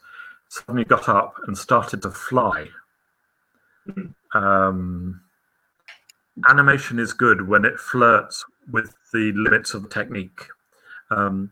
suddenly 0.49 0.85
got 0.85 1.09
up 1.09 1.35
and 1.47 1.57
started 1.57 2.01
to 2.01 2.11
fly 2.11 2.67
um, 4.33 5.21
animation 6.49 6.99
is 6.99 7.13
good 7.13 7.47
when 7.47 7.65
it 7.65 7.79
flirts 7.79 8.45
with 8.71 8.93
the 9.13 9.31
limits 9.35 9.73
of 9.73 9.83
the 9.83 9.89
technique 9.89 10.47
um, 11.11 11.51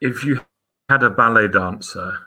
if 0.00 0.24
you 0.24 0.40
had 0.88 1.02
a 1.02 1.10
ballet 1.10 1.48
dancer 1.48 2.18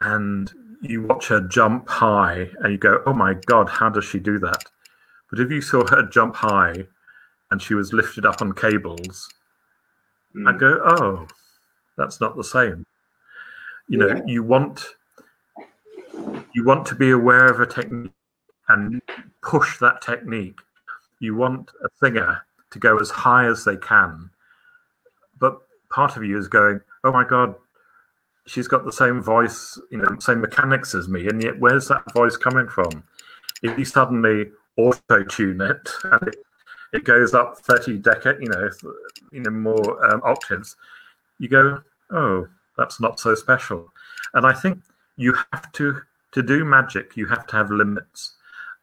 and 0.00 0.52
you 0.82 1.02
watch 1.02 1.28
her 1.28 1.40
jump 1.40 1.88
high 1.88 2.48
and 2.60 2.72
you 2.72 2.78
go, 2.78 3.02
oh 3.06 3.12
my 3.12 3.34
God, 3.46 3.68
how 3.68 3.90
does 3.90 4.04
she 4.04 4.18
do 4.18 4.38
that? 4.40 4.64
But 5.30 5.40
if 5.40 5.50
you 5.50 5.60
saw 5.60 5.86
her 5.88 6.02
jump 6.04 6.36
high 6.36 6.86
and 7.50 7.60
she 7.62 7.74
was 7.74 7.92
lifted 7.92 8.26
up 8.26 8.42
on 8.42 8.54
cables, 8.54 9.28
Mm. 10.36 10.48
I'd 10.48 10.60
go, 10.60 10.80
oh, 10.84 11.26
that's 12.00 12.20
not 12.20 12.36
the 12.36 12.44
same. 12.58 12.86
You 13.88 13.98
know, 13.98 14.08
Yeah. 14.08 14.22
you 14.26 14.42
want 14.42 14.96
you 16.52 16.64
want 16.64 16.84
to 16.86 16.94
be 16.94 17.10
aware 17.10 17.46
of 17.46 17.60
a 17.60 17.66
technique 17.66 18.12
and 18.68 19.00
push 19.42 19.78
that 19.78 20.00
technique. 20.02 20.58
you 21.22 21.34
want 21.36 21.70
a 21.84 21.88
singer 22.02 22.42
to 22.70 22.78
go 22.78 22.96
as 22.98 23.10
high 23.10 23.44
as 23.46 23.62
they 23.64 23.76
can, 23.76 24.30
but 25.38 25.54
part 25.90 26.16
of 26.16 26.24
you 26.24 26.38
is 26.38 26.48
going, 26.48 26.80
"Oh 27.04 27.12
my 27.12 27.24
god, 27.24 27.54
she's 28.46 28.68
got 28.68 28.86
the 28.86 28.92
same 29.02 29.20
voice, 29.20 29.78
you 29.90 29.98
know, 29.98 30.16
same 30.18 30.40
mechanics 30.40 30.94
as 30.94 31.08
me, 31.08 31.28
and 31.28 31.42
yet 31.42 31.58
where's 31.60 31.88
that 31.88 32.10
voice 32.14 32.36
coming 32.38 32.68
from?" 32.68 33.02
If 33.62 33.78
you 33.78 33.84
suddenly 33.84 34.50
auto 34.78 35.22
tune 35.24 35.60
it 35.60 35.90
and 36.04 36.28
it, 36.28 36.36
it 36.94 37.04
goes 37.04 37.34
up 37.34 37.58
30 37.58 37.98
decade, 37.98 38.40
you 38.40 38.48
know, 38.48 38.70
you 39.30 39.40
know, 39.40 39.50
more 39.50 39.88
um, 40.10 40.22
octaves, 40.24 40.76
you 41.38 41.48
go, 41.48 41.82
oh, 42.12 42.48
that's 42.76 43.00
not 43.00 43.20
so 43.20 43.34
special. 43.34 43.92
And 44.34 44.46
I 44.46 44.52
think 44.52 44.82
you 45.16 45.36
have 45.52 45.70
to, 45.72 46.02
to 46.32 46.42
do 46.42 46.64
magic, 46.64 47.16
you 47.16 47.26
have 47.26 47.46
to 47.48 47.56
have 47.56 47.70
limits. 47.70 48.36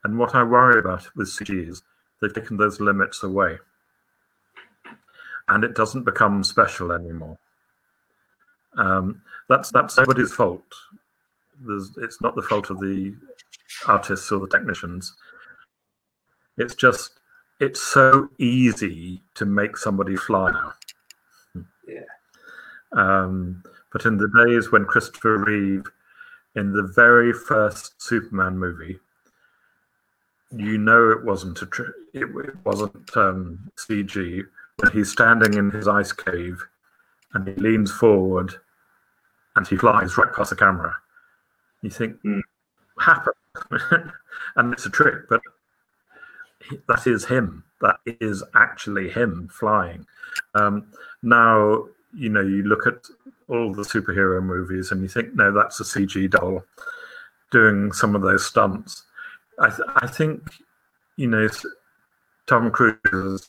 And 0.03 0.17
what 0.17 0.35
I 0.35 0.43
worry 0.43 0.79
about 0.79 1.07
with 1.15 1.27
CG 1.27 1.69
is 1.69 1.81
they've 2.21 2.33
taken 2.33 2.57
those 2.57 2.79
limits 2.79 3.23
away. 3.23 3.57
And 5.47 5.63
it 5.63 5.75
doesn't 5.75 6.03
become 6.03 6.43
special 6.43 6.91
anymore. 6.91 7.37
Um, 8.77 9.21
that's 9.49 9.71
that's 9.71 9.97
nobody's 9.97 10.33
fault. 10.33 10.63
There's, 11.59 11.91
it's 11.97 12.21
not 12.21 12.35
the 12.35 12.41
fault 12.41 12.69
of 12.69 12.79
the 12.79 13.15
artists 13.87 14.31
or 14.31 14.39
the 14.39 14.47
technicians. 14.47 15.15
It's 16.57 16.75
just 16.75 17.11
it's 17.59 17.81
so 17.81 18.29
easy 18.37 19.21
to 19.35 19.45
make 19.45 19.77
somebody 19.77 20.15
fly 20.15 20.51
now. 20.51 20.73
Yeah. 21.87 22.01
Um, 22.93 23.63
but 23.91 24.05
in 24.05 24.17
the 24.17 24.45
days 24.45 24.71
when 24.71 24.85
Christopher 24.85 25.37
Reeve, 25.37 25.85
in 26.55 26.73
the 26.73 26.83
very 26.95 27.33
first 27.33 28.01
Superman 28.01 28.57
movie, 28.57 28.99
you 30.51 30.77
know 30.77 31.11
it 31.11 31.23
wasn't 31.25 31.61
a 31.61 31.65
tr- 31.65 31.91
it, 32.13 32.23
it 32.23 32.65
wasn't 32.65 33.15
um, 33.17 33.71
CG 33.77 34.43
when 34.77 34.91
he's 34.91 35.11
standing 35.11 35.55
in 35.55 35.71
his 35.71 35.87
ice 35.87 36.11
cave 36.11 36.65
and 37.33 37.47
he 37.47 37.53
leans 37.55 37.91
forward 37.91 38.53
and 39.55 39.67
he 39.67 39.75
flies 39.75 40.17
right 40.17 40.33
past 40.33 40.51
the 40.51 40.55
camera. 40.55 40.95
You 41.81 41.89
think 41.89 42.21
Mm. 42.23 42.41
happened, 42.99 43.35
and 44.55 44.73
it's 44.73 44.85
a 44.85 44.89
trick, 44.89 45.27
but 45.29 45.41
that 46.87 47.05
is 47.07 47.25
him. 47.25 47.63
That 47.81 47.97
is 48.05 48.43
actually 48.55 49.09
him 49.09 49.49
flying. 49.51 50.07
Um, 50.55 50.87
now 51.21 51.85
you 52.17 52.29
know 52.29 52.41
you 52.41 52.63
look 52.63 52.87
at 52.87 53.05
all 53.47 53.73
the 53.73 53.83
superhero 53.83 54.41
movies 54.43 54.91
and 54.91 55.01
you 55.01 55.07
think, 55.07 55.35
no, 55.35 55.53
that's 55.53 55.79
a 55.79 55.83
CG 55.83 56.29
doll 56.29 56.63
doing 57.51 57.91
some 57.93 58.15
of 58.15 58.21
those 58.21 58.45
stunts. 58.45 59.03
I, 59.59 59.69
th- 59.69 59.89
I 59.95 60.07
think 60.07 60.41
you 61.15 61.27
know 61.27 61.47
Tom 62.47 62.71
Cruise. 62.71 63.47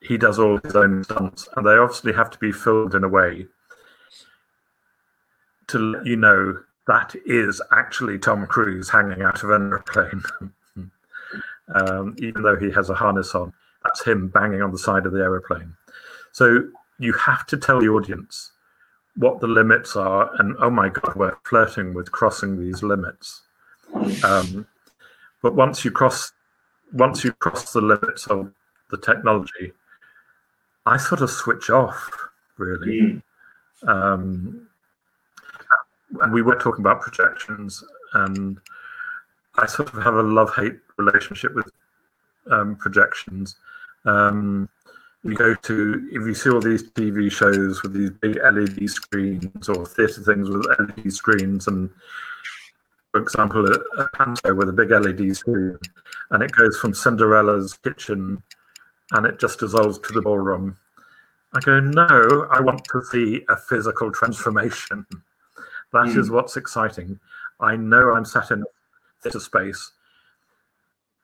He 0.00 0.18
does 0.18 0.38
all 0.38 0.58
his 0.62 0.76
own 0.76 1.02
stunts, 1.04 1.48
and 1.56 1.66
they 1.66 1.72
obviously 1.72 2.12
have 2.12 2.30
to 2.30 2.38
be 2.38 2.52
filmed 2.52 2.94
in 2.94 3.04
a 3.04 3.08
way 3.08 3.46
to 5.68 5.78
let 5.78 6.04
you 6.04 6.16
know 6.16 6.60
that 6.86 7.14
is 7.24 7.62
actually 7.72 8.18
Tom 8.18 8.46
Cruise 8.46 8.90
hanging 8.90 9.22
out 9.22 9.42
of 9.42 9.48
an 9.48 9.72
airplane. 9.72 10.22
um, 11.74 12.14
even 12.18 12.42
though 12.42 12.56
he 12.56 12.70
has 12.70 12.90
a 12.90 12.94
harness 12.94 13.34
on, 13.34 13.54
that's 13.82 14.04
him 14.04 14.28
banging 14.28 14.60
on 14.60 14.72
the 14.72 14.78
side 14.78 15.06
of 15.06 15.12
the 15.12 15.20
aeroplane. 15.20 15.74
So 16.32 16.68
you 16.98 17.12
have 17.12 17.46
to 17.46 17.56
tell 17.56 17.80
the 17.80 17.88
audience 17.88 18.52
what 19.16 19.40
the 19.40 19.46
limits 19.46 19.96
are, 19.96 20.30
and 20.38 20.56
oh 20.60 20.70
my 20.70 20.88
god, 20.88 21.14
we're 21.14 21.36
flirting 21.44 21.94
with 21.94 22.10
crossing 22.10 22.58
these 22.58 22.82
limits. 22.82 23.42
Um, 24.24 24.66
but 25.42 25.54
once 25.54 25.84
you 25.84 25.90
cross, 25.90 26.32
once 26.92 27.22
you 27.22 27.32
cross 27.32 27.72
the 27.72 27.80
limits 27.80 28.26
of 28.26 28.52
the 28.90 28.98
technology, 28.98 29.72
I 30.86 30.96
sort 30.96 31.20
of 31.20 31.30
switch 31.30 31.70
off 31.70 32.10
really. 32.58 33.20
Mm. 33.82 33.88
Um, 33.88 34.68
and 36.20 36.32
we 36.32 36.42
were 36.42 36.56
talking 36.56 36.82
about 36.82 37.00
projections, 37.00 37.82
and 38.14 38.58
I 39.56 39.66
sort 39.66 39.92
of 39.92 40.02
have 40.02 40.14
a 40.14 40.22
love-hate 40.22 40.78
relationship 40.96 41.54
with 41.54 41.70
um, 42.50 42.76
projections. 42.76 43.56
Um, 44.04 44.68
you 45.24 45.34
go 45.34 45.54
to 45.54 46.08
if 46.12 46.26
you 46.26 46.34
see 46.34 46.50
all 46.50 46.60
these 46.60 46.90
TV 46.90 47.32
shows 47.32 47.82
with 47.82 47.94
these 47.94 48.10
big 48.10 48.36
LED 48.36 48.88
screens 48.90 49.68
or 49.68 49.86
theatre 49.86 50.22
things 50.22 50.50
with 50.50 50.66
LED 50.78 51.12
screens, 51.12 51.66
and 51.66 51.90
for 53.10 53.22
example, 53.22 53.66
a, 53.66 54.02
a 54.02 54.08
panto 54.10 54.54
with 54.54 54.68
a 54.68 54.72
big 54.72 54.90
LED 54.90 55.34
screen, 55.34 55.78
and 56.30 56.42
it 56.42 56.52
goes 56.52 56.78
from 56.78 56.92
Cinderella's 56.92 57.72
kitchen, 57.78 58.42
and 59.12 59.26
it 59.26 59.40
just 59.40 59.60
dissolves 59.60 59.98
to 60.00 60.12
the 60.12 60.20
ballroom. 60.20 60.76
I 61.54 61.60
go, 61.60 61.80
no, 61.80 62.48
I 62.50 62.60
want 62.60 62.84
to 62.92 63.02
see 63.10 63.44
a 63.48 63.56
physical 63.56 64.10
transformation. 64.10 65.06
That 65.92 66.08
is 66.08 66.28
hmm. 66.28 66.34
what's 66.34 66.56
exciting. 66.56 67.18
I 67.60 67.76
know 67.76 68.12
I'm 68.12 68.24
sat 68.24 68.50
in 68.50 68.62
a 68.62 68.64
theatre 69.22 69.40
space. 69.40 69.92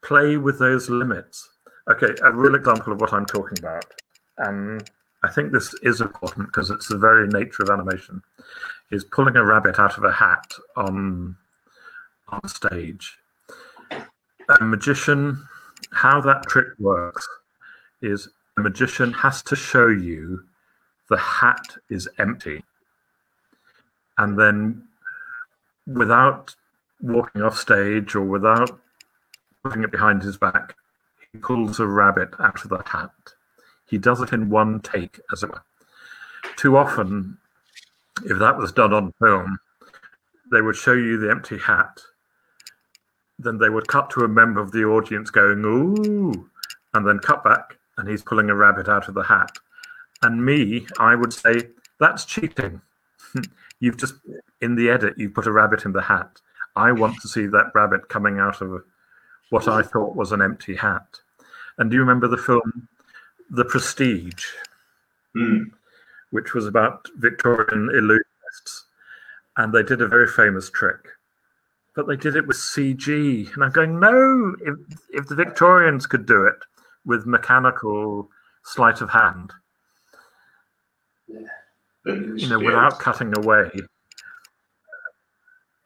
Play 0.02 0.36
with 0.36 0.58
those 0.58 0.88
limits. 0.88 1.49
Okay, 1.88 2.14
a 2.22 2.32
real 2.32 2.54
example 2.54 2.92
of 2.92 3.00
what 3.00 3.12
I'm 3.12 3.26
talking 3.26 3.58
about. 3.58 3.86
And 4.38 4.88
I 5.22 5.30
think 5.30 5.52
this 5.52 5.74
is 5.82 6.00
important 6.00 6.48
because 6.48 6.70
it's 6.70 6.88
the 6.88 6.98
very 6.98 7.26
nature 7.28 7.62
of 7.62 7.70
animation, 7.70 8.22
is 8.90 9.04
pulling 9.04 9.36
a 9.36 9.44
rabbit 9.44 9.78
out 9.78 9.96
of 9.96 10.04
a 10.04 10.12
hat 10.12 10.52
on 10.76 11.36
on 12.28 12.46
stage. 12.48 13.18
A 13.90 14.64
magician, 14.64 15.46
how 15.92 16.20
that 16.20 16.46
trick 16.46 16.68
works 16.78 17.26
is 18.02 18.28
a 18.56 18.60
magician 18.60 19.12
has 19.12 19.42
to 19.42 19.56
show 19.56 19.88
you 19.88 20.44
the 21.08 21.18
hat 21.18 21.76
is 21.88 22.08
empty. 22.18 22.62
And 24.18 24.38
then 24.38 24.84
without 25.86 26.54
walking 27.00 27.42
off 27.42 27.58
stage 27.58 28.14
or 28.14 28.22
without 28.22 28.78
putting 29.64 29.82
it 29.82 29.90
behind 29.90 30.22
his 30.22 30.36
back, 30.36 30.74
pulls 31.38 31.78
a 31.78 31.86
rabbit 31.86 32.34
out 32.38 32.64
of 32.64 32.70
the 32.70 32.82
hat. 32.84 33.10
He 33.88 33.98
does 33.98 34.20
it 34.20 34.32
in 34.32 34.50
one 34.50 34.80
take, 34.80 35.20
as 35.32 35.42
it 35.42 35.50
were. 35.50 35.62
Too 36.56 36.76
often, 36.76 37.38
if 38.24 38.38
that 38.38 38.56
was 38.56 38.72
done 38.72 38.92
on 38.92 39.12
film, 39.20 39.58
they 40.52 40.60
would 40.60 40.76
show 40.76 40.92
you 40.92 41.18
the 41.18 41.30
empty 41.30 41.58
hat. 41.58 42.00
Then 43.38 43.58
they 43.58 43.68
would 43.68 43.88
cut 43.88 44.10
to 44.10 44.24
a 44.24 44.28
member 44.28 44.60
of 44.60 44.72
the 44.72 44.84
audience 44.84 45.30
going, 45.30 45.64
ooh, 45.64 46.50
and 46.92 47.06
then 47.06 47.18
cut 47.18 47.42
back, 47.44 47.78
and 47.96 48.08
he's 48.08 48.22
pulling 48.22 48.50
a 48.50 48.54
rabbit 48.54 48.88
out 48.88 49.08
of 49.08 49.14
the 49.14 49.22
hat. 49.24 49.58
And 50.22 50.44
me, 50.44 50.86
I 50.98 51.14
would 51.14 51.32
say, 51.32 51.68
that's 51.98 52.24
cheating. 52.24 52.82
You've 53.80 53.96
just, 53.96 54.14
in 54.60 54.74
the 54.74 54.90
edit, 54.90 55.14
you 55.16 55.30
put 55.30 55.46
a 55.46 55.52
rabbit 55.52 55.84
in 55.84 55.92
the 55.92 56.02
hat. 56.02 56.40
I 56.76 56.92
want 56.92 57.20
to 57.22 57.28
see 57.28 57.46
that 57.46 57.72
rabbit 57.74 58.08
coming 58.08 58.38
out 58.38 58.60
of 58.60 58.82
what 59.50 59.68
I 59.68 59.82
thought 59.82 60.16
was 60.16 60.32
an 60.32 60.40
empty 60.42 60.74
hat. 60.74 61.06
And 61.78 61.90
do 61.90 61.96
you 61.96 62.00
remember 62.00 62.28
the 62.28 62.36
film 62.38 62.88
The 63.50 63.64
Prestige, 63.64 64.46
Mm. 65.36 65.70
which 66.30 66.54
was 66.54 66.66
about 66.66 67.06
Victorian 67.16 67.88
illusionists? 67.88 68.84
And 69.56 69.72
they 69.72 69.82
did 69.82 70.00
a 70.00 70.08
very 70.08 70.26
famous 70.26 70.70
trick, 70.70 71.08
but 71.94 72.06
they 72.06 72.16
did 72.16 72.36
it 72.36 72.46
with 72.46 72.56
CG. 72.56 73.52
And 73.54 73.62
I'm 73.62 73.70
going, 73.70 74.00
no, 74.00 74.56
if, 74.60 74.76
if 75.10 75.28
the 75.28 75.34
Victorians 75.34 76.06
could 76.06 76.26
do 76.26 76.46
it 76.46 76.58
with 77.04 77.26
mechanical 77.26 78.28
sleight 78.64 79.00
of 79.00 79.10
hand, 79.10 79.52
you 82.06 82.48
know, 82.48 82.58
without 82.58 82.98
cutting 82.98 83.36
away. 83.36 83.70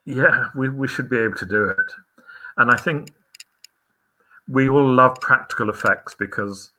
Yeah, 0.05 0.49
we, 0.55 0.69
we 0.69 0.89
should 0.89 1.09
be 1.09 1.19
able 1.19 1.37
to 1.37 1.47
do 1.47 1.69
it. 1.69 1.93
And 2.57 2.71
I 2.71 2.77
think 2.77 3.11
we 4.49 4.68
all 4.68 4.92
love 4.92 5.20
practical 5.20 5.70
effects 5.70 6.14
because 6.14 6.70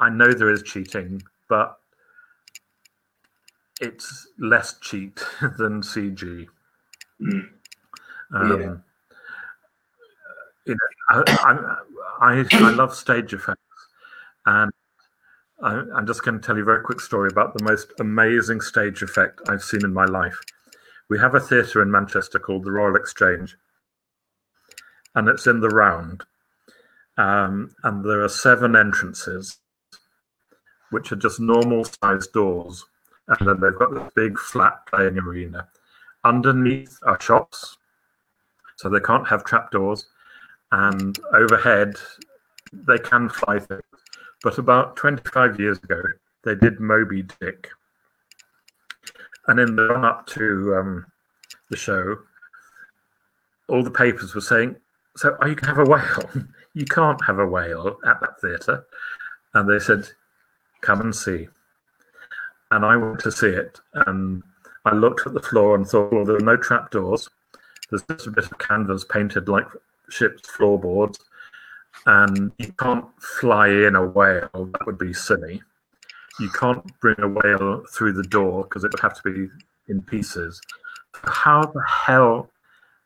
I 0.00 0.10
know 0.10 0.32
there 0.32 0.50
is 0.50 0.62
cheating, 0.62 1.22
but 1.48 1.78
it's 3.80 4.28
less 4.38 4.78
cheat 4.80 5.22
than 5.58 5.82
CG. 5.82 6.46
Mm. 7.20 7.48
Um, 8.34 8.60
Yeah. 8.60 8.76
You 10.66 10.74
know, 10.74 11.22
I, 11.28 11.78
I, 12.20 12.40
I, 12.40 12.44
I 12.50 12.70
love 12.70 12.92
stage 12.92 13.32
effects, 13.32 13.60
and 14.46 14.72
I, 15.62 15.80
I'm 15.94 16.08
just 16.08 16.24
going 16.24 16.40
to 16.40 16.44
tell 16.44 16.56
you 16.56 16.62
a 16.62 16.64
very 16.64 16.82
quick 16.82 17.00
story 17.00 17.28
about 17.30 17.56
the 17.56 17.62
most 17.62 17.92
amazing 18.00 18.60
stage 18.60 19.00
effect 19.00 19.42
I've 19.48 19.62
seen 19.62 19.84
in 19.84 19.92
my 19.92 20.06
life. 20.06 20.40
We 21.08 21.20
have 21.20 21.36
a 21.36 21.40
theatre 21.40 21.82
in 21.82 21.90
Manchester 21.92 22.40
called 22.40 22.64
the 22.64 22.72
Royal 22.72 22.96
Exchange, 22.96 23.56
and 25.14 25.28
it's 25.28 25.46
in 25.46 25.60
the 25.60 25.68
round. 25.68 26.24
Um, 27.18 27.74
and 27.82 28.04
there 28.04 28.22
are 28.22 28.28
seven 28.28 28.76
entrances, 28.76 29.58
which 30.90 31.12
are 31.12 31.16
just 31.16 31.40
normal 31.40 31.84
sized 31.84 32.32
doors. 32.32 32.84
And 33.28 33.48
then 33.48 33.60
they've 33.60 33.78
got 33.78 33.92
this 33.92 34.12
big 34.14 34.38
flat 34.38 34.86
playing 34.86 35.18
arena. 35.18 35.68
Underneath 36.24 36.98
are 37.02 37.20
shops, 37.20 37.78
so 38.76 38.88
they 38.88 39.00
can't 39.00 39.26
have 39.26 39.44
trapdoors. 39.44 40.06
And 40.72 41.18
overhead 41.32 41.94
they 42.72 42.98
can 42.98 43.28
fly 43.28 43.58
things. 43.58 43.82
But 44.42 44.58
about 44.58 44.96
25 44.96 45.58
years 45.58 45.78
ago, 45.78 46.02
they 46.44 46.54
did 46.54 46.80
Moby 46.80 47.24
Dick. 47.40 47.68
And 49.48 49.60
in 49.60 49.76
the 49.76 49.86
run 49.88 50.04
up 50.04 50.26
to 50.28 50.76
um, 50.76 51.06
the 51.70 51.76
show, 51.76 52.18
all 53.68 53.82
the 53.82 53.90
papers 53.90 54.34
were 54.34 54.40
saying, 54.40 54.76
So 55.16 55.36
are 55.40 55.48
you 55.48 55.54
going 55.54 55.74
to 55.74 55.80
have 55.80 55.86
a 55.86 55.90
whale? 55.90 56.46
you 56.74 56.84
can't 56.84 57.24
have 57.24 57.38
a 57.38 57.46
whale 57.46 57.98
at 58.06 58.20
that 58.20 58.40
theatre. 58.40 58.84
And 59.54 59.68
they 59.68 59.78
said, 59.78 60.08
Come 60.82 61.00
and 61.00 61.14
see. 61.14 61.48
And 62.70 62.84
I 62.84 62.96
went 62.96 63.20
to 63.20 63.32
see 63.32 63.48
it. 63.48 63.80
And 63.94 64.42
I 64.84 64.94
looked 64.94 65.26
at 65.26 65.32
the 65.32 65.40
floor 65.40 65.74
and 65.74 65.86
thought, 65.86 66.12
Well, 66.12 66.24
there 66.24 66.36
are 66.36 66.40
no 66.40 66.56
trapdoors. 66.56 67.28
There's 67.90 68.04
just 68.10 68.26
a 68.26 68.30
bit 68.30 68.44
of 68.44 68.58
canvas 68.58 69.04
painted 69.04 69.48
like 69.48 69.66
ship's 70.10 70.48
floorboards. 70.48 71.18
And 72.04 72.52
you 72.58 72.72
can't 72.72 73.06
fly 73.20 73.68
in 73.68 73.96
a 73.96 74.04
whale, 74.04 74.50
that 74.52 74.84
would 74.84 74.98
be 74.98 75.14
silly. 75.14 75.62
You 76.38 76.50
can't 76.50 76.84
bring 77.00 77.18
a 77.20 77.28
whale 77.28 77.84
through 77.90 78.12
the 78.12 78.22
door 78.22 78.64
because 78.64 78.84
it 78.84 78.92
would 78.92 79.00
have 79.00 79.20
to 79.22 79.32
be 79.32 79.48
in 79.88 80.02
pieces. 80.02 80.60
How 81.24 81.62
the 81.62 81.82
hell 81.88 82.50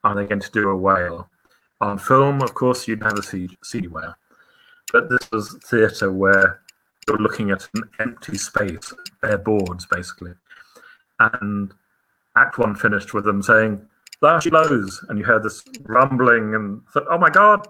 are 0.03 0.17
they 0.17 0.25
going 0.25 0.41
to 0.41 0.51
do 0.51 0.71
a 0.71 0.77
whale? 0.77 1.31
On 1.81 1.99
film, 1.99 2.43
of 2.43 2.55
course, 2.55 2.87
you'd 2.87 3.03
have 3.03 3.19
a 3.19 3.23
sea, 3.23 3.49
sea 3.63 3.87
whale. 3.87 4.15
But 4.93 5.09
this 5.09 5.31
was 5.31 5.59
theatre 5.65 6.13
where 6.13 6.61
you're 7.09 7.19
looking 7.19 7.51
at 7.51 7.69
an 7.75 7.85
empty 7.99 8.37
space, 8.37 8.93
bare 9.23 9.39
boards, 9.39 9.87
basically. 9.87 10.33
And 11.19 11.73
Act 12.37 12.59
One 12.59 12.75
finished 12.75 13.15
with 13.15 13.25
them 13.25 13.43
saying, 13.43 13.81
there 14.21 14.41
she 14.41 14.51
blows. 14.51 15.05
And 15.09 15.19
you 15.19 15.25
heard 15.25 15.43
this 15.43 15.65
rumbling 15.85 16.55
and 16.55 16.83
thought, 16.89 17.07
oh 17.11 17.19
my 17.19 17.31
God, 17.31 17.67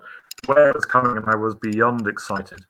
where 0.47 0.73
was 0.73 0.85
coming? 0.85 1.17
And 1.17 1.27
I 1.27 1.37
was 1.37 1.55
beyond 1.55 2.09
excited. 2.09 2.65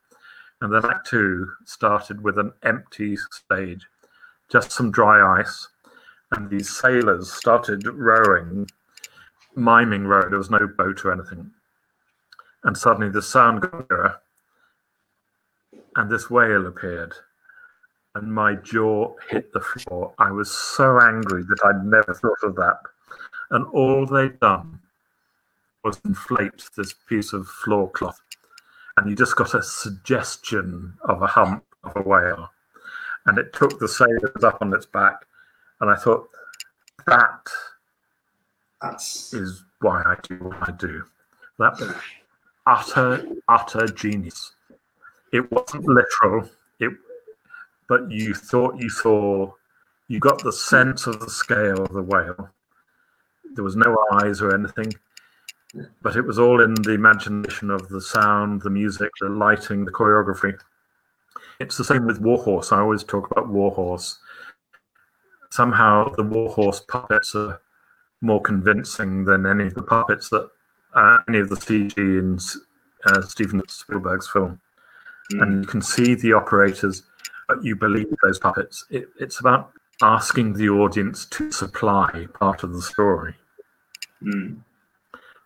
And 0.61 0.73
then 0.73 0.85
Act 0.85 1.09
Two 1.09 1.49
started 1.65 2.23
with 2.23 2.39
an 2.39 2.53
empty 2.65 3.17
stage, 3.17 3.87
just 4.51 4.73
some 4.73 4.91
dry 4.91 5.41
ice. 5.41 5.69
And 6.33 6.51
these 6.51 6.69
sailors 6.69 7.33
started 7.33 7.87
rowing, 7.87 8.69
miming 9.57 10.07
row. 10.07 10.29
There 10.29 10.39
was 10.39 10.51
no 10.51 10.67
boat 10.67 11.05
or 11.05 11.13
anything. 11.13 11.51
And 12.65 12.77
suddenly 12.77 13.11
the 13.11 13.23
sound 13.23 13.63
got 13.63 13.89
nearer, 13.89 14.17
and 15.97 16.11
this 16.11 16.29
whale 16.29 16.67
appeared. 16.67 17.15
And 18.15 18.35
my 18.35 18.55
jaw 18.55 19.15
hit 19.29 19.53
the 19.53 19.61
floor. 19.61 20.13
I 20.19 20.31
was 20.31 20.51
so 20.51 21.01
angry 21.01 21.43
that 21.45 21.61
I'd 21.65 21.85
never 21.85 22.13
thought 22.13 22.43
of 22.43 22.57
that. 22.57 22.79
And 23.51 23.67
all 23.69 24.05
they'd 24.05 24.39
done 24.41 24.81
was 25.85 26.01
inflate 26.05 26.69
this 26.77 26.93
piece 27.09 27.33
of 27.33 27.47
floor 27.47 27.89
cloth. 27.91 28.21
And 28.97 29.09
you 29.09 29.17
just 29.17 29.37
got 29.37 29.55
a 29.55 29.63
suggestion 29.63 30.95
of 31.05 31.23
a 31.23 31.27
hump 31.27 31.65
of 31.85 31.93
a 31.97 32.07
whale. 32.07 32.51
And 33.27 33.39
it 33.39 33.53
took 33.53 33.79
the 33.79 33.89
sailors 33.89 34.45
up 34.45 34.59
on 34.61 34.75
its 34.75 34.87
back. 34.87 35.25
And 35.81 35.91
I 35.91 35.95
thought, 35.95 36.29
that 37.07 37.49
That's 38.83 39.35
is 39.35 39.65
why 39.81 40.03
I 40.05 40.17
do 40.23 40.37
what 40.37 40.69
I 40.69 40.73
do. 40.73 41.05
That 41.59 41.97
utter, 42.67 43.27
utter 43.49 43.87
genius. 43.89 44.53
It 45.33 45.51
wasn't 45.53 45.85
literal. 45.85 46.49
It, 46.79 46.93
but 47.89 48.11
you 48.11 48.35
thought 48.35 48.81
you 48.81 48.89
saw, 48.89 49.53
you 50.09 50.19
got 50.19 50.43
the 50.43 50.53
sense 50.53 51.07
of 51.07 51.21
the 51.21 51.31
scale 51.31 51.83
of 51.83 51.93
the 51.93 52.03
whale. 52.03 52.51
There 53.55 53.65
was 53.65 53.77
no 53.77 53.97
eyes 54.13 54.41
or 54.41 54.55
anything, 54.55 54.93
but 56.03 56.17
it 56.17 56.23
was 56.23 56.39
all 56.39 56.63
in 56.63 56.75
the 56.75 56.93
imagination 56.93 57.71
of 57.71 57.89
the 57.89 58.01
sound, 58.01 58.63
the 58.63 58.71
music, 58.71 59.11
the 59.21 59.29
lighting, 59.29 59.85
the 59.85 59.93
choreography. 59.93 60.59
It's 61.59 61.77
the 61.77 61.85
same 61.85 62.07
with 62.07 62.21
Warhorse. 62.21 62.73
I 62.73 62.81
always 62.81 63.05
talk 63.05 63.31
about 63.31 63.49
Warhorse. 63.49 64.19
Somehow 65.51 66.15
the 66.15 66.23
Warhorse 66.23 66.81
puppets 66.81 67.35
are 67.35 67.61
more 68.21 68.41
convincing 68.41 69.25
than 69.25 69.47
any 69.47 69.67
of 69.67 69.75
the 69.75 69.83
puppets 69.83 70.29
that 70.31 70.49
uh, 70.95 71.19
any 71.29 71.39
of 71.39 71.49
the 71.49 71.57
CG 71.57 71.97
in 71.97 72.39
uh, 73.07 73.23
Steven 73.23 73.63
Spielberg's 73.69 74.29
film. 74.29 74.61
And 75.33 75.63
you 75.63 75.69
can 75.69 75.81
see 75.81 76.17
the 76.17 76.33
operators, 76.33 77.05
but 77.47 77.63
you 77.63 77.77
believe 77.77 78.13
those 78.23 78.41
puppets. 78.41 78.85
It, 78.91 79.09
it's 79.21 79.39
about 79.39 79.71
asking 80.03 80.55
the 80.55 80.69
audience 80.69 81.25
to 81.27 81.53
supply 81.53 82.27
part 82.35 82.63
of 82.65 82.73
the 82.73 82.83
story 82.83 83.35
Mm. 84.23 84.59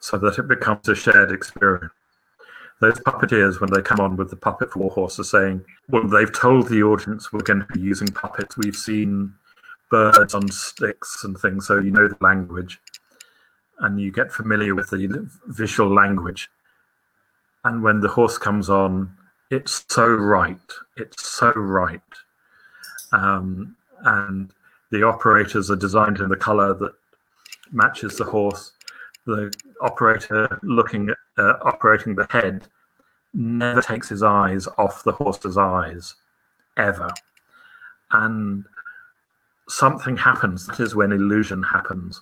so 0.01 0.19
that 0.19 0.39
it 0.39 0.49
becomes 0.49 0.89
a 0.89 0.97
shared 0.97 1.31
experience. 1.31 1.93
Those 2.81 2.99
puppeteers, 3.01 3.61
when 3.61 3.71
they 3.73 3.83
come 3.83 4.01
on 4.01 4.17
with 4.17 4.31
the 4.31 4.37
puppet 4.37 4.73
for 4.73 4.81
Warhorse, 4.81 5.21
are 5.21 5.25
saying, 5.25 5.65
well, 5.89 6.09
they've 6.09 6.33
told 6.33 6.69
the 6.69 6.83
audience 6.83 7.33
we're 7.33 7.41
going 7.41 7.61
to 7.61 7.73
be 7.73 7.79
using 7.81 8.09
puppets. 8.09 8.57
We've 8.57 8.75
seen 8.75 9.35
birds 9.95 10.35
on 10.35 10.51
sticks 10.51 11.23
and 11.23 11.39
things, 11.39 11.69
so 11.69 11.79
you 11.79 11.93
know 11.93 12.09
the 12.09 12.17
language 12.21 12.81
and 13.79 14.01
you 14.01 14.11
get 14.11 14.33
familiar 14.33 14.75
with 14.75 14.91
the 14.91 15.31
visual 15.47 15.93
language. 15.93 16.49
And 17.65 17.83
when 17.83 18.01
the 18.01 18.09
horse 18.09 18.39
comes 18.39 18.69
on, 18.69 19.17
it's 19.51 19.85
so 19.89 20.07
right. 20.07 20.59
It's 20.97 21.29
so 21.29 21.53
right. 21.53 22.01
Um, 23.13 23.77
and 24.05 24.51
the 24.91 25.05
operators 25.05 25.71
are 25.71 25.77
designed 25.77 26.19
in 26.19 26.29
the 26.29 26.37
color 26.37 26.75
that 26.75 26.93
matches 27.73 28.17
the 28.17 28.25
horse. 28.25 28.73
The 29.27 29.53
operator 29.81 30.59
looking 30.63 31.11
at 31.11 31.17
uh, 31.39 31.55
operating 31.63 32.17
the 32.17 32.27
head 32.31 32.67
never 33.33 33.81
takes 33.81 34.09
his 34.09 34.23
eyes 34.23 34.67
off 34.77 35.05
the 35.05 35.13
horse's 35.13 35.57
eyes, 35.57 36.15
ever. 36.77 37.11
And 38.11 38.65
something 39.69 40.17
happens. 40.17 40.67
That 40.67 40.81
is 40.81 40.95
when 40.95 41.13
illusion 41.13 41.63
happens. 41.63 42.21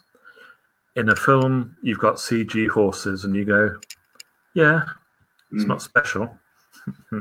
In 0.96 1.08
a 1.08 1.16
film, 1.16 1.76
you've 1.82 1.98
got 1.98 2.16
CG 2.16 2.68
horses, 2.68 3.24
and 3.24 3.34
you 3.34 3.44
go, 3.44 3.76
"Yeah, 4.54 4.82
it's 5.52 5.64
Mm. 5.64 5.68
not 5.68 5.82
special." 5.82 6.38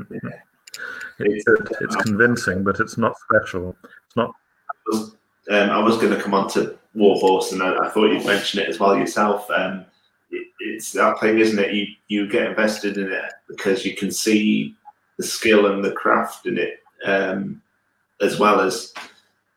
it's, 1.18 1.44
it's 1.80 1.96
convincing, 1.96 2.64
but 2.64 2.80
it's 2.80 2.98
not 2.98 3.14
special. 3.18 3.76
It's 4.06 4.16
not. 4.16 4.34
Um, 5.50 5.70
I 5.70 5.78
was 5.78 5.96
going 5.96 6.12
to 6.12 6.20
come 6.20 6.34
on 6.34 6.48
to 6.50 6.78
Warhorse, 6.94 7.52
and 7.52 7.62
I, 7.62 7.86
I 7.86 7.88
thought 7.90 8.10
you'd 8.12 8.26
mention 8.26 8.60
it 8.60 8.68
as 8.68 8.78
well 8.78 8.96
yourself. 8.96 9.50
Um, 9.50 9.84
it, 10.30 10.48
it's 10.60 10.92
that 10.92 11.18
thing, 11.20 11.38
isn't 11.38 11.58
it? 11.58 11.72
You 11.72 11.86
you 12.08 12.28
get 12.28 12.46
invested 12.48 12.96
in 12.98 13.10
it 13.10 13.32
because 13.48 13.84
you 13.84 13.96
can 13.96 14.10
see 14.10 14.76
the 15.18 15.24
skill 15.24 15.66
and 15.66 15.84
the 15.84 15.92
craft 15.92 16.46
in 16.46 16.58
it, 16.58 16.80
um, 17.04 17.62
as 18.20 18.38
well 18.38 18.60
as 18.60 18.92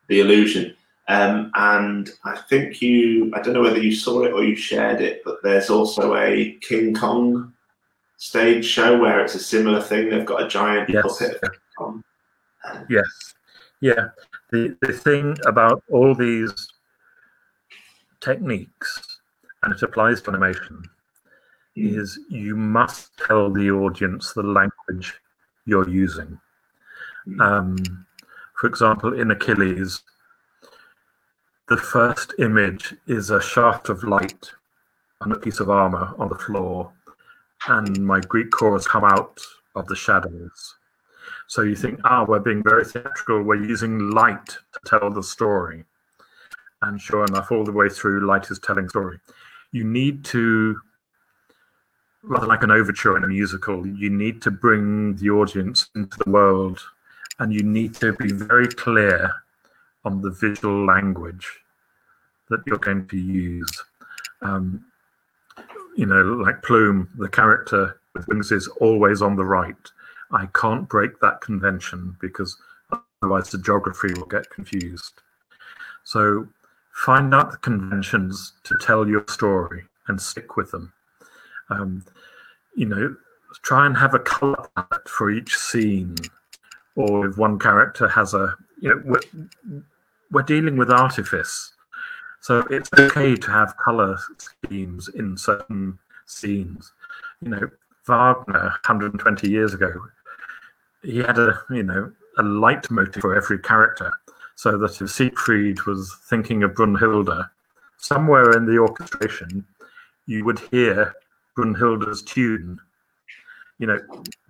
the 0.08 0.20
illusion. 0.20 0.74
Um, 1.08 1.52
and 1.54 2.10
I 2.24 2.36
think 2.48 2.82
you, 2.82 3.32
I 3.34 3.40
don't 3.40 3.54
know 3.54 3.62
whether 3.62 3.78
you 3.82 3.94
saw 3.94 4.24
it 4.24 4.32
or 4.32 4.42
you 4.42 4.56
shared 4.56 5.00
it, 5.00 5.22
but 5.24 5.42
there's 5.42 5.70
also 5.70 6.16
a 6.16 6.52
King 6.62 6.94
Kong 6.94 7.52
stage 8.16 8.64
show 8.64 8.98
where 8.98 9.20
it's 9.20 9.34
a 9.34 9.38
similar 9.38 9.80
thing. 9.80 10.08
They've 10.10 10.26
got 10.26 10.42
a 10.42 10.48
giant 10.48 10.88
Yes. 10.88 11.02
puppet 11.02 11.36
of 11.36 11.40
King 11.42 11.60
Kong. 11.78 12.04
Yes. 12.90 13.34
Yeah. 13.80 14.08
The 14.50 14.76
the 14.80 14.92
thing 14.92 15.36
about 15.46 15.84
all 15.90 16.14
these 16.14 16.52
techniques, 18.20 19.18
and 19.62 19.72
it 19.74 19.82
applies 19.82 20.22
to 20.22 20.30
animation, 20.30 20.82
Mm. 21.76 21.98
is 21.98 22.18
you 22.30 22.56
must 22.56 23.16
tell 23.18 23.50
the 23.50 23.70
audience 23.70 24.32
the 24.32 24.42
language 24.42 25.14
you're 25.66 25.88
using. 25.88 26.40
Mm. 27.28 27.40
Um, 27.40 28.05
for 28.56 28.66
example, 28.66 29.18
in 29.18 29.30
Achilles, 29.30 30.02
the 31.68 31.76
first 31.76 32.34
image 32.38 32.94
is 33.06 33.30
a 33.30 33.42
shaft 33.42 33.88
of 33.88 34.04
light 34.04 34.50
on 35.20 35.32
a 35.32 35.38
piece 35.38 35.60
of 35.60 35.68
armor 35.68 36.14
on 36.18 36.28
the 36.28 36.36
floor, 36.36 36.92
and 37.68 38.04
my 38.04 38.20
Greek 38.20 38.50
chorus 38.50 38.86
come 38.86 39.04
out 39.04 39.40
of 39.74 39.86
the 39.86 39.96
shadows. 39.96 40.76
So 41.48 41.62
you 41.62 41.76
think, 41.76 42.00
ah, 42.04 42.24
we're 42.26 42.40
being 42.40 42.62
very 42.62 42.84
theatrical. 42.84 43.42
We're 43.42 43.62
using 43.62 44.10
light 44.10 44.46
to 44.46 44.80
tell 44.86 45.10
the 45.10 45.22
story. 45.22 45.84
And 46.82 47.00
sure 47.00 47.24
enough, 47.24 47.50
all 47.52 47.64
the 47.64 47.72
way 47.72 47.88
through, 47.88 48.26
light 48.26 48.50
is 48.50 48.58
telling 48.58 48.88
story. 48.88 49.18
You 49.72 49.84
need 49.84 50.24
to, 50.26 50.80
rather 52.22 52.46
like 52.46 52.62
an 52.62 52.70
overture 52.70 53.16
in 53.16 53.24
a 53.24 53.28
musical, 53.28 53.86
you 53.86 54.10
need 54.10 54.40
to 54.42 54.50
bring 54.50 55.16
the 55.16 55.30
audience 55.30 55.88
into 55.94 56.16
the 56.24 56.30
world 56.30 56.82
and 57.38 57.52
you 57.52 57.62
need 57.62 57.94
to 57.96 58.12
be 58.14 58.32
very 58.32 58.68
clear 58.68 59.30
on 60.04 60.22
the 60.22 60.30
visual 60.30 60.86
language 60.86 61.48
that 62.48 62.62
you're 62.66 62.78
going 62.78 63.06
to 63.08 63.16
use. 63.16 63.84
Um, 64.42 64.84
you 65.96 66.06
know, 66.06 66.22
like 66.22 66.62
Plume, 66.62 67.08
the 67.18 67.28
character 67.28 68.00
with 68.14 68.28
wings 68.28 68.52
is 68.52 68.68
always 68.80 69.22
on 69.22 69.36
the 69.36 69.44
right. 69.44 69.74
I 70.30 70.46
can't 70.54 70.88
break 70.88 71.20
that 71.20 71.40
convention 71.40 72.16
because 72.20 72.56
otherwise 73.22 73.50
the 73.50 73.58
geography 73.58 74.12
will 74.14 74.26
get 74.26 74.50
confused. 74.50 75.20
So 76.04 76.48
find 76.92 77.34
out 77.34 77.50
the 77.50 77.58
conventions 77.58 78.52
to 78.64 78.76
tell 78.80 79.08
your 79.08 79.24
story 79.28 79.84
and 80.08 80.20
stick 80.20 80.56
with 80.56 80.70
them. 80.70 80.92
Um, 81.68 82.04
you 82.74 82.86
know, 82.86 83.16
try 83.62 83.86
and 83.86 83.96
have 83.96 84.14
a 84.14 84.18
color 84.18 84.68
palette 84.74 85.08
for 85.08 85.30
each 85.30 85.56
scene, 85.56 86.16
or 86.96 87.26
if 87.26 87.36
one 87.36 87.58
character 87.58 88.08
has 88.08 88.34
a, 88.34 88.56
you 88.80 88.90
know, 88.90 89.02
we're, 89.04 89.80
we're 90.30 90.42
dealing 90.42 90.76
with 90.76 90.90
artifice. 90.90 91.72
So 92.40 92.60
it's 92.70 92.90
okay 92.98 93.36
to 93.36 93.50
have 93.50 93.76
color 93.76 94.18
schemes 94.38 95.08
in 95.08 95.36
certain 95.36 95.98
scenes. 96.26 96.92
You 97.40 97.50
know, 97.50 97.70
Wagner, 98.06 98.70
120 98.86 99.48
years 99.48 99.74
ago, 99.74 99.92
he 101.02 101.18
had 101.18 101.38
a, 101.38 101.60
you 101.70 101.82
know, 101.82 102.12
a 102.38 102.42
leitmotif 102.42 103.20
for 103.20 103.36
every 103.36 103.58
character. 103.58 104.12
So 104.54 104.78
that 104.78 105.00
if 105.00 105.10
Siegfried 105.10 105.84
was 105.86 106.16
thinking 106.28 106.62
of 106.62 106.72
Brunhilde, 106.72 107.48
somewhere 107.98 108.56
in 108.56 108.64
the 108.64 108.78
orchestration, 108.78 109.66
you 110.26 110.44
would 110.44 110.58
hear 110.70 111.14
Brunhilde's 111.56 112.22
tune. 112.22 112.80
You 113.78 113.88
know, 113.88 113.98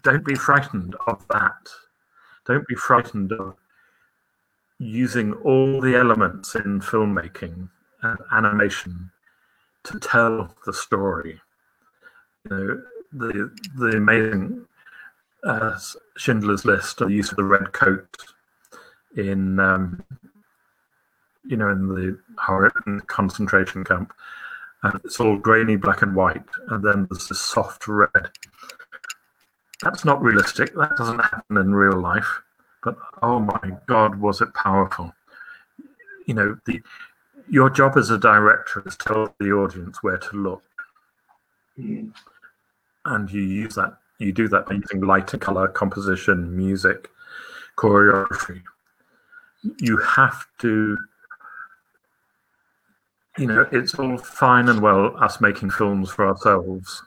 don't 0.03 0.25
be 0.25 0.37
frightened 0.37 0.95
of 1.09 1.27
that. 1.29 1.69
Don't 2.47 2.67
be 2.67 2.75
frightened 2.75 3.33
of 3.33 3.57
using 4.79 5.33
all 5.33 5.81
the 5.81 5.97
elements 5.97 6.55
in 6.55 6.81
filmmaking 6.81 7.69
and 8.03 8.19
animation 8.33 9.11
to 9.85 9.99
tell 9.99 10.55
the 10.65 10.73
story. 10.73 11.41
You 12.45 12.57
know, 12.57 12.83
the 13.13 13.51
the 13.77 13.97
amazing 13.97 14.67
uh, 15.45 15.79
Schindler's 16.17 16.65
List, 16.65 16.99
the 16.99 17.07
use 17.07 17.31
of 17.31 17.37
the 17.37 17.45
red 17.45 17.73
coat 17.73 18.09
in 19.17 19.59
um, 19.59 20.03
you 21.45 21.57
know 21.57 21.71
in 21.71 21.89
the 21.89 22.19
horror 22.39 22.73
concentration 23.07 23.85
camp, 23.85 24.13
and 24.83 25.01
it's 25.05 25.21
all 25.21 25.37
grainy 25.37 25.77
black 25.77 26.03
and 26.03 26.15
white, 26.15 26.45
and 26.69 26.85
then 26.85 27.07
there's 27.11 27.29
this 27.29 27.41
soft 27.41 27.89
red. 27.89 28.31
That's 29.83 30.05
not 30.05 30.23
realistic. 30.23 30.75
That 30.75 30.97
doesn't 30.97 31.19
happen 31.19 31.57
in 31.59 31.75
real 31.75 32.01
life. 32.01 32.41
But 32.83 32.97
oh 33.23 33.41
my 33.41 33.73
God, 33.87 34.21
was 34.21 34.41
it 34.41 34.53
powerful? 34.55 35.13
You 36.27 36.35
know, 36.35 36.59
the 36.67 36.81
your 37.49 37.71
job 37.71 37.97
as 37.97 38.11
a 38.11 38.19
director 38.19 38.83
is 38.87 38.97
to 38.97 39.05
tell 39.05 39.35
the 39.39 39.53
audience 39.53 40.03
where 40.03 40.19
to 40.19 40.37
look, 40.37 40.63
Mm. 41.79 42.13
and 43.05 43.31
you 43.31 43.43
use 43.43 43.75
that. 43.75 43.99
You 44.19 44.33
do 44.33 44.49
that 44.49 44.67
by 44.67 44.75
using 44.77 45.03
light 45.03 45.33
and 45.35 45.43
color, 45.43 45.69
composition, 45.69 46.57
music, 46.57 47.11
choreography. 47.77 48.63
You 49.79 49.99
have 49.99 50.47
to 50.61 50.97
you 53.39 53.47
know, 53.47 53.67
it's 53.71 53.95
all 53.97 54.17
fine 54.17 54.69
and 54.71 54.81
well 54.81 55.15
us 55.19 55.41
making 55.41 55.71
films 55.71 56.11
for 56.11 56.27
ourselves, 56.27 57.03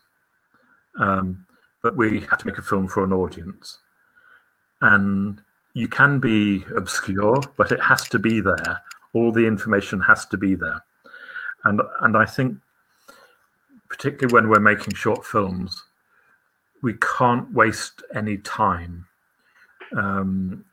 um, 1.00 1.46
but 1.82 1.96
we 1.96 2.22
have 2.22 2.40
to 2.40 2.48
make 2.48 2.58
a 2.58 2.64
film 2.64 2.88
for 2.88 3.04
an 3.04 3.14
audience. 3.14 3.80
And 4.82 5.42
you 5.74 5.88
can 5.88 6.20
be 6.20 6.66
obscure, 6.76 7.42
but 7.58 7.72
it 7.72 7.82
has 7.82 8.08
to 8.10 8.20
be 8.20 8.42
there. 8.42 8.82
All 9.14 9.32
the 9.32 9.46
information 9.46 10.02
has 10.02 10.26
to 10.28 10.38
be 10.38 10.56
there. 10.56 10.84
And 11.64 11.82
and 12.02 12.16
I 12.16 12.26
think, 12.26 12.58
particularly 13.90 14.34
when 14.34 14.50
we're 14.50 14.60
making 14.60 14.94
short 14.94 15.26
films, 15.26 15.84
we 16.82 16.94
can't 17.18 17.54
waste 17.54 18.04
any 18.14 18.38
time. 18.38 19.06
Um, 19.96 20.66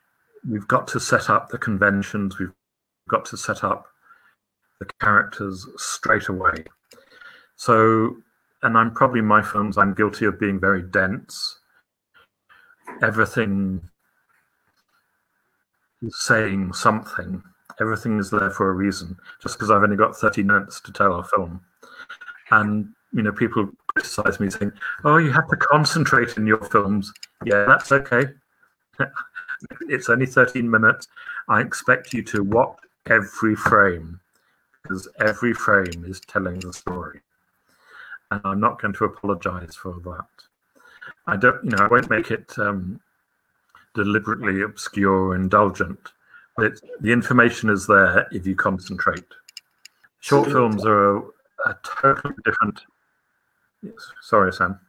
we've 0.48 0.68
got 0.68 0.86
to 0.88 1.00
set 1.00 1.28
up 1.30 1.48
the 1.48 1.58
conventions. 1.58 2.38
We've 2.38 2.52
got 3.08 3.24
to 3.26 3.36
set 3.36 3.64
up 3.64 3.86
the 4.78 4.86
characters 5.00 5.66
straight 5.76 6.28
away. 6.28 6.64
So, 7.56 8.16
and 8.66 8.76
I'm 8.76 8.90
probably 8.90 9.20
my 9.20 9.42
films, 9.42 9.78
I'm 9.78 9.94
guilty 9.94 10.24
of 10.24 10.40
being 10.40 10.58
very 10.58 10.82
dense. 10.82 11.60
Everything 13.00 13.80
is 16.02 16.18
saying 16.18 16.72
something, 16.72 17.44
everything 17.80 18.18
is 18.18 18.28
there 18.28 18.50
for 18.50 18.68
a 18.68 18.72
reason, 18.72 19.16
just 19.40 19.56
because 19.56 19.70
I've 19.70 19.84
only 19.84 19.96
got 19.96 20.16
30 20.16 20.42
minutes 20.42 20.80
to 20.80 20.92
tell 20.92 21.14
a 21.14 21.22
film. 21.22 21.60
And, 22.50 22.88
you 23.12 23.22
know, 23.22 23.30
people 23.30 23.70
criticize 23.94 24.40
me 24.40 24.50
saying, 24.50 24.72
oh, 25.04 25.18
you 25.18 25.30
have 25.30 25.48
to 25.48 25.56
concentrate 25.56 26.36
in 26.36 26.44
your 26.44 26.62
films. 26.64 27.12
Yeah, 27.44 27.66
that's 27.68 27.92
okay. 27.92 28.24
it's 29.82 30.08
only 30.08 30.26
13 30.26 30.68
minutes. 30.68 31.06
I 31.48 31.60
expect 31.60 32.12
you 32.12 32.24
to 32.24 32.42
watch 32.42 32.78
every 33.06 33.54
frame 33.54 34.18
because 34.82 35.06
every 35.20 35.52
frame 35.52 36.04
is 36.04 36.18
telling 36.18 36.58
the 36.58 36.72
story. 36.72 37.20
And 38.30 38.40
I'm 38.44 38.60
not 38.60 38.80
going 38.80 38.94
to 38.94 39.04
apologize 39.04 39.76
for 39.76 40.00
that. 40.04 40.26
I 41.26 41.36
don't, 41.36 41.64
you 41.64 41.70
know, 41.70 41.84
I 41.84 41.88
won't 41.88 42.10
make 42.10 42.30
it 42.30 42.52
um, 42.58 43.00
deliberately 43.94 44.62
obscure 44.62 45.28
or 45.28 45.34
indulgent, 45.36 46.12
but 46.56 46.66
it's, 46.66 46.80
the 47.00 47.12
information 47.12 47.70
is 47.70 47.86
there 47.86 48.26
if 48.32 48.46
you 48.46 48.56
concentrate. 48.56 49.24
Short 50.20 50.50
films 50.50 50.84
are 50.84 51.16
a, 51.16 51.20
a 51.66 51.78
totally 51.84 52.34
different. 52.44 52.80
Yes, 53.82 53.94
sorry, 54.22 54.52
Sam. 54.52 54.80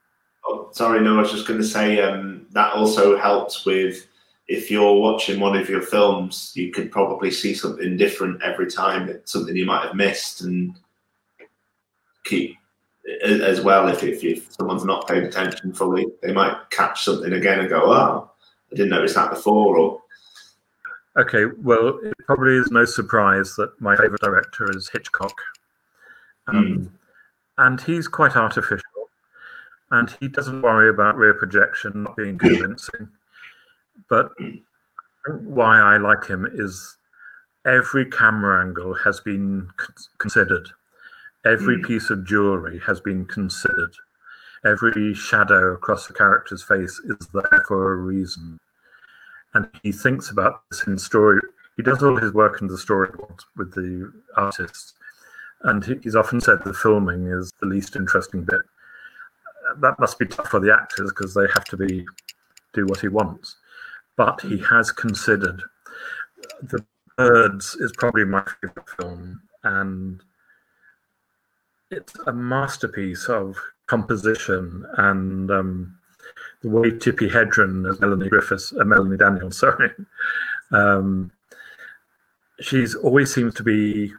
Oh, 0.47 0.69
sorry, 0.71 1.01
no, 1.01 1.17
I 1.17 1.21
was 1.21 1.31
just 1.31 1.47
going 1.47 1.59
to 1.59 1.65
say 1.65 1.99
um, 2.01 2.47
that 2.51 2.73
also 2.73 3.17
helps 3.17 3.65
with 3.65 4.07
if 4.47 4.71
you're 4.71 4.99
watching 4.99 5.39
one 5.39 5.57
of 5.57 5.69
your 5.69 5.81
films, 5.81 6.53
you 6.55 6.71
could 6.71 6.91
probably 6.91 7.31
see 7.31 7.53
something 7.53 7.97
different 7.97 8.41
every 8.41 8.71
time. 8.71 9.19
Something 9.25 9.55
you 9.55 9.65
might 9.65 9.85
have 9.85 9.95
missed, 9.95 10.41
and 10.41 10.73
keep 12.23 12.55
as 13.23 13.61
well. 13.61 13.87
If, 13.87 14.03
if, 14.03 14.23
if 14.23 14.51
someone's 14.51 14.85
not 14.85 15.07
paid 15.07 15.23
attention 15.23 15.73
fully, 15.73 16.07
they 16.21 16.33
might 16.33 16.69
catch 16.69 17.03
something 17.03 17.33
again 17.33 17.59
and 17.59 17.69
go, 17.69 17.91
"Oh, 17.91 18.31
I 18.71 18.75
didn't 18.75 18.89
notice 18.89 19.15
that 19.15 19.29
before." 19.29 19.77
Or 19.77 20.01
Okay, 21.17 21.45
well, 21.63 21.99
it 22.03 22.13
probably 22.27 22.57
is 22.57 22.69
no 22.69 22.85
surprise 22.85 23.55
that 23.55 23.69
my 23.81 23.95
favorite 23.95 24.21
director 24.21 24.69
is 24.75 24.89
Hitchcock. 24.89 25.33
Um, 26.47 26.91
And 27.57 27.81
he's 27.81 28.07
quite 28.07 28.35
artificial, 28.35 29.09
and 29.89 30.15
he 30.19 30.27
doesn't 30.27 30.61
worry 30.61 30.89
about 30.89 31.17
rear 31.17 31.33
projection 31.33 32.03
not 32.03 32.15
being 32.15 32.37
convincing. 32.37 33.09
But 34.09 34.31
why 35.43 35.79
I 35.79 35.97
like 35.97 36.27
him 36.27 36.47
is 36.53 36.97
every 37.65 38.05
camera 38.05 38.63
angle 38.63 38.93
has 38.93 39.19
been 39.19 39.71
considered, 40.19 40.69
every 41.47 41.77
Mm. 41.77 41.85
piece 41.85 42.09
of 42.09 42.25
jewelry 42.25 42.79
has 42.79 42.99
been 42.99 43.25
considered, 43.25 43.95
every 44.63 45.13
shadow 45.13 45.73
across 45.73 46.07
the 46.07 46.13
character's 46.13 46.63
face 46.63 46.99
is 46.99 47.27
there 47.33 47.63
for 47.67 47.93
a 47.93 47.95
reason 47.95 48.59
and 49.53 49.67
he 49.83 49.91
thinks 49.91 50.29
about 50.29 50.61
this 50.69 50.83
in 50.83 50.97
story. 50.97 51.39
He 51.75 51.83
does 51.83 52.03
all 52.03 52.17
his 52.17 52.33
work 52.33 52.61
in 52.61 52.67
the 52.67 52.75
storyboard 52.75 53.39
with 53.55 53.73
the 53.73 54.11
artists, 54.35 54.93
and 55.63 55.83
he's 56.03 56.15
often 56.15 56.41
said 56.41 56.63
the 56.63 56.73
filming 56.73 57.27
is 57.27 57.51
the 57.59 57.65
least 57.65 57.95
interesting 57.95 58.43
bit. 58.43 58.61
That 59.77 59.99
must 59.99 60.19
be 60.19 60.25
tough 60.25 60.49
for 60.49 60.59
the 60.59 60.73
actors 60.73 61.11
because 61.11 61.33
they 61.33 61.47
have 61.53 61.65
to 61.65 61.77
be 61.77 62.05
do 62.73 62.85
what 62.85 62.99
he 62.99 63.07
wants. 63.07 63.55
But 64.15 64.41
he 64.41 64.59
has 64.59 64.91
considered 64.91 65.63
the 66.61 66.83
birds 67.17 67.75
is 67.75 67.91
probably 67.97 68.25
my 68.25 68.43
favorite 68.61 68.89
film, 68.99 69.41
and 69.63 70.21
it's 71.91 72.13
a 72.27 72.33
masterpiece 72.33 73.27
of 73.29 73.57
composition 73.87 74.85
and 74.97 75.49
um, 75.49 75.97
the 76.61 76.69
way 76.69 76.91
Tippi 76.91 77.29
Hedren 77.29 77.89
as 77.89 77.99
Melanie 77.99 78.29
Griffiths, 78.29 78.73
uh, 78.79 78.83
Melanie 78.83 79.17
Daniels, 79.17 79.57
sorry, 79.59 79.91
um, 80.71 81.31
she's 82.59 82.95
always 82.95 83.33
seems 83.33 83.53
to 83.55 83.63
be 83.63 84.11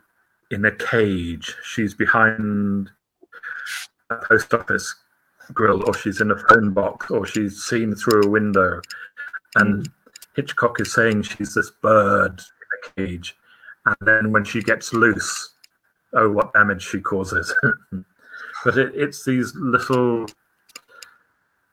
in 0.51 0.65
a 0.65 0.73
cage. 0.73 1.55
She's 1.63 1.95
behind 1.95 2.91
a 4.11 4.17
post 4.17 4.55
office 4.55 4.95
grill, 5.53 5.87
or 5.87 5.95
she's 5.95 6.21
in 6.21 6.31
a 6.31 6.37
phone 6.37 6.73
box, 6.73 7.11
or 7.11 7.27
she's 7.27 7.63
seen 7.63 7.95
through 7.95 8.23
a 8.23 8.31
window. 8.31 8.81
And 9.57 9.89
Hitchcock 10.37 10.81
is 10.81 10.93
saying 10.93 11.23
she's 11.23 11.55
this 11.55 11.71
bird 11.83 12.41
in 12.41 13.05
a 13.05 13.07
cage, 13.07 13.37
and 13.87 13.97
then 14.03 14.33
when 14.33 14.45
she 14.45 14.63
gets 14.63 14.93
loose, 14.93 15.55
oh, 16.15 16.31
what 16.31 16.53
damage 16.55 16.83
she 16.83 17.01
causes. 17.01 17.55
but 18.65 18.79
it, 18.79 18.93
it's 18.95 19.25
these 19.25 19.55
little 19.55 20.27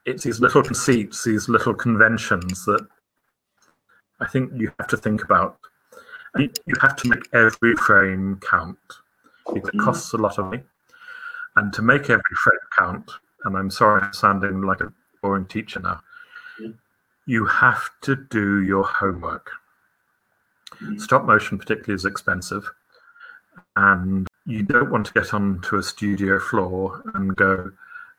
it's 0.06 0.24
these 0.24 0.40
little 0.40 0.62
conceits, 0.62 1.24
these 1.24 1.50
little 1.50 1.74
conventions 1.74 2.64
that 2.66 2.86
I 4.20 4.28
think 4.28 4.52
you 4.56 4.72
have 4.80 4.88
to 4.90 4.98
think 4.98 5.24
about. 5.24 5.58
You 6.38 6.50
you 6.66 6.76
have 6.82 6.96
to 6.98 7.10
make 7.10 7.28
every 7.34 7.76
frame 7.76 8.40
count 8.48 8.78
because 9.46 9.70
it 9.70 9.76
mm. 9.76 9.84
costs 9.84 10.14
a 10.14 10.18
lot 10.18 10.38
of 10.38 10.46
money. 10.46 10.64
And 11.56 11.72
to 11.74 11.82
make 11.82 12.04
every 12.04 12.36
frame 12.44 12.60
count, 12.78 13.12
and 13.46 13.56
I'm 13.58 13.72
sorry 13.72 14.02
I'm 14.02 14.14
sounding 14.14 14.62
like 14.62 14.82
a 14.82 14.92
boring 15.22 15.46
teacher 15.46 15.80
now, 15.80 16.02
mm. 16.62 16.76
you 17.26 17.46
have 17.46 17.90
to 18.02 18.16
do 18.16 18.62
your 18.64 18.84
homework. 18.84 19.52
Mm. 20.82 21.00
Stop 21.00 21.26
motion, 21.26 21.58
particularly, 21.58 21.96
is 21.96 22.06
expensive. 22.06 22.70
And 23.76 24.28
you 24.46 24.64
don't 24.64 24.92
want 24.92 25.08
to 25.08 25.14
get 25.14 25.34
onto 25.34 25.78
a 25.78 25.84
studio 25.84 26.40
floor 26.40 27.02
and 27.16 27.36
go, 27.36 27.72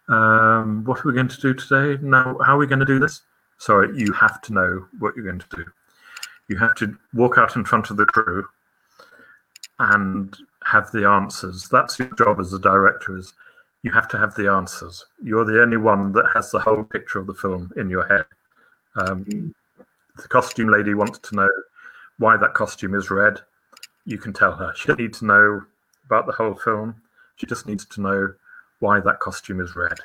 Um, 0.09 0.85
what 0.85 1.01
are 1.01 1.09
we 1.09 1.15
going 1.15 1.29
to 1.29 1.41
do 1.41 1.55
today? 1.55 2.01
Now, 2.03 2.39
how 2.45 2.57
are 2.57 2.59
we 2.59 2.67
going 2.67 2.81
to 2.81 2.87
do 2.87 2.99
this? 2.99 3.23
Sorry, 3.59 3.97
you 3.97 4.13
have 4.13 4.41
to 4.43 4.53
know 4.53 4.87
what 4.99 5.17
you're 5.17 5.25
going 5.25 5.41
to 5.41 5.57
do. 5.57 5.65
You 6.49 6.59
have 6.59 6.75
to 6.77 6.97
walk 7.15 7.39
out 7.39 7.57
in 7.57 7.65
front 7.65 7.91
of 7.91 7.97
the 7.97 8.07
crew 8.07 8.47
and 9.79 10.37
have 10.65 10.91
the 10.93 11.09
answers. 11.09 11.69
That's 11.71 11.99
your 11.99 12.15
job 12.17 12.39
as 12.41 12.53
a 12.53 12.59
director. 12.59 13.17
Is 13.17 13.33
you 13.83 13.93
have 13.93 14.09
to 14.09 14.19
have 14.19 14.35
the 14.35 14.51
answers. 14.51 15.05
You're 15.23 15.45
the 15.45 15.63
only 15.63 15.77
one 15.77 16.13
that 16.13 16.27
has 16.35 16.51
the 16.51 16.59
whole 16.59 16.85
picture 16.85 17.19
of 17.19 17.27
the 17.27 17.35
film 17.35 17.73
in 17.77 17.89
your 17.89 18.07
head. 18.07 18.25
Um, 18.97 19.55
the 20.17 20.29
costume 20.29 20.71
lady 20.71 20.95
wants 20.95 21.19
to 21.21 21.37
know 21.37 21.49
why 22.19 22.37
that 22.37 22.55
costume 22.55 22.95
is 22.95 23.11
red. 23.11 23.41
You 24.07 24.17
can 24.19 24.33
tell 24.33 24.53
her. 24.53 24.73
She 24.75 24.87
doesn't 24.87 25.03
need 25.03 25.13
to 25.15 25.27
know 25.27 25.63
about 26.07 26.27
the 26.27 26.33
whole 26.33 26.55
film. 26.55 27.03
She 27.37 27.47
just 27.47 27.67
needs 27.67 27.85
to 27.87 28.01
know 28.01 28.35
why 28.79 29.01
that 29.01 29.21
costume 29.21 29.61
is 29.61 29.77
red. 29.77 29.99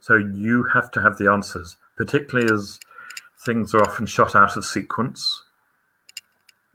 So 0.00 0.14
you 0.14 0.62
have 0.72 0.90
to 0.92 1.02
have 1.02 1.18
the 1.18 1.30
answers, 1.30 1.76
particularly 1.96 2.50
as 2.52 2.78
things 3.44 3.74
are 3.74 3.82
often 3.82 4.06
shot 4.06 4.34
out 4.34 4.56
of 4.56 4.64
sequence, 4.64 5.42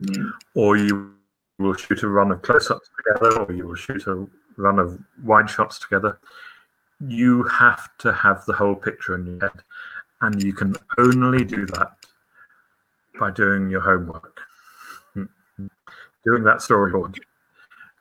Mm. 0.01 0.31
or 0.55 0.77
you 0.77 1.13
will 1.59 1.75
shoot 1.75 2.01
a 2.01 2.07
run 2.07 2.31
of 2.31 2.41
close 2.41 2.71
ups 2.71 2.89
together, 2.97 3.39
or 3.39 3.51
you 3.53 3.67
will 3.67 3.75
shoot 3.75 4.07
a 4.07 4.27
run 4.57 4.79
of 4.79 4.99
wide 5.23 5.49
shots 5.49 5.77
together. 5.77 6.19
You 6.99 7.43
have 7.43 7.95
to 7.99 8.11
have 8.11 8.43
the 8.45 8.53
whole 8.53 8.75
picture 8.75 9.15
in 9.15 9.27
your 9.27 9.39
head, 9.39 9.63
and 10.21 10.41
you 10.41 10.53
can 10.53 10.75
only 10.97 11.45
do 11.45 11.67
that 11.67 11.95
by 13.19 13.29
doing 13.29 13.69
your 13.69 13.81
homework, 13.81 14.41
doing 16.23 16.43
that 16.43 16.57
storyboard, 16.57 17.17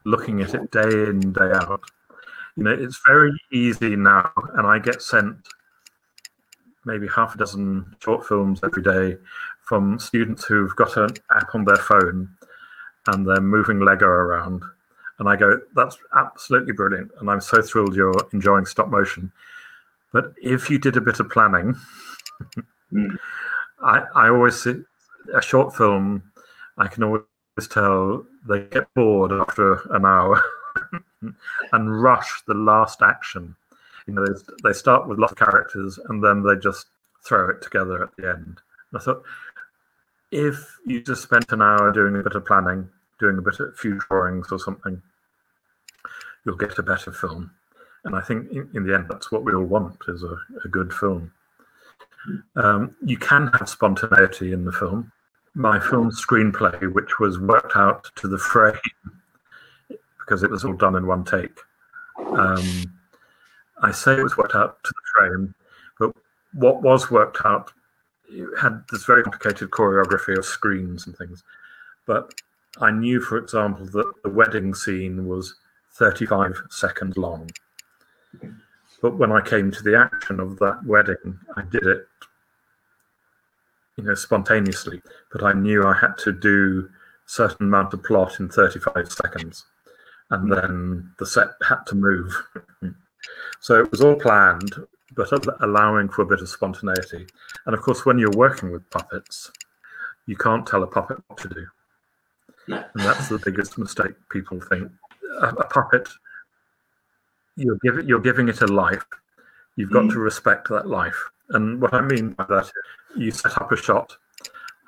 looking 0.05 0.41
at 0.41 0.55
it 0.55 0.71
day 0.71 0.81
in, 0.83 1.33
day 1.33 1.51
out. 1.53 1.81
You 2.57 2.65
know, 2.65 2.71
it's 2.71 3.01
very 3.07 3.33
easy 3.53 3.97
now, 3.97 4.33
and 4.55 4.67
I 4.67 4.79
get 4.79 5.03
sent 5.03 5.37
maybe 6.85 7.07
half 7.09 7.35
a 7.35 7.39
dozen 7.39 7.95
short 8.03 8.27
films 8.27 8.61
every 8.63 8.83
day 8.83 9.17
from 9.63 9.99
students 9.99 10.45
who've 10.45 10.75
got 10.77 10.97
an 10.97 11.11
app 11.35 11.55
on 11.55 11.65
their 11.65 11.77
phone 11.77 12.29
and 13.07 13.27
they're 13.27 13.41
moving 13.41 13.81
Lego 13.81 14.07
around. 14.07 14.63
And 15.19 15.29
I 15.29 15.37
go, 15.37 15.61
that's 15.77 15.99
absolutely 16.17 16.73
brilliant. 16.73 17.11
And 17.21 17.31
I'm 17.31 17.43
so 17.43 17.61
thrilled 17.61 17.95
you're 17.95 18.15
enjoying 18.33 18.65
stop 18.65 18.89
motion. 18.89 19.31
But 20.13 20.33
if 20.43 20.71
you 20.71 20.79
did 20.79 20.97
a 20.97 21.01
bit 21.03 21.21
of 21.21 21.29
planning, 21.29 21.77
Mm. 22.93 23.17
I, 23.83 24.05
I 24.15 24.29
always 24.29 24.61
see 24.61 24.75
a 25.35 25.41
short 25.41 25.75
film, 25.75 26.23
I 26.77 26.89
can 26.89 27.05
always 27.05 27.23
tell 27.69 28.25
they 28.49 28.61
get 28.63 28.93
bored 28.95 29.33
after 29.33 29.81
an 29.95 30.05
hour 30.05 30.43
and 31.73 32.03
rush 32.03 32.43
the 32.47 32.55
last 32.55 33.03
action. 33.03 33.55
You 34.07 34.15
know, 34.15 34.27
they, 34.27 34.41
they 34.65 34.73
start 34.73 35.09
with 35.09 35.19
lots 35.19 35.33
of 35.33 35.39
characters 35.39 35.99
and 36.09 36.23
then 36.23 36.43
they 36.43 36.57
just 36.57 36.87
throw 37.25 37.51
it 37.51 37.63
together 37.63 38.03
at 38.03 38.17
the 38.17 38.29
end. 38.29 38.61
And 38.93 39.01
I 39.01 39.05
thought, 39.05 39.23
if 40.31 40.79
you 40.87 41.03
just 41.03 41.23
spent 41.23 41.53
an 41.53 41.63
hour 41.63 41.93
doing 41.93 42.17
a 42.17 42.23
bit 42.23 42.35
of 42.35 42.47
planning, 42.47 42.89
doing 43.19 43.39
a 43.39 43.43
bit 43.43 43.61
of 43.61 43.77
few 43.77 43.99
drawings 44.09 44.49
or 44.51 44.59
something, 44.59 45.03
you'll 46.45 46.57
get 46.57 46.79
a 46.79 46.83
better 46.83 47.13
film. 47.13 47.51
And 48.05 48.17
I 48.17 48.21
think 48.21 48.51
in, 48.51 48.71
in 48.75 48.87
the 48.87 48.95
end, 48.95 49.07
that's 49.09 49.31
what 49.31 49.45
we 49.45 49.53
all 49.53 49.65
want 49.65 49.99
is 50.09 50.23
a, 50.23 50.37
a 50.65 50.69
good 50.69 50.93
film. 50.93 51.33
Um, 52.57 52.95
you 53.05 53.17
can 53.17 53.49
have 53.59 53.69
spontaneity 53.69 54.53
in 54.53 54.65
the 54.65 54.73
film. 54.73 55.13
My 55.55 55.81
film 55.81 56.11
screenplay, 56.11 56.93
which 56.93 57.19
was 57.19 57.39
worked 57.39 57.77
out 57.77 58.11
to 58.17 58.29
the 58.29 58.39
frame 58.39 58.75
because 60.19 60.43
it 60.43 60.51
was 60.51 60.65
all 60.65 60.75
done 60.75 60.97
in 60.97 61.07
one 61.07 61.25
take. 61.25 61.59
Um, 62.19 62.85
I 63.83 63.91
say 63.91 64.19
it 64.19 64.23
was 64.23 64.37
worked 64.37 64.55
out 64.55 64.83
to 64.85 64.93
the 64.93 65.29
frame, 65.29 65.55
but 65.99 66.13
what 66.53 66.83
was 66.83 67.11
worked 67.11 67.39
out 67.45 67.73
had 68.61 68.85
this 68.91 69.05
very 69.05 69.23
complicated 69.23 69.71
choreography 69.71 70.37
of 70.39 70.45
screens 70.45 71.07
and 71.07 71.17
things. 71.17 71.43
But 72.07 72.33
I 72.79 72.91
knew, 72.91 73.21
for 73.21 73.39
example, 73.39 73.87
that 73.87 74.13
the 74.23 74.31
wedding 74.31 74.75
scene 74.75 75.27
was 75.27 75.57
35 75.95 76.63
seconds 76.71 77.17
long. 77.17 77.51
But 79.03 79.17
when 79.17 79.33
I 79.33 79.41
came 79.41 79.71
to 79.71 79.83
the 79.83 79.99
action 79.99 80.41
of 80.41 80.59
that 80.59 80.85
wedding, 80.85 81.39
I 81.57 81.63
did 81.63 81.87
it, 81.87 82.07
you 84.01 84.09
know, 84.09 84.15
spontaneously. 84.15 85.01
But 85.33 85.43
I 85.43 85.53
knew 85.53 85.85
I 85.85 85.95
had 85.95 86.17
to 86.19 86.33
do 86.33 86.89
certain 87.27 87.67
amount 87.67 87.95
of 87.95 88.03
plot 88.03 88.41
in 88.41 88.49
35 88.49 89.13
seconds, 89.13 89.65
and 90.31 90.51
then 90.53 91.13
the 91.19 91.27
set 91.27 91.49
had 91.67 91.85
to 91.87 91.95
move. 91.95 92.35
so 93.61 93.81
it 93.81 93.91
was 93.91 94.01
all 94.01 94.17
planned, 94.17 94.75
but 95.15 95.31
allowing 95.61 96.09
for 96.09 96.23
a 96.23 96.27
bit 96.27 96.41
of 96.41 96.49
spontaneity. 96.49 97.27
And 97.67 97.75
of 97.75 97.83
course, 97.83 98.05
when 98.07 98.19
you're 98.19 98.31
working 98.37 98.71
with 98.73 98.89
puppets, 98.91 99.51
you 100.27 100.37
can't 100.37 100.67
tell 100.67 100.83
a 100.83 100.87
puppet 100.87 101.19
what 101.27 101.39
to 101.41 101.49
do. 101.49 101.67
No. 102.69 102.77
And 102.95 103.05
that's 103.05 103.29
the 103.29 103.39
biggest 103.39 103.79
mistake 103.79 104.15
people 104.31 104.61
think. 104.61 104.91
A, 105.41 105.49
a 105.49 105.67
puppet, 105.67 106.09
you're 107.57 107.79
giving 107.83 108.09
you're 108.09 108.21
giving 108.21 108.49
it 108.49 108.61
a 108.61 108.67
life. 108.67 109.05
You've 109.77 109.93
got 109.93 110.05
Mm. 110.05 110.13
to 110.13 110.19
respect 110.21 110.69
that 110.69 110.87
life. 110.87 111.31
And 111.51 111.81
what 111.81 111.95
I 111.95 112.01
mean 112.01 112.31
by 112.31 112.45
that, 112.49 112.71
you 113.17 113.31
set 113.31 113.61
up 113.61 113.73
a 113.73 113.77
shot, 113.77 114.17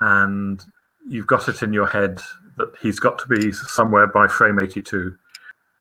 and 0.01 0.65
you've 1.09 1.27
got 1.27 1.49
it 1.49 1.63
in 1.63 1.73
your 1.73 1.87
head 1.87 2.21
that 2.57 2.73
he's 2.81 2.99
got 2.99 3.19
to 3.19 3.29
be 3.29 3.53
somewhere 3.53 4.07
by 4.07 4.29
frame 4.29 4.59
82, 4.61 5.17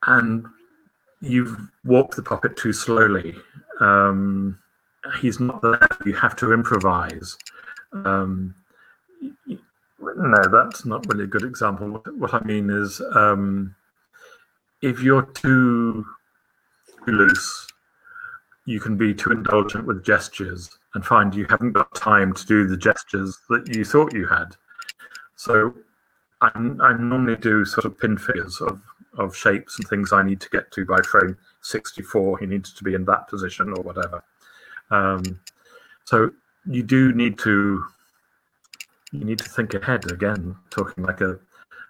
and 0.08 0.46
you've 1.22 1.56
walked 1.86 2.16
the 2.16 2.24
puppet 2.24 2.58
too 2.58 2.74
slowly. 2.74 3.36
Um, 3.80 4.58
he's 5.20 5.40
not 5.40 5.62
there. 5.62 5.88
You 6.06 6.14
have 6.14 6.36
to 6.38 6.54
improvise. 6.54 7.38
Um, 7.94 8.56
no, 10.00 10.44
that's 10.52 10.86
not 10.86 11.06
really 11.08 11.26
a 11.26 11.28
good 11.28 11.44
example. 11.44 11.92
What, 11.92 12.18
what 12.18 12.34
I 12.34 12.44
mean 12.44 12.70
is, 12.70 13.02
um, 13.14 13.76
if 14.82 15.02
you're 15.02 15.24
too 15.34 16.06
loose, 17.06 17.68
you 18.66 18.80
can 18.80 18.96
be 18.96 19.14
too 19.14 19.32
indulgent 19.32 19.86
with 19.86 20.04
gestures 20.04 20.70
and 20.94 21.06
find 21.06 21.34
you 21.34 21.46
haven't 21.50 21.72
got 21.72 21.94
time 21.96 22.34
to 22.34 22.46
do 22.46 22.68
the 22.68 22.78
gestures 22.78 23.38
that 23.50 23.74
you 23.76 23.84
thought 23.84 24.14
you 24.14 24.28
had. 24.28 24.56
So 25.36 25.74
I, 26.42 26.50
I 26.82 26.94
normally 26.94 27.38
do 27.38 27.66
sort 27.66 27.86
of 27.86 27.98
pin 27.98 28.18
figures 28.18 28.62
of, 28.62 28.82
of 29.18 29.36
shapes 29.36 29.80
and 29.80 29.88
things 29.88 30.14
I 30.14 30.24
need 30.24 30.42
to 30.42 30.50
get 30.50 30.72
to 30.72 30.86
by 30.86 31.02
frame 31.02 31.38
64. 31.62 32.40
He 32.40 32.46
needs 32.46 32.74
to 32.74 32.84
be 32.84 32.94
in 32.94 33.06
that 33.06 33.28
position 33.28 33.70
or 33.70 33.82
whatever. 33.82 34.24
Um, 34.92 35.40
so 36.06 36.32
you 36.66 36.84
do 36.84 37.14
need 37.14 37.40
to 37.40 37.84
you 39.12 39.26
need 39.26 39.40
to 39.40 39.50
think 39.50 39.74
ahead 39.74 40.10
again. 40.12 40.56
Talking 40.70 41.04
like 41.04 41.22
a, 41.22 41.40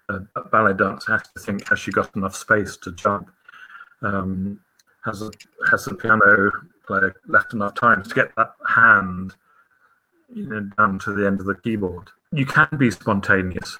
a 0.08 0.20
ballet 0.50 0.74
dancer 0.74 1.12
has 1.12 1.22
to 1.34 1.40
think: 1.40 1.68
Has 1.68 1.78
she 1.78 1.92
got 1.92 2.14
enough 2.16 2.34
space 2.34 2.76
to 2.78 2.92
jump? 2.92 3.30
Um, 4.02 4.60
has 5.04 5.22
a, 5.22 5.30
has 5.70 5.84
the 5.84 5.94
piano 5.94 6.50
player 6.86 7.14
left 7.26 7.52
enough 7.52 7.74
time 7.74 8.02
to 8.02 8.14
get 8.14 8.34
that 8.36 8.52
hand 8.68 9.34
you 10.34 10.46
know, 10.46 10.60
down 10.78 10.98
to 11.00 11.12
the 11.12 11.26
end 11.26 11.40
of 11.40 11.46
the 11.46 11.54
keyboard? 11.56 12.08
You 12.32 12.46
can 12.46 12.68
be 12.78 12.90
spontaneous, 12.90 13.78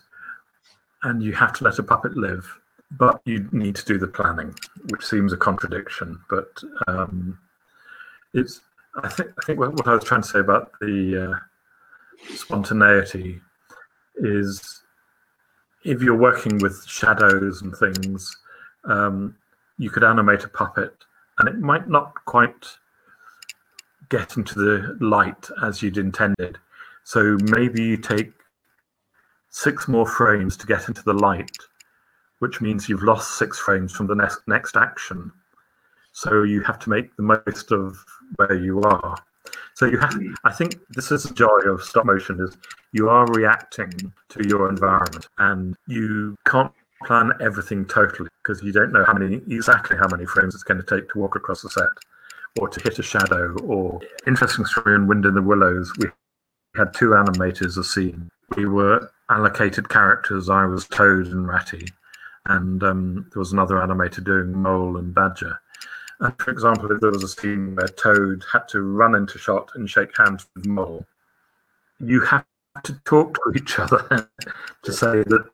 and 1.03 1.23
you 1.23 1.33
have 1.33 1.53
to 1.55 1.65
let 1.65 1.79
a 1.79 1.83
puppet 1.83 2.17
live, 2.17 2.47
but 2.91 3.21
you 3.25 3.49
need 3.53 3.77
to 3.77 3.85
do 3.85 3.99
the 3.99 4.09
planning, 4.09 4.55
which 4.91 5.05
seems 5.05 5.33
a 5.33 5.37
contradiction. 5.37 6.21
But 6.29 6.63
um, 6.87 7.39
it's 8.35 8.61
I 8.97 9.09
think 9.09 9.31
I 9.43 9.47
think 9.47 9.59
what, 9.59 9.87
I 9.87 9.95
was 9.95 10.05
trying 10.05 10.23
to 10.23 10.29
say 10.29 10.41
about 10.41 10.73
the 10.81 11.33
uh, 11.33 12.35
spontaneity 12.35 13.41
is 14.17 14.83
if 15.85 16.03
you're 16.03 16.17
working 16.17 16.59
with 16.59 16.85
shadows 16.87 17.63
and 17.63 17.75
things, 17.77 18.37
um, 18.85 19.35
you 19.79 19.91
could 19.91 20.05
animate 20.05 20.45
a 20.45 20.49
puppet, 20.49 20.95
and 21.39 21.49
it 21.49 21.59
might 21.59 21.89
not 21.89 22.15
quite 22.25 22.67
get 24.09 24.37
into 24.37 24.55
the 24.59 24.97
light 25.01 25.49
as 25.63 25.83
you'd 25.83 25.97
intended. 25.97 26.59
So 27.05 27.37
maybe 27.43 27.83
you 27.83 27.97
take 27.97 28.33
six 29.51 29.89
more 29.89 30.07
frames 30.07 30.57
to 30.59 30.67
get 30.67 30.89
into 30.89 31.03
the 31.03 31.15
light, 31.15 31.57
which 32.41 32.61
means 32.61 32.89
you've 32.89 33.03
lost 33.03 33.39
six 33.39 33.59
frames 33.59 33.93
from 33.93 34.07
the 34.07 34.15
next 34.15 34.41
next 34.47 34.77
action. 34.77 35.33
So 36.13 36.43
you 36.43 36.61
have 36.63 36.79
to 36.81 36.91
make 36.91 37.15
the 37.17 37.23
most 37.23 37.73
of 37.73 37.97
where 38.37 38.55
you 38.55 38.83
are. 38.83 39.17
So 39.75 39.87
you 39.87 39.99
have. 39.99 40.15
I 40.45 40.53
think 40.53 40.77
this 40.91 41.11
is 41.11 41.25
the 41.25 41.35
joy 41.35 41.61
of 41.67 41.83
stop 41.83 42.05
motion: 42.05 42.41
is 42.41 42.57
you 42.93 43.09
are 43.09 43.27
reacting 43.33 44.13
to 44.29 44.49
your 44.49 44.69
environment, 44.69 45.29
and 45.39 45.77
you 45.87 46.37
can't 46.47 46.73
plan 47.05 47.33
everything 47.41 47.85
totally 47.85 48.29
because 48.43 48.63
you 48.63 48.73
don't 48.73 48.93
know 48.93 49.05
how 49.05 49.15
many 49.15 49.37
exactly 49.49 49.97
how 49.97 50.09
many 50.11 50.27
frames 50.27 50.55
it's 50.55 50.65
going 50.65 50.83
to 50.83 50.87
take 50.87 51.09
to 51.11 51.19
walk 51.19 51.37
across 51.37 51.63
the 51.63 51.71
set, 51.71 51.89
or 52.59 52.69
to 52.69 52.81
hit 52.81 52.99
a 52.99 53.03
shadow. 53.03 53.57
Or 53.65 54.01
interesting 54.27 54.65
story 54.65 54.95
in 54.95 55.07
Wind 55.07 55.27
in 55.27 55.35
the 55.35 55.43
Willows, 55.43 55.93
we 55.99 56.07
had 56.77 56.95
two 56.95 57.11
animators 57.11 57.79
a 57.79 57.85
scene. 57.85 58.31
We 58.57 58.67
were 58.67 59.11
allocated 59.31 59.89
characters. 59.89 60.51
I 60.51 60.67
was 60.67 60.87
Toad 60.89 61.27
and 61.29 61.47
Ratty, 61.47 61.89
and 62.47 62.83
um, 62.83 63.27
there 63.33 63.41
was 63.41 63.53
another 63.53 63.77
animator 63.77 64.25
doing 64.25 64.53
Mole 64.53 64.97
and 64.97 65.15
Badger. 65.15 65.59
And 66.21 66.39
for 66.39 66.51
example, 66.51 66.91
if 66.93 67.01
there 67.01 67.11
was 67.11 67.25
a 67.25 67.29
scene 67.29 67.75
where 67.75 67.89
Toad 67.89 68.45
had 68.53 68.69
to 68.69 68.83
run 68.83 69.15
into 69.15 69.39
shot 69.39 69.71
and 69.75 69.91
shake 69.91 70.17
hands 70.17 70.47
with 70.55 70.67
Mole, 70.67 71.05
you 71.99 72.21
have 72.21 72.45
to 72.85 72.93
talk 73.05 73.35
to 73.35 73.53
each 73.57 73.79
other 73.79 74.31
to 74.85 74.93
say 74.93 75.23
that 75.25 75.51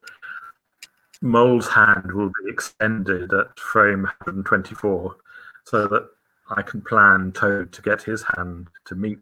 Mole's 1.20 1.68
hand 1.68 2.12
will 2.12 2.28
be 2.28 2.50
extended 2.50 3.32
at 3.32 3.58
frame 3.58 4.02
124 4.02 5.16
so 5.64 5.86
that 5.86 6.08
I 6.50 6.62
can 6.62 6.80
plan 6.80 7.32
Toad 7.32 7.72
to 7.72 7.82
get 7.82 8.02
his 8.02 8.24
hand 8.36 8.68
to 8.86 8.94
meet 8.94 9.18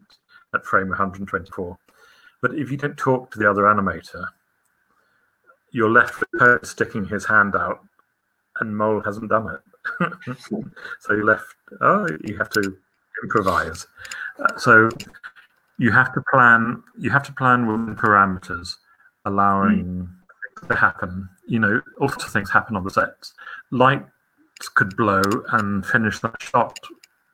at 0.53 0.65
frame 0.65 0.89
124. 0.89 1.77
But 2.41 2.55
if 2.55 2.71
you 2.71 2.77
don't 2.77 2.97
talk 2.97 3.31
to 3.31 3.39
the 3.39 3.49
other 3.49 3.63
animator, 3.63 4.27
you're 5.71 5.89
left 5.89 6.19
with 6.19 6.29
Toad 6.39 6.65
sticking 6.65 7.05
his 7.05 7.25
hand 7.25 7.55
out 7.55 7.83
and 8.59 8.77
Mole 8.77 9.01
hasn't 9.01 9.29
done 9.29 9.55
it. 9.55 10.37
so 10.39 11.13
you're 11.13 11.25
left, 11.25 11.55
oh, 11.81 12.07
you 12.23 12.37
have 12.37 12.49
to 12.51 12.77
improvise. 13.23 13.87
Uh, 14.39 14.57
so 14.57 14.89
you 15.77 15.91
have 15.91 16.13
to 16.13 16.21
plan, 16.31 16.83
you 16.97 17.09
have 17.09 17.23
to 17.23 17.31
plan 17.33 17.67
within 17.67 17.95
parameters, 17.95 18.75
allowing 19.25 19.85
mm. 19.85 20.09
To 20.67 20.75
happen. 20.75 21.29
You 21.47 21.59
know, 21.59 21.81
all 21.99 22.09
sorts 22.09 22.25
of 22.25 22.31
things 22.31 22.49
happen 22.49 22.75
on 22.75 22.83
the 22.83 22.91
sets. 22.91 23.33
Lights 23.71 24.69
could 24.75 24.95
blow 24.97 25.21
and 25.53 25.85
finish 25.85 26.19
that 26.19 26.41
shot. 26.41 26.79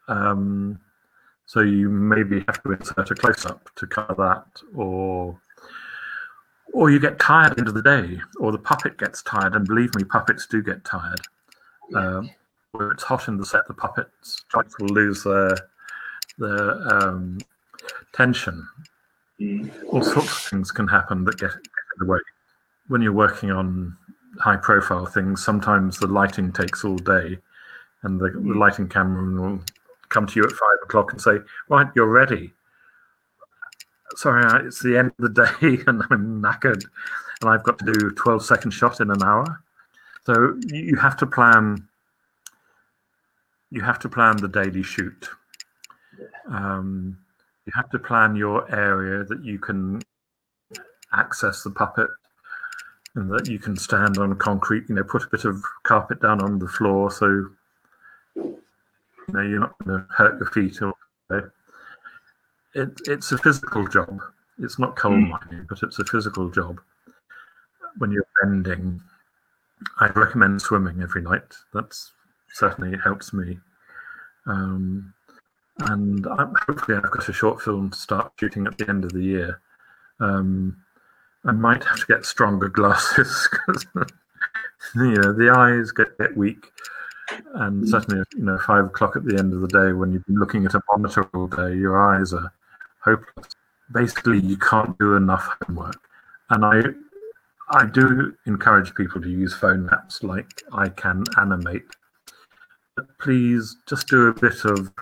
Um, 0.08 0.80
so 1.46 1.62
you 1.62 1.90
maybe 1.90 2.44
have 2.48 2.62
to 2.64 2.72
insert 2.72 3.12
a 3.12 3.16
close 3.16 3.46
up 3.46 3.70
to 3.76 3.88
cover 3.88 4.16
that, 4.18 4.46
or 4.76 5.40
or 6.74 6.90
you 6.90 7.00
get 7.00 7.20
tired 7.20 7.52
at 7.52 7.58
the 7.58 7.62
end 7.62 7.68
of 7.68 7.76
the 7.76 7.82
day, 7.82 8.20
or 8.40 8.52
the 8.52 8.58
puppet 8.58 8.98
gets 8.98 9.22
tired. 9.22 9.54
And 9.54 9.68
believe 9.68 9.94
me, 9.96 10.04
puppets 10.04 10.48
do 10.48 10.64
get 10.64 10.84
tired. 10.84 11.22
Um, 11.96 12.32
where 12.72 12.90
it's 12.92 13.04
hot 13.04 13.28
in 13.28 13.38
the 13.38 13.46
set, 13.46 13.68
the 13.68 13.74
puppets 13.74 14.44
will 14.80 14.88
lose 14.88 15.24
their 15.24 15.56
their 16.40 16.94
um, 16.94 17.38
tension. 18.14 18.68
Mm. 19.40 19.72
All 19.90 20.04
sorts 20.04 20.32
of 20.32 20.50
things 20.50 20.72
can 20.72 20.88
happen 20.88 21.24
that 21.26 21.38
get, 21.38 21.52
get 21.52 21.52
in 21.52 22.00
the 22.00 22.06
way. 22.06 22.20
When 22.88 23.02
you're 23.02 23.14
working 23.14 23.52
on 23.52 23.98
high 24.40 24.58
profile 24.58 25.06
things, 25.06 25.44
sometimes 25.44 26.00
the 26.00 26.08
lighting 26.08 26.52
takes 26.52 26.84
all 26.84 26.98
day, 26.98 27.38
and 28.02 28.20
the, 28.20 28.30
the 28.30 28.40
mm. 28.40 28.58
lighting 28.58 28.90
cameraman 28.90 29.42
will 29.42 29.64
come 30.10 30.28
to 30.28 30.40
you 30.40 30.46
at 30.46 30.52
five 30.52 30.78
o'clock 30.84 31.12
and 31.12 31.22
say, 31.22 31.40
"Right, 31.70 31.88
you're 31.96 32.08
ready." 32.08 32.54
Sorry, 34.16 34.68
it's 34.68 34.82
the 34.82 34.98
end 34.98 35.12
of 35.20 35.34
the 35.34 35.46
day, 35.46 35.84
and 35.88 36.04
I'm 36.10 36.42
knackered, 36.42 36.86
and 37.42 37.50
I've 37.50 37.64
got 37.64 37.80
to 37.80 37.92
do 37.92 38.08
a 38.08 38.12
12 38.12 38.46
second 38.46 38.72
shot 38.72 39.00
in 39.00 39.10
an 39.10 39.24
hour. 39.24 39.64
So 40.26 40.60
you 40.68 40.98
have 40.98 41.18
to 41.18 41.26
plan. 41.26 41.88
You 43.72 43.82
have 43.82 44.00
to 44.00 44.10
plan 44.10 44.38
the 44.38 44.48
daily 44.48 44.84
shoot. 44.84 45.30
Um, 46.48 47.18
you 47.66 47.72
have 47.76 47.90
to 47.92 48.00
plan 48.00 48.36
your 48.36 48.72
area 48.74 49.24
that 49.24 49.44
you 49.44 49.58
can 49.58 50.02
access 51.12 51.64
the 51.64 51.72
puppet 51.72 52.10
and 53.16 53.32
that 53.32 53.48
you 53.48 53.60
can 53.60 53.78
stand 53.78 54.18
on 54.18 54.36
concrete, 54.38 54.86
you 54.90 54.96
know, 54.96 55.04
put 55.04 55.24
a 55.24 55.30
bit 55.30 55.46
of 55.46 55.64
carpet 55.84 56.22
down 56.22 56.42
on 56.42 56.60
the 56.60 56.68
floor 56.68 57.12
so 57.12 57.28
you 58.36 58.60
know 59.30 59.42
you're 59.42 59.60
not 59.60 59.78
going 59.84 60.00
to 60.00 60.06
hurt 60.10 60.40
your 60.40 60.50
feet 60.50 60.82
or 60.82 60.94
it, 62.76 63.00
it's 63.06 63.32
a 63.32 63.38
physical 63.38 63.88
job. 63.88 64.22
It's 64.60 64.80
not 64.80 64.96
coal 64.96 65.14
hmm. 65.14 65.30
mining, 65.30 65.66
but 65.70 65.84
it's 65.84 66.00
a 66.00 66.06
physical 66.06 66.50
job. 66.50 66.80
When 67.98 68.12
you're 68.12 68.28
bending, 68.42 69.02
I 70.00 70.08
recommend 70.08 70.62
swimming 70.62 71.02
every 71.02 71.22
night. 71.22 71.56
That's 71.74 72.12
certainly 72.54 72.98
helps 73.04 73.34
me. 73.34 73.60
Um, 74.46 75.14
and 75.80 76.26
I'm, 76.28 76.54
hopefully, 76.68 76.98
I've 76.98 77.12
got 77.12 77.30
a 77.30 77.34
short 77.34 77.62
film 77.62 77.92
to 77.92 77.98
start 77.98 78.34
shooting 78.40 78.68
at 78.68 78.78
the 78.78 78.90
end 78.90 79.04
of 79.04 79.12
the 79.12 79.24
year. 79.24 79.62
Um, 80.20 80.78
I 81.46 81.52
might 81.52 81.84
have 81.84 82.00
to 82.00 82.06
get 82.06 82.26
stronger 82.26 82.70
glasses 82.70 83.50
because 83.68 83.86
you 84.96 85.16
know 85.16 85.34
the 85.34 85.54
eyes 85.56 85.92
get, 85.92 86.18
get 86.18 86.38
weak, 86.38 86.66
and 87.56 87.88
certainly 87.88 88.24
you 88.36 88.44
know 88.44 88.58
five 88.60 88.86
o'clock 88.86 89.16
at 89.16 89.26
the 89.26 89.38
end 89.38 89.54
of 89.54 89.62
the 89.62 89.68
day 89.68 89.94
when 89.94 90.12
you've 90.12 90.26
been 90.26 90.40
looking 90.40 90.66
at 90.66 90.74
a 90.74 90.82
monitor 90.92 91.30
all 91.34 91.48
day, 91.48 91.76
your 91.76 92.02
eyes 92.02 92.34
are 92.34 92.54
hopeless. 93.04 93.48
Basically, 93.94 94.40
you 94.40 94.58
can't 94.58 94.98
do 94.98 95.16
enough 95.16 95.50
homework, 95.66 96.00
and 96.50 96.64
I 96.66 96.82
I 97.72 97.86
do 97.86 98.34
encourage 98.46 98.94
people 98.96 99.22
to 99.22 99.30
use 99.30 99.54
phone 99.54 99.90
apps 99.90 100.24
like 100.24 100.64
I 100.72 100.90
can 100.90 101.24
animate. 101.40 101.86
But 102.96 103.06
please 103.20 103.78
just 103.90 104.08
do 104.08 104.28
a 104.28 104.34
bit 104.34 104.64
of 104.66 104.94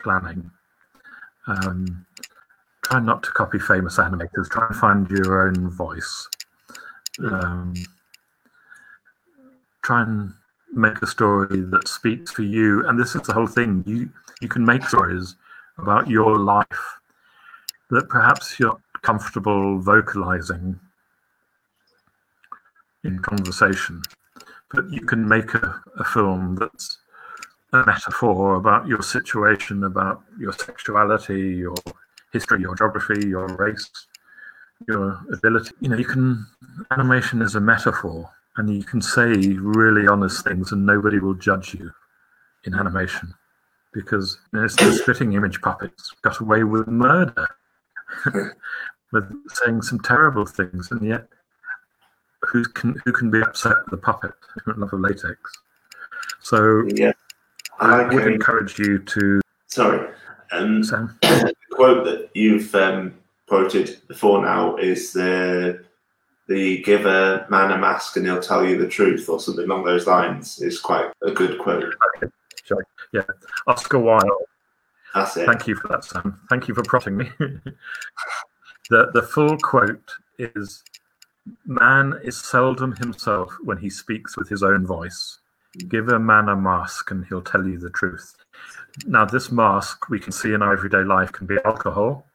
planning. 0.00 0.50
Um, 1.46 2.06
try 2.92 3.00
not 3.00 3.22
to 3.22 3.30
copy 3.30 3.58
famous 3.58 3.96
animators. 3.96 4.50
Try 4.50 4.66
and 4.66 4.76
find 4.76 5.10
your 5.10 5.48
own 5.48 5.70
voice. 5.70 6.28
Um, 7.24 7.72
try 9.82 10.02
and 10.02 10.34
make 10.74 11.00
a 11.00 11.06
story 11.06 11.62
that 11.62 11.88
speaks 11.88 12.32
for 12.32 12.42
you. 12.42 12.86
And 12.86 13.00
this 13.00 13.14
is 13.14 13.22
the 13.22 13.32
whole 13.32 13.46
thing. 13.46 13.82
You 13.86 14.10
you 14.42 14.48
can 14.48 14.64
make 14.64 14.84
stories 14.84 15.36
about 15.78 16.08
your 16.08 16.38
life 16.38 16.84
that 17.90 18.08
perhaps 18.10 18.58
you're 18.60 18.78
comfortable 19.00 19.78
vocalizing 19.78 20.78
in 23.04 23.18
conversation, 23.20 24.02
but 24.70 24.90
you 24.90 25.00
can 25.00 25.26
make 25.26 25.54
a, 25.54 25.82
a 25.98 26.04
film 26.04 26.56
that's 26.56 26.98
a 27.72 27.84
metaphor 27.86 28.56
about 28.56 28.86
your 28.86 29.02
situation, 29.02 29.84
about 29.84 30.22
your 30.38 30.52
sexuality, 30.52 31.56
your 31.64 31.74
history, 32.32 32.60
your 32.60 32.74
geography, 32.74 33.28
your 33.28 33.46
race, 33.56 33.90
your 34.88 35.20
ability. 35.32 35.72
You 35.80 35.90
know, 35.90 35.96
you 35.96 36.04
can, 36.04 36.46
animation 36.90 37.42
is 37.42 37.54
a 37.54 37.60
metaphor 37.60 38.30
and 38.56 38.74
you 38.74 38.84
can 38.84 39.00
say 39.00 39.32
really 39.58 40.06
honest 40.06 40.44
things 40.44 40.72
and 40.72 40.84
nobody 40.84 41.18
will 41.18 41.34
judge 41.34 41.74
you 41.74 41.90
in 42.64 42.74
animation 42.74 43.34
because 43.92 44.38
you 44.52 44.60
know, 44.60 44.68
the 44.68 44.92
spitting 44.92 45.34
image 45.34 45.60
puppets 45.60 46.12
got 46.22 46.40
away 46.40 46.64
with 46.64 46.86
murder, 46.88 47.46
with 49.12 49.32
saying 49.48 49.82
some 49.82 50.00
terrible 50.00 50.46
things, 50.46 50.90
and 50.90 51.06
yet 51.06 51.26
who 52.40 52.64
can 52.64 53.00
who 53.04 53.12
can 53.12 53.30
be 53.30 53.40
upset 53.40 53.76
with 53.84 53.90
the 53.90 53.96
puppet 53.98 54.32
love 54.66 54.92
of 54.92 55.00
latex? 55.00 55.38
So 56.40 56.84
yeah, 56.94 57.12
I, 57.80 58.02
I 58.02 58.14
would 58.14 58.26
encourage 58.26 58.78
you 58.78 58.98
to. 58.98 59.40
Sorry, 59.66 60.08
um, 60.52 60.82
Sam 60.82 61.18
quote 61.72 62.04
that 62.04 62.30
you've 62.34 62.74
um, 62.74 63.14
quoted 63.48 64.00
before 64.08 64.42
now 64.42 64.76
is 64.76 65.12
the 65.12 65.84
the 66.48 66.82
give 66.82 67.06
a 67.06 67.46
man 67.50 67.70
a 67.70 67.78
mask 67.78 68.16
and 68.16 68.26
he'll 68.26 68.40
tell 68.40 68.66
you 68.66 68.76
the 68.76 68.88
truth 68.88 69.28
or 69.28 69.38
something 69.38 69.64
along 69.64 69.84
those 69.84 70.06
lines 70.06 70.60
is 70.60 70.80
quite 70.80 71.10
a 71.22 71.30
good 71.30 71.58
quote. 71.58 71.94
Yeah, 73.12 73.22
Oscar 73.66 73.98
Wilde. 73.98 74.30
That's 75.14 75.36
it. 75.36 75.46
Thank 75.46 75.66
you 75.66 75.74
for 75.74 75.88
that, 75.88 76.04
Sam. 76.04 76.40
Thank 76.48 76.68
you 76.68 76.74
for 76.74 76.82
prompting 76.82 77.16
me. 77.16 77.30
the 78.90 79.10
the 79.12 79.22
full 79.22 79.58
quote 79.58 80.10
is 80.38 80.82
Man 81.66 82.18
is 82.22 82.38
seldom 82.38 82.96
himself 82.96 83.54
when 83.62 83.78
he 83.78 83.90
speaks 83.90 84.36
with 84.36 84.48
his 84.48 84.62
own 84.62 84.86
voice. 84.86 85.38
Give 85.88 86.08
a 86.08 86.18
man 86.18 86.48
a 86.48 86.56
mask 86.56 87.10
and 87.10 87.24
he'll 87.26 87.42
tell 87.42 87.66
you 87.66 87.78
the 87.78 87.90
truth. 87.90 88.36
Now, 89.06 89.24
this 89.24 89.50
mask 89.50 90.08
we 90.10 90.20
can 90.20 90.32
see 90.32 90.52
in 90.52 90.62
our 90.62 90.72
everyday 90.72 91.02
life 91.02 91.32
can 91.32 91.46
be 91.46 91.56
alcohol, 91.64 92.26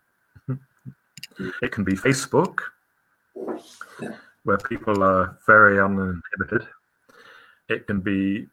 mm-hmm. 0.49 1.49
it 1.61 1.71
can 1.71 1.83
be 1.83 1.93
Facebook, 1.93 2.59
where 4.43 4.57
people 4.57 5.03
are 5.03 5.37
very 5.45 5.79
uninhibited. 5.79 6.67
It 7.69 7.85
can 7.85 7.99
be 7.99 8.47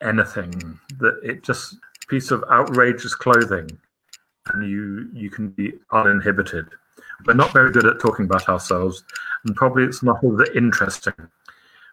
anything 0.00 0.78
that 0.98 1.20
it 1.22 1.42
just 1.42 1.76
piece 2.08 2.30
of 2.30 2.44
outrageous 2.50 3.14
clothing 3.14 3.70
and 4.52 4.70
you 4.70 5.08
you 5.12 5.30
can 5.30 5.48
be 5.50 5.72
uninhibited. 5.92 6.66
We're 7.26 7.34
not 7.34 7.52
very 7.52 7.72
good 7.72 7.86
at 7.86 8.00
talking 8.00 8.26
about 8.26 8.48
ourselves, 8.48 9.04
and 9.44 9.56
probably 9.56 9.84
it's 9.84 10.02
not 10.02 10.22
all 10.22 10.36
that 10.36 10.56
interesting. 10.56 11.14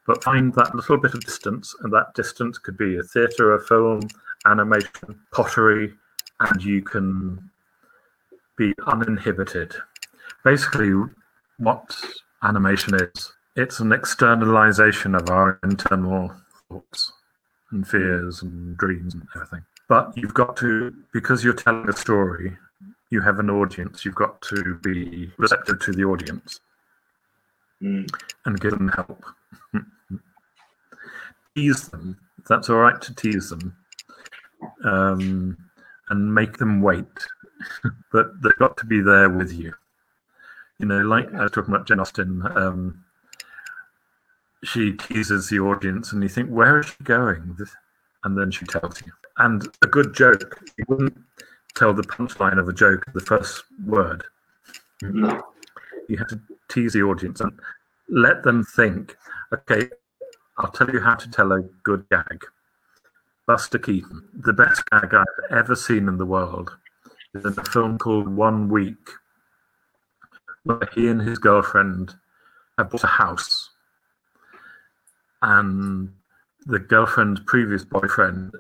But 0.08 0.24
find 0.24 0.54
that 0.56 0.76
little 0.76 0.98
bit 0.98 1.14
of 1.14 1.24
distance, 1.24 1.76
and 1.82 1.94
that 1.94 2.14
distance 2.16 2.58
could 2.58 2.78
be 2.78 2.98
a 2.98 3.04
theatre, 3.04 3.54
a 3.54 3.64
film, 3.64 4.02
animation, 4.46 5.20
pottery, 5.32 5.94
and 6.40 6.64
you 6.64 6.82
can 6.82 7.50
be 8.58 8.74
uninhibited. 8.88 9.76
Basically, 10.44 10.92
what 11.58 11.96
animation 12.44 12.96
is, 12.96 13.34
it's 13.56 13.80
an 13.80 13.92
externalization 13.92 15.16
of 15.16 15.30
our 15.30 15.60
internal 15.64 16.34
thoughts 16.70 17.14
and 17.72 17.88
fears 17.88 18.42
and 18.42 18.78
dreams 18.78 19.14
and 19.14 19.24
everything. 19.36 19.64
But 19.88 20.18
you've 20.18 20.34
got 20.34 20.56
to, 20.58 20.94
because 21.14 21.44
you're 21.44 21.54
telling 21.54 21.90
a 21.90 21.94
story, 21.94 22.58
you 23.10 23.22
have 23.22 23.40
an 23.40 23.50
audience, 23.50 24.06
you've 24.06 24.16
got 24.16 24.42
to 24.44 24.80
be 24.82 25.32
receptive 25.38 25.80
to 25.82 25.92
the 25.92 26.04
audience 26.04 26.62
mm. 27.82 28.08
and 28.46 28.60
give 28.60 28.72
them 28.72 28.88
help. 28.90 29.24
tease 31.56 31.90
them. 31.90 32.18
That's 32.48 32.70
all 32.70 32.78
right 32.78 33.00
to 33.02 33.14
tease 33.14 33.50
them 33.50 33.76
um, 34.84 35.58
and 36.10 36.34
make 36.34 36.58
them 36.58 36.82
wait, 36.82 37.06
but 38.12 38.42
they've 38.42 38.58
got 38.58 38.78
to 38.78 38.86
be 38.86 39.02
there 39.02 39.30
with 39.30 39.54
you. 39.54 39.74
You 40.80 40.88
know, 40.88 41.02
like 41.02 41.34
I 41.34 41.44
was 41.44 41.52
talking 41.52 41.74
about 41.74 41.88
Jane 41.88 42.00
Austen. 42.00 42.44
Um, 42.56 43.04
she 44.64 44.94
teases 44.94 45.50
the 45.50 45.60
audience, 45.60 46.12
and 46.12 46.22
you 46.24 46.30
think, 46.30 46.50
"Where 46.50 46.80
is 46.80 46.88
she 46.88 47.04
going?" 47.04 47.58
And 48.24 48.38
then 48.38 48.52
she 48.52 48.66
tells 48.66 49.02
you. 49.06 49.12
And 49.38 49.68
a 49.82 49.88
good 49.88 50.14
joke, 50.14 50.62
you 50.78 50.86
wouldn't 50.88 51.18
tell 51.76 51.94
the 51.94 52.04
punchline 52.04 52.60
of 52.60 52.68
a 52.68 52.74
joke 52.74 53.04
the 53.14 53.22
first 53.22 53.64
word. 53.86 54.24
No. 55.02 55.42
You 56.08 56.18
have 56.18 56.28
to 56.28 56.42
tease 56.70 56.94
the 56.94 57.04
audience 57.04 57.42
and 57.42 57.52
let 58.10 58.44
them 58.44 58.64
think. 58.64 59.16
Okay, 59.54 59.90
I'll 60.58 60.72
tell 60.72 60.90
you 60.90 61.00
how 61.00 61.16
to 61.16 61.30
tell 61.30 61.52
a 61.52 61.62
good 61.84 62.08
gag. 62.10 62.46
Buster 63.48 63.80
Keaton, 63.80 64.30
the 64.34 64.54
best 64.54 64.84
gag 64.90 65.14
I've 65.14 65.26
ever 65.52 65.76
seen 65.76 66.08
in 66.08 66.18
the 66.18 66.26
world, 66.26 66.78
is 67.34 67.46
in 67.46 67.58
a 67.58 67.64
film 67.66 67.98
called 67.98 68.28
One 68.28 68.70
Week, 68.70 69.10
where 70.64 70.88
he 70.94 71.08
and 71.08 71.22
his 71.22 71.40
girlfriend 71.40 72.14
have 72.78 72.92
bought 72.92 73.04
a 73.04 73.08
house. 73.08 73.72
And 75.42 76.14
the 76.66 76.80
girlfriend's 76.80 77.42
previous 77.42 77.84
boyfriend 77.84 78.54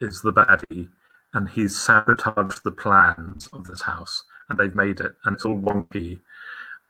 is 0.00 0.20
the 0.20 0.32
baddie, 0.32 0.88
and 1.34 1.48
he's 1.48 1.78
sabotaged 1.78 2.64
the 2.64 2.72
plans 2.72 3.48
of 3.52 3.66
this 3.66 3.82
house, 3.82 4.24
and 4.48 4.58
they've 4.58 4.74
made 4.74 5.00
it, 5.00 5.12
and 5.24 5.36
it's 5.36 5.44
all 5.44 5.58
wonky 5.58 6.20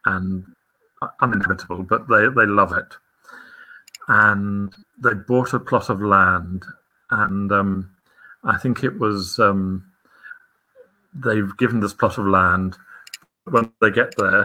and 0.07 0.45
uninhabitable, 1.21 1.83
but 1.83 2.09
they, 2.09 2.27
they 2.29 2.47
love 2.47 2.73
it. 2.73 2.95
And 4.09 4.75
they 5.03 5.13
bought 5.13 5.53
a 5.53 5.61
plot 5.61 5.91
of 5.91 6.01
land, 6.01 6.65
and 7.11 7.51
um, 7.53 7.91
I 8.45 8.57
think 8.59 8.85
it 8.85 8.99
was 8.99 9.39
um, 9.39 9.91
they've 11.15 11.57
given 11.57 11.81
this 11.81 11.95
plot 11.95 12.19
of 12.19 12.27
land. 12.27 12.77
When 13.45 13.73
they 13.81 13.91
get 13.91 14.15
there, 14.17 14.45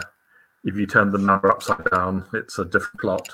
if 0.63 0.75
you 0.75 0.85
turn 0.85 1.11
the 1.11 1.17
number 1.17 1.51
upside 1.51 1.89
down, 1.91 2.25
it's 2.33 2.57
a 2.57 2.65
different 2.65 3.01
plot. 3.01 3.27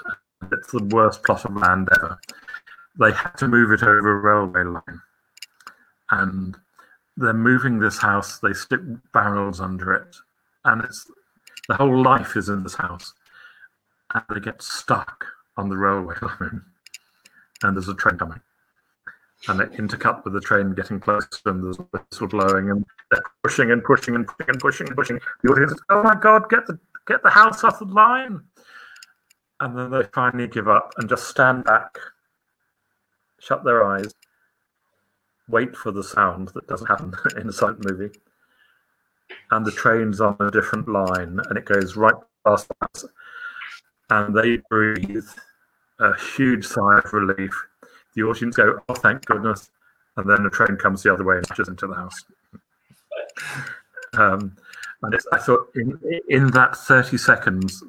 It's 0.51 0.71
the 0.71 0.83
worst 0.83 1.23
plot 1.23 1.45
of 1.45 1.55
land 1.55 1.89
ever. 1.95 2.19
They 2.99 3.11
had 3.11 3.31
to 3.37 3.47
move 3.47 3.71
it 3.71 3.83
over 3.83 4.17
a 4.17 4.19
railway 4.19 4.63
line, 4.63 5.01
and 6.09 6.57
they're 7.15 7.33
moving 7.33 7.79
this 7.79 7.99
house. 7.99 8.39
They 8.39 8.53
stick 8.53 8.81
barrels 9.13 9.61
under 9.61 9.93
it, 9.93 10.15
and 10.65 10.83
it's 10.83 11.09
the 11.67 11.75
whole 11.75 12.01
life 12.01 12.35
is 12.35 12.49
in 12.49 12.63
this 12.63 12.75
house, 12.75 13.13
and 14.13 14.23
they 14.29 14.39
get 14.39 14.61
stuck 14.61 15.25
on 15.55 15.69
the 15.69 15.77
railway 15.77 16.15
line, 16.21 16.63
and 17.61 17.75
there's 17.75 17.87
a 17.87 17.93
train 17.93 18.17
coming, 18.17 18.41
and 19.47 19.61
it 19.61 19.71
intercut 19.73 20.23
with 20.23 20.33
the 20.33 20.41
train 20.41 20.73
getting 20.73 20.99
closer, 20.99 21.27
and 21.45 21.63
there's 21.63 21.77
whistle 21.77 22.27
blowing, 22.27 22.69
and 22.69 22.85
they're 23.11 23.23
pushing 23.43 23.71
and 23.71 23.83
pushing 23.83 24.15
and 24.15 24.27
pushing 24.27 24.49
and 24.49 24.59
pushing 24.59 24.87
and 24.87 24.95
pushing. 24.95 25.19
The 25.43 25.51
audience, 25.51 25.71
is, 25.71 25.81
oh 25.89 26.03
my 26.03 26.15
god, 26.15 26.49
get 26.49 26.67
the 26.67 26.77
get 27.07 27.23
the 27.23 27.29
house 27.29 27.63
off 27.63 27.79
the 27.79 27.85
line, 27.85 28.41
and 29.59 29.77
then 29.77 29.91
they 29.91 30.03
finally 30.13 30.47
give 30.47 30.67
up 30.67 30.93
and 30.97 31.07
just 31.07 31.27
stand 31.27 31.63
back, 31.63 31.97
shut 33.39 33.63
their 33.63 33.85
eyes, 33.85 34.13
wait 35.49 35.75
for 35.75 35.91
the 35.91 36.03
sound 36.03 36.49
that 36.49 36.67
doesn't 36.67 36.87
happen 36.87 37.13
in 37.41 37.49
a 37.49 37.53
silent 37.53 37.83
movie. 37.89 38.11
And 39.51 39.65
the 39.65 39.71
train's 39.71 40.21
on 40.21 40.37
a 40.39 40.51
different 40.51 40.87
line 40.87 41.39
and 41.47 41.57
it 41.57 41.65
goes 41.65 41.95
right 41.95 42.15
past 42.45 42.71
us. 42.81 43.05
And 44.09 44.35
they 44.35 44.57
breathe 44.69 45.27
a 45.99 46.19
huge 46.35 46.65
sigh 46.65 46.99
of 47.03 47.13
relief 47.13 47.53
the 48.19 48.27
audience 48.27 48.55
go 48.55 48.79
oh 48.89 48.93
thank 48.93 49.25
goodness 49.25 49.69
and 50.17 50.29
then 50.29 50.43
the 50.43 50.49
train 50.49 50.75
comes 50.77 51.03
the 51.03 51.13
other 51.13 51.23
way 51.23 51.37
and 51.37 51.47
pushes 51.47 51.67
into 51.67 51.87
the 51.87 51.95
house 51.95 52.23
um, 54.13 54.55
and 55.03 55.15
i 55.31 55.37
thought 55.37 55.67
in, 55.75 55.99
in 56.29 56.47
that 56.51 56.75
30 56.75 57.17
seconds 57.17 57.83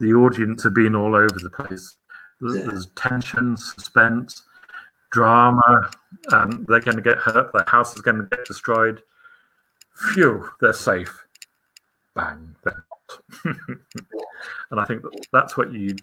the 0.00 0.12
audience 0.12 0.62
have 0.62 0.74
been 0.74 0.94
all 0.94 1.14
over 1.14 1.38
the 1.42 1.50
place 1.50 1.96
there's, 2.40 2.64
there's 2.64 2.86
tension 2.96 3.56
suspense 3.56 4.42
drama 5.10 5.90
um, 6.32 6.64
they're 6.68 6.80
going 6.80 6.96
to 6.96 7.02
get 7.02 7.18
hurt 7.18 7.52
their 7.52 7.64
house 7.66 7.96
is 7.96 8.02
going 8.02 8.16
to 8.16 8.24
get 8.24 8.44
destroyed 8.44 9.02
phew, 9.98 10.48
they're 10.60 10.72
safe. 10.72 11.26
Bang, 12.14 12.54
they're 12.64 12.84
not. 12.90 13.44
and 14.70 14.80
I 14.80 14.84
think 14.84 15.02
that 15.02 15.26
that's 15.32 15.56
what 15.56 15.72
you, 15.72 15.96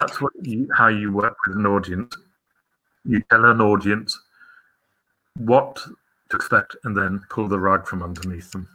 that's 0.00 0.20
what 0.20 0.32
you, 0.42 0.68
how 0.74 0.88
you 0.88 1.12
work 1.12 1.36
with 1.46 1.56
an 1.56 1.66
audience. 1.66 2.16
You 3.04 3.22
tell 3.30 3.44
an 3.44 3.60
audience 3.60 4.18
what 5.36 5.76
to 6.30 6.36
expect, 6.36 6.76
and 6.84 6.96
then 6.96 7.20
pull 7.28 7.48
the 7.48 7.58
rug 7.58 7.86
from 7.86 8.02
underneath 8.02 8.50
them. 8.52 8.68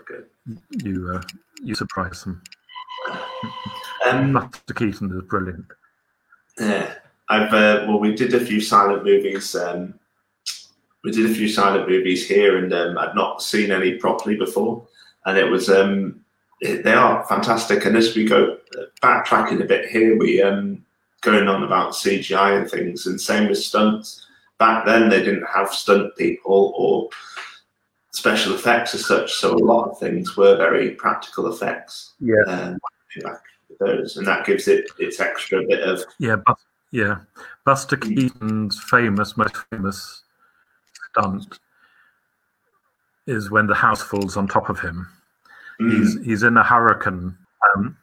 Okay. 0.00 0.24
You, 0.82 1.12
uh, 1.14 1.22
you 1.62 1.74
surprise 1.74 2.24
them. 2.24 2.42
Um, 4.06 4.32
Buster 4.32 4.74
Keaton 4.74 5.16
is 5.16 5.22
brilliant. 5.28 5.66
Yeah, 6.58 6.94
I've 7.28 7.52
uh, 7.52 7.84
well, 7.86 7.98
we 7.98 8.14
did 8.14 8.34
a 8.34 8.44
few 8.44 8.60
silent 8.60 9.04
movies. 9.04 9.54
Um, 9.54 9.94
we 11.02 11.10
did 11.10 11.30
a 11.30 11.34
few 11.34 11.48
silent 11.48 11.88
movies 11.88 12.26
here, 12.26 12.58
and 12.58 12.72
um, 12.72 12.98
I'd 12.98 13.14
not 13.14 13.42
seen 13.42 13.70
any 13.70 13.96
properly 13.96 14.36
before, 14.36 14.86
and 15.26 15.38
it 15.38 15.50
was 15.50 15.68
um, 15.68 16.24
they 16.60 16.92
are 16.92 17.24
fantastic. 17.26 17.84
And 17.84 17.96
as 17.96 18.14
we 18.14 18.24
go 18.24 18.58
uh, 18.78 18.82
backtracking 19.02 19.62
a 19.62 19.66
bit 19.66 19.90
here, 19.90 20.18
we 20.18 20.42
um, 20.42 20.83
going 21.24 21.48
on 21.48 21.64
about 21.64 21.92
CGI 21.92 22.60
and 22.60 22.70
things, 22.70 23.06
and 23.06 23.20
same 23.20 23.48
with 23.48 23.58
stunts. 23.58 24.26
Back 24.58 24.86
then, 24.86 25.08
they 25.08 25.24
didn't 25.24 25.46
have 25.52 25.72
stunt 25.72 26.14
people 26.16 26.72
or 26.76 27.08
special 28.12 28.54
effects 28.54 28.94
as 28.94 29.06
such, 29.06 29.32
so 29.32 29.54
a 29.54 29.56
lot 29.56 29.90
of 29.90 29.98
things 29.98 30.36
were 30.36 30.56
very 30.56 30.92
practical 30.92 31.52
effects. 31.52 32.12
Yeah. 32.20 32.44
Um, 32.46 32.78
back 33.22 33.40
those, 33.80 34.16
and 34.16 34.26
that 34.26 34.46
gives 34.46 34.68
it 34.68 34.88
its 34.98 35.20
extra 35.20 35.64
bit 35.66 35.82
of 35.82 36.04
Yeah, 36.18 36.36
Bus- 36.36 36.64
yeah. 36.92 37.18
Buster 37.64 37.96
Keaton's 37.96 38.80
famous, 38.88 39.36
most 39.36 39.56
famous 39.70 40.22
stunt 41.10 41.58
is 43.26 43.50
when 43.50 43.66
the 43.66 43.74
house 43.74 44.02
falls 44.02 44.36
on 44.36 44.46
top 44.46 44.68
of 44.68 44.78
him. 44.78 45.08
He's 45.78 46.22
he's 46.24 46.42
in 46.44 46.56
a 46.56 46.62
hurricane, 46.62 47.36
um, 47.74 47.96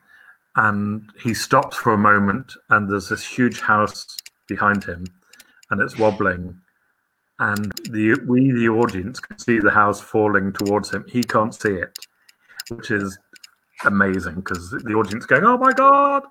and 0.56 1.10
he 1.22 1.34
stops 1.34 1.78
for 1.78 1.94
a 1.94 1.98
moment, 1.98 2.54
and 2.70 2.90
there's 2.90 3.10
this 3.10 3.26
huge 3.26 3.62
house 3.62 4.06
behind 4.48 4.84
him, 4.84 5.06
and 5.70 5.82
it's 5.82 5.98
wobbling, 5.98 6.60
and 7.40 7.72
the 7.90 8.20
we 8.28 8.52
the 8.52 8.70
audience 8.70 9.20
can 9.20 9.38
see 9.40 9.60
the 9.60 9.72
house 9.72 10.02
falling 10.02 10.52
towards 10.54 10.92
him. 10.92 11.06
He 11.08 11.24
can't 11.24 11.56
see 11.56 11.74
it, 11.74 11.98
which 12.70 12.92
is 12.92 13.18
amazing 13.86 14.36
because 14.36 14.72
the 14.72 14.94
audience 14.94 15.26
going, 15.26 15.46
"Oh 15.46 15.58
my 15.58 15.72
god!" 15.72 16.24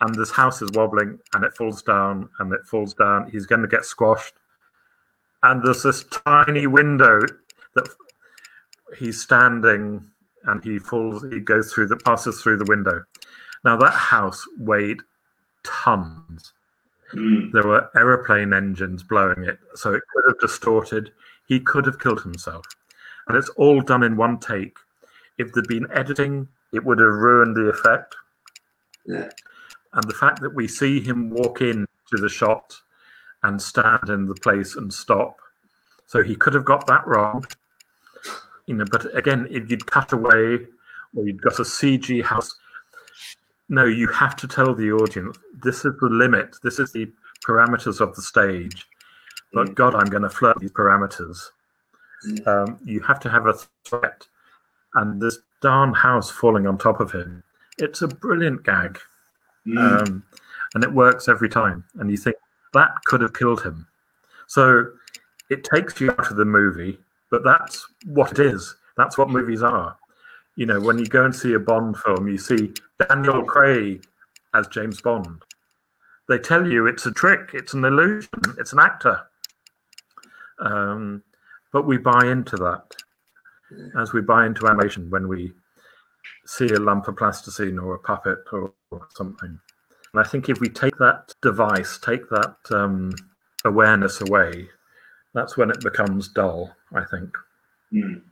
And 0.00 0.14
this 0.14 0.30
house 0.30 0.62
is 0.62 0.70
wobbling, 0.72 1.18
and 1.34 1.44
it 1.44 1.56
falls 1.56 1.82
down, 1.82 2.28
and 2.38 2.52
it 2.52 2.66
falls 2.66 2.94
down. 2.94 3.30
He's 3.30 3.46
going 3.46 3.62
to 3.62 3.68
get 3.68 3.84
squashed, 3.84 4.34
and 5.42 5.62
there's 5.62 5.82
this 5.82 6.04
tiny 6.04 6.66
window 6.66 7.20
that 7.74 7.88
he's 8.96 9.20
standing, 9.20 10.10
and 10.44 10.64
he 10.64 10.78
falls. 10.78 11.24
He 11.30 11.40
goes 11.40 11.72
through 11.72 11.86
the 11.86 11.96
passes 11.96 12.42
through 12.42 12.58
the 12.58 12.64
window. 12.64 13.04
Now 13.64 13.76
that 13.76 13.92
house 13.92 14.44
weighed 14.58 15.00
tons. 15.64 16.52
mm, 17.12 17.52
There 17.52 17.64
were 17.64 17.90
aeroplane 17.96 18.52
engines 18.52 19.02
blowing 19.02 19.44
it, 19.44 19.58
so 19.74 19.92
it 19.92 20.02
could 20.12 20.24
have 20.28 20.40
distorted. 20.40 21.12
He 21.46 21.60
could 21.60 21.86
have 21.86 21.98
killed 21.98 22.22
himself. 22.22 22.66
And 23.26 23.36
it's 23.36 23.48
all 23.50 23.80
done 23.80 24.02
in 24.02 24.16
one 24.16 24.38
take. 24.38 24.76
If 25.38 25.52
there'd 25.52 25.68
been 25.68 25.86
editing, 25.92 26.48
it 26.72 26.84
would 26.84 26.98
have 26.98 27.08
ruined 27.12 27.56
the 27.56 27.68
effect. 27.68 28.16
yeah, 29.06 29.30
And 29.92 30.04
the 30.04 30.14
fact 30.14 30.40
that 30.42 30.54
we 30.54 30.68
see 30.68 31.00
him 31.00 31.30
walk 31.30 31.60
in 31.60 31.86
to 32.10 32.16
the 32.16 32.28
shot 32.28 32.80
and 33.42 33.60
stand 33.60 34.08
in 34.08 34.26
the 34.26 34.34
place 34.34 34.76
and 34.76 34.92
stop. 34.92 35.36
So 36.06 36.22
he 36.22 36.34
could 36.36 36.54
have 36.54 36.64
got 36.64 36.86
that 36.86 37.06
wrong. 37.06 37.44
You 38.66 38.74
know, 38.76 38.84
but 38.90 39.14
again, 39.16 39.46
if 39.50 39.70
you'd 39.70 39.86
cut 39.86 40.12
away 40.12 40.66
or 41.14 41.24
you'd 41.24 41.40
got 41.42 41.58
a 41.58 41.62
CG 41.62 42.22
house, 42.24 42.54
no, 43.68 43.84
you 43.84 44.08
have 44.08 44.36
to 44.36 44.48
tell 44.48 44.74
the 44.74 44.92
audience 44.92 45.38
this 45.62 45.84
is 45.84 45.92
the 46.00 46.08
limit, 46.08 46.56
this 46.62 46.78
is 46.78 46.92
the 46.92 47.10
parameters 47.46 48.00
of 48.00 48.14
the 48.14 48.22
stage. 48.22 48.86
But 49.52 49.68
Mm. 49.68 49.74
God, 49.74 49.94
I'm 49.94 50.08
going 50.10 50.22
to 50.22 50.30
flirt 50.30 50.58
these 50.60 50.72
parameters. 50.72 51.50
Um, 52.46 52.78
you 52.84 53.00
have 53.00 53.20
to 53.20 53.30
have 53.30 53.46
a 53.46 53.54
threat. 53.84 54.26
And 54.94 55.20
this 55.20 55.38
darn 55.62 55.94
house 55.94 56.30
falling 56.30 56.66
on 56.66 56.78
top 56.78 57.00
of 57.00 57.12
him, 57.12 57.42
it's 57.78 58.02
a 58.02 58.08
brilliant 58.08 58.64
gag 58.64 58.98
mm, 59.66 59.78
um, 59.78 60.22
and 60.74 60.84
it 60.84 60.92
works 60.92 61.28
every 61.28 61.48
time. 61.48 61.84
And 61.98 62.10
you 62.10 62.16
think 62.16 62.36
that 62.74 62.90
could 63.04 63.20
have 63.20 63.34
killed 63.34 63.62
him. 63.62 63.86
So 64.46 64.86
it 65.50 65.64
takes 65.64 66.00
you 66.00 66.10
out 66.10 66.30
of 66.30 66.36
the 66.36 66.44
movie, 66.44 66.98
but 67.30 67.44
that's 67.44 67.86
what 68.06 68.32
it 68.32 68.38
is. 68.38 68.74
That's 68.96 69.16
what 69.18 69.30
movies 69.30 69.62
are. 69.62 69.96
You 70.58 70.66
know, 70.66 70.80
when 70.80 70.98
you 70.98 71.06
go 71.06 71.24
and 71.24 71.32
see 71.32 71.52
a 71.52 71.58
Bond 71.60 71.96
film, 71.98 72.26
you 72.26 72.36
see 72.36 72.72
Daniel 73.08 73.44
Craig 73.44 74.04
as 74.54 74.66
James 74.66 75.00
Bond. 75.00 75.40
They 76.28 76.36
tell 76.40 76.66
you 76.66 76.88
it's 76.88 77.06
a 77.06 77.12
trick, 77.12 77.50
it's 77.54 77.74
an 77.74 77.84
illusion, 77.84 78.28
it's 78.58 78.72
an 78.72 78.80
actor. 78.80 79.20
Um, 80.58 81.22
but 81.72 81.86
we 81.86 81.96
buy 81.96 82.26
into 82.26 82.56
that 82.56 82.92
as 84.00 84.12
we 84.12 84.20
buy 84.20 84.46
into 84.46 84.66
animation 84.66 85.08
when 85.10 85.28
we 85.28 85.52
see 86.44 86.66
a 86.66 86.80
lump 86.80 87.06
of 87.06 87.16
plasticine 87.16 87.78
or 87.78 87.94
a 87.94 88.00
puppet 88.00 88.38
or, 88.50 88.72
or 88.90 89.06
something. 89.14 89.60
And 90.12 90.20
I 90.20 90.24
think 90.24 90.48
if 90.48 90.58
we 90.58 90.68
take 90.68 90.98
that 90.98 91.34
device, 91.40 91.98
take 91.98 92.28
that 92.30 92.56
um, 92.72 93.12
awareness 93.64 94.22
away, 94.22 94.68
that's 95.34 95.56
when 95.56 95.70
it 95.70 95.82
becomes 95.82 96.26
dull, 96.26 96.74
I 96.92 97.04
think. 97.04 97.30
Mm. 97.94 98.22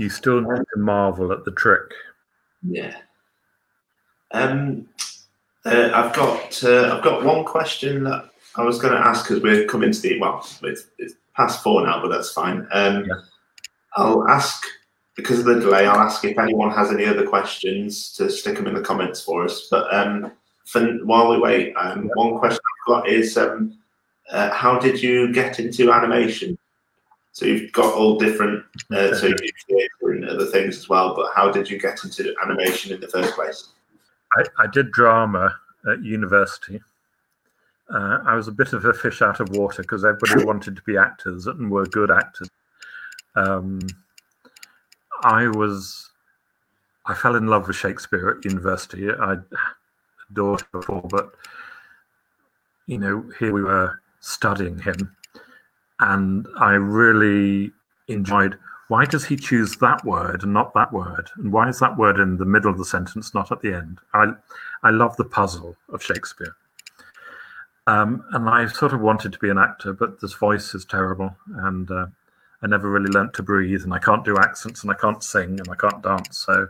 You 0.00 0.08
still 0.08 0.40
need 0.40 0.64
to 0.72 0.78
marvel 0.78 1.30
at 1.30 1.44
the 1.44 1.50
trick. 1.50 1.92
Yeah. 2.66 2.96
Um, 4.30 4.88
uh, 5.66 5.90
I've 5.92 6.14
got 6.14 6.64
uh, 6.64 6.96
I've 6.96 7.04
got 7.04 7.22
one 7.22 7.44
question 7.44 8.04
that 8.04 8.30
I 8.56 8.62
was 8.62 8.78
going 8.78 8.94
to 8.94 8.98
ask 8.98 9.28
because 9.28 9.42
we're 9.42 9.66
coming 9.66 9.92
to 9.92 10.00
the 10.00 10.18
well, 10.18 10.38
it's, 10.62 10.86
it's 10.96 11.16
past 11.36 11.62
four 11.62 11.84
now, 11.84 12.00
but 12.00 12.08
that's 12.08 12.32
fine. 12.32 12.66
Um, 12.72 13.04
Yeah. 13.04 13.20
I'll 13.96 14.26
ask 14.26 14.64
because 15.16 15.40
of 15.40 15.44
the 15.44 15.60
delay. 15.60 15.86
I'll 15.86 16.00
ask 16.00 16.24
if 16.24 16.38
anyone 16.38 16.70
has 16.70 16.90
any 16.90 17.04
other 17.04 17.26
questions 17.26 18.14
to 18.14 18.30
stick 18.30 18.56
them 18.56 18.68
in 18.68 18.74
the 18.74 18.80
comments 18.80 19.20
for 19.20 19.44
us. 19.44 19.68
But 19.70 19.92
um, 19.92 20.32
for, 20.64 20.80
while 21.04 21.28
we 21.28 21.38
wait, 21.38 21.74
um, 21.74 22.10
one 22.14 22.38
question 22.38 22.60
I've 22.64 22.88
got 22.88 23.08
is 23.10 23.36
um, 23.36 23.76
uh, 24.30 24.50
how 24.50 24.78
did 24.78 25.02
you 25.02 25.30
get 25.30 25.60
into 25.60 25.92
animation? 25.92 26.56
So 27.32 27.46
you've 27.46 27.72
got 27.72 27.94
all 27.94 28.18
different, 28.18 28.64
uh, 28.92 29.14
so 29.14 29.32
theatre 29.68 30.10
and 30.10 30.28
other 30.28 30.46
things 30.46 30.76
as 30.76 30.88
well. 30.88 31.14
But 31.14 31.32
how 31.34 31.50
did 31.50 31.70
you 31.70 31.78
get 31.78 32.02
into 32.04 32.34
animation 32.42 32.92
in 32.92 33.00
the 33.00 33.08
first 33.08 33.34
place? 33.34 33.68
I, 34.36 34.64
I 34.64 34.66
did 34.66 34.90
drama 34.90 35.54
at 35.90 36.02
university. 36.02 36.80
Uh, 37.92 38.18
I 38.24 38.34
was 38.34 38.48
a 38.48 38.52
bit 38.52 38.72
of 38.72 38.84
a 38.84 38.92
fish 38.92 39.22
out 39.22 39.40
of 39.40 39.48
water 39.50 39.82
because 39.82 40.04
everybody 40.04 40.44
wanted 40.44 40.76
to 40.76 40.82
be 40.82 40.96
actors 40.96 41.46
and 41.46 41.70
were 41.70 41.86
good 41.86 42.10
actors. 42.10 42.48
Um, 43.34 43.80
I 45.22 45.48
was, 45.48 46.10
I 47.06 47.14
fell 47.14 47.36
in 47.36 47.46
love 47.46 47.66
with 47.66 47.76
Shakespeare 47.76 48.28
at 48.30 48.44
university. 48.44 49.10
I 49.10 49.36
adored 50.30 50.60
him 50.60 50.68
before, 50.72 51.02
but 51.02 51.32
you 52.86 52.98
know, 52.98 53.24
here 53.38 53.52
we 53.52 53.62
were 53.62 54.00
studying 54.20 54.78
him, 54.78 55.16
and 56.00 56.46
I 56.58 56.72
really 56.72 57.72
enjoyed. 58.08 58.58
Why 58.88 59.04
does 59.04 59.24
he 59.24 59.36
choose 59.36 59.76
that 59.76 60.04
word 60.04 60.42
and 60.42 60.52
not 60.52 60.74
that 60.74 60.92
word? 60.92 61.30
And 61.36 61.52
why 61.52 61.68
is 61.68 61.78
that 61.78 61.96
word 61.96 62.18
in 62.18 62.38
the 62.38 62.44
middle 62.44 62.70
of 62.70 62.78
the 62.78 62.84
sentence, 62.84 63.32
not 63.34 63.52
at 63.52 63.60
the 63.60 63.72
end? 63.72 64.00
I, 64.14 64.32
I 64.82 64.90
love 64.90 65.16
the 65.16 65.24
puzzle 65.24 65.76
of 65.92 66.02
Shakespeare. 66.02 66.56
Um, 67.86 68.24
and 68.32 68.48
I 68.48 68.66
sort 68.66 68.92
of 68.92 69.00
wanted 69.00 69.32
to 69.32 69.38
be 69.38 69.48
an 69.50 69.58
actor, 69.58 69.92
but 69.92 70.20
this 70.20 70.34
voice 70.34 70.74
is 70.74 70.84
terrible, 70.84 71.36
and 71.56 71.90
uh, 71.90 72.06
I 72.62 72.66
never 72.66 72.90
really 72.90 73.10
learnt 73.10 73.34
to 73.34 73.42
breathe, 73.42 73.82
and 73.82 73.94
I 73.94 73.98
can't 73.98 74.24
do 74.24 74.36
accents, 74.38 74.82
and 74.82 74.90
I 74.90 74.94
can't 74.94 75.22
sing, 75.22 75.58
and 75.58 75.68
I 75.68 75.74
can't 75.74 76.02
dance. 76.02 76.38
So, 76.38 76.68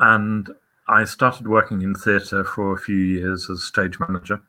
and 0.00 0.50
I 0.88 1.04
started 1.04 1.48
working 1.48 1.82
in 1.82 1.94
theatre 1.94 2.44
for 2.44 2.74
a 2.74 2.78
few 2.78 2.96
years 2.96 3.48
as 3.48 3.62
stage 3.62 3.98
manager, 4.00 4.40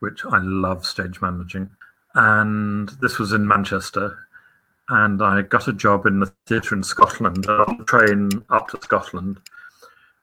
which 0.00 0.24
I 0.24 0.38
love 0.38 0.84
stage 0.84 1.20
managing. 1.20 1.70
And 2.16 2.88
this 3.02 3.18
was 3.18 3.32
in 3.32 3.46
Manchester, 3.46 4.18
and 4.88 5.22
I 5.22 5.42
got 5.42 5.68
a 5.68 5.72
job 5.72 6.06
in 6.06 6.20
the 6.20 6.32
theatre 6.46 6.74
in 6.74 6.82
Scotland. 6.82 7.44
And 7.46 7.60
on 7.60 7.76
the 7.76 7.84
train 7.84 8.42
up 8.48 8.68
to 8.68 8.80
Scotland, 8.80 9.38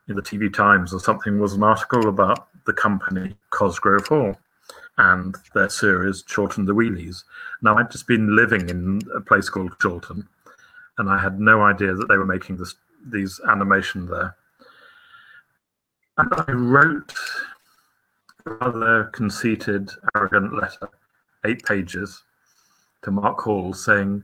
in 0.08 0.16
the 0.16 0.22
TV 0.24 0.52
Times 0.52 0.92
or 0.92 1.00
something, 1.00 1.40
was 1.40 1.54
an 1.54 1.62
article 1.62 2.10
about 2.10 2.48
the 2.66 2.74
company 2.74 3.36
Cosgrove 3.52 4.08
Hall 4.08 4.36
and 4.98 5.36
their 5.54 5.70
series 5.70 6.24
Chorlton 6.24 6.66
the 6.66 6.74
Wheelies. 6.74 7.24
Now, 7.62 7.78
I'd 7.78 7.92
just 7.92 8.08
been 8.08 8.36
living 8.36 8.70
in 8.70 9.02
a 9.16 9.22
place 9.22 9.50
called 9.50 9.78
Chorlton, 9.80 10.28
and 10.98 11.10
I 11.12 11.20
had 11.20 11.40
no 11.40 11.62
idea 11.62 11.94
that 11.94 12.08
they 12.08 12.18
were 12.18 12.26
making 12.26 12.58
this 12.58 12.74
these 13.06 13.40
animation 13.48 14.08
there. 14.08 14.36
And 16.18 16.34
I 16.34 16.52
wrote 16.52 17.14
a 18.46 18.52
rather 18.52 19.06
conceited, 19.06 19.92
arrogant 20.16 20.54
letter, 20.54 20.90
eight 21.46 21.64
pages, 21.64 22.24
to 23.04 23.12
Mark 23.12 23.40
Hall 23.40 23.74
saying, 23.74 24.24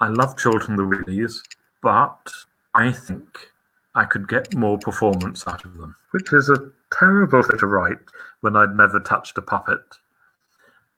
I 0.00 0.08
love 0.08 0.36
Chorlton 0.36 0.76
the 0.76 0.82
Wheelies, 0.82 1.40
but 1.82 2.30
I 2.74 2.92
think 2.92 3.38
I 3.94 4.04
could 4.04 4.28
get 4.28 4.54
more 4.54 4.78
performance 4.78 5.46
out 5.46 5.64
of 5.64 5.76
them, 5.76 5.94
which 6.12 6.32
is 6.32 6.48
a 6.48 6.70
terrible 6.92 7.42
thing 7.42 7.58
to 7.58 7.66
write 7.66 7.98
when 8.40 8.56
I'd 8.56 8.76
never 8.76 9.00
touched 9.00 9.38
a 9.38 9.42
puppet. 9.42 9.80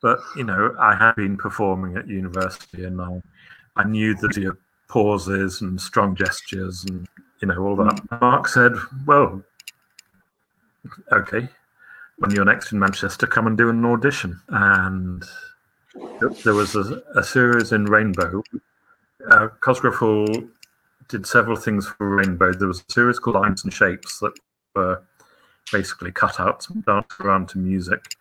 But, 0.01 0.19
you 0.37 0.45
know, 0.45 0.75
I 0.81 0.97
had 0.97 1.15
been 1.15 1.37
performing 1.37 1.97
at 1.97 2.09
university 2.09 2.85
and 2.85 3.01
I, 3.01 3.23
I 3.77 3.85
knew 3.85 4.15
that 4.17 4.37
your 4.37 4.59
pauses 4.89 5.61
and 5.63 5.81
strong 5.81 6.15
gestures 6.15 6.85
and, 6.89 7.07
you 7.41 7.49
know, 7.49 7.59
all 7.59 7.77
that. 7.77 7.95
Mm. 7.95 8.21
Mark 8.21 8.49
said, 8.49 8.73
well, 9.07 9.43
okay, 11.13 11.49
when 12.23 12.31
you're 12.31 12.45
next 12.45 12.71
in 12.71 12.79
Manchester, 12.79 13.27
come 13.27 13.49
and 13.49 13.59
do 13.59 13.69
an 13.69 13.85
audition. 13.85 14.41
And 14.49 15.25
there 16.45 16.55
was 16.55 16.77
a, 16.77 17.03
a 17.17 17.25
series 17.25 17.73
in 17.73 17.87
Rainbow. 17.87 18.45
Uh, 19.29 19.49
Cosgrove 19.59 19.97
Hall 19.97 20.29
did 21.09 21.27
several 21.27 21.57
things 21.57 21.89
for 21.89 22.15
Rainbow. 22.15 22.53
There 22.53 22.69
was 22.69 22.85
a 22.89 22.93
series 22.93 23.19
called 23.19 23.35
Lines 23.35 23.65
and 23.65 23.73
Shapes 23.73 24.21
that 24.21 24.35
were 24.77 25.03
basically 25.73 26.13
cutouts 26.13 26.69
danced 26.87 27.19
around 27.19 27.49
to 27.51 27.59
music. 27.59 28.15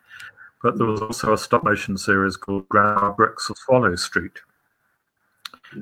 But 0.64 0.78
there 0.78 0.86
was 0.88 1.00
also 1.00 1.32
a 1.32 1.38
stop 1.38 1.62
motion 1.62 1.96
series 1.96 2.36
called 2.36 2.68
Grandma 2.68 3.12
Brooks 3.12 3.50
of 3.50 3.58
Swallow 3.58 3.94
Street, 3.94 4.40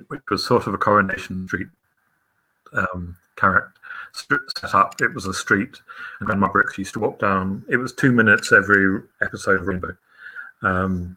which 0.09 0.23
was 0.31 0.45
sort 0.45 0.67
of 0.67 0.75
a 0.75 0.79
Coronation 0.79 1.47
Street 1.47 1.69
um, 2.75 3.17
character 3.37 3.80
set 4.13 4.75
up. 4.75 5.01
It 5.01 5.15
was 5.15 5.27
a 5.27 5.35
street, 5.35 5.79
and 6.19 6.27
Grandma 6.27 6.49
Brooks 6.49 6.79
used 6.79 6.95
to 6.95 7.01
walk 7.01 7.19
down. 7.19 7.65
It 7.69 7.77
was 7.77 7.93
two 7.93 8.13
minutes 8.13 8.53
every 8.53 9.03
episode 9.23 9.61
of 9.61 9.67
Rainbow. 9.67 9.97
Um, 10.63 11.17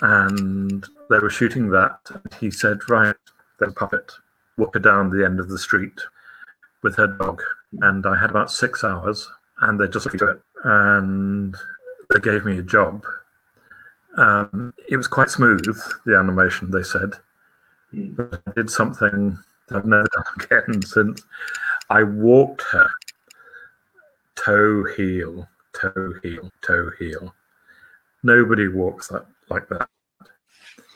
and 0.00 0.84
they 1.10 1.18
were 1.18 1.30
shooting 1.30 1.70
that. 1.70 1.98
And 2.10 2.34
he 2.34 2.50
said, 2.50 2.78
Right, 2.88 3.14
there's 3.58 3.72
a 3.72 3.74
puppet, 3.74 4.12
walk 4.58 4.74
her 4.74 4.80
down 4.80 5.10
the 5.10 5.24
end 5.24 5.40
of 5.40 5.48
the 5.48 5.58
street 5.58 6.00
with 6.82 6.96
her 6.96 7.06
dog. 7.06 7.42
And 7.80 8.04
I 8.06 8.16
had 8.16 8.30
about 8.30 8.50
six 8.50 8.84
hours, 8.84 9.30
and 9.60 9.78
they 9.78 9.88
just 9.88 10.10
do 10.10 10.28
it. 10.28 10.40
And 10.64 11.56
they 12.10 12.20
gave 12.20 12.44
me 12.44 12.58
a 12.58 12.62
job. 12.62 13.04
Um, 14.16 14.74
it 14.88 14.96
was 14.96 15.08
quite 15.08 15.30
smooth, 15.30 15.78
the 16.04 16.18
animation, 16.18 16.70
they 16.70 16.82
said. 16.82 17.14
But 17.92 18.42
I 18.46 18.52
did 18.52 18.70
something 18.70 19.38
I've 19.70 19.86
never 19.86 20.08
done 20.48 20.60
again 20.64 20.82
since. 20.82 21.22
I 21.92 22.04
walked 22.04 22.62
her 22.72 22.88
toe 24.34 24.84
heel, 24.96 25.46
toe 25.78 26.14
heel, 26.22 26.50
toe 26.62 26.90
heel. 26.98 27.34
Nobody 28.22 28.66
walks 28.66 29.08
that 29.08 29.26
like 29.50 29.68
that. 29.68 29.90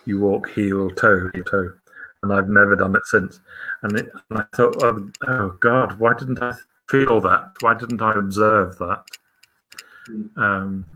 You 0.07 0.21
walk 0.21 0.49
heel, 0.49 0.91
toe, 0.91 1.31
heel, 1.35 1.45
toe. 1.45 1.75
And 2.23 2.33
I've 2.33 2.49
never 2.49 2.77
done 2.77 2.97
it 2.97 3.05
since. 3.05 3.41
And, 3.83 3.99
it, 3.99 4.11
and 4.31 4.39
I 4.39 4.45
thought, 4.57 4.83
oh, 4.83 5.11
oh, 5.29 5.49
God, 5.61 5.99
why 5.99 6.15
didn't 6.15 6.43
I 6.43 6.55
feel 6.89 7.21
that? 7.21 7.53
Why 7.61 7.75
didn't 7.75 8.01
I 8.01 8.15
observe 8.15 8.79
that? 8.79 9.05
Um, 10.39 10.87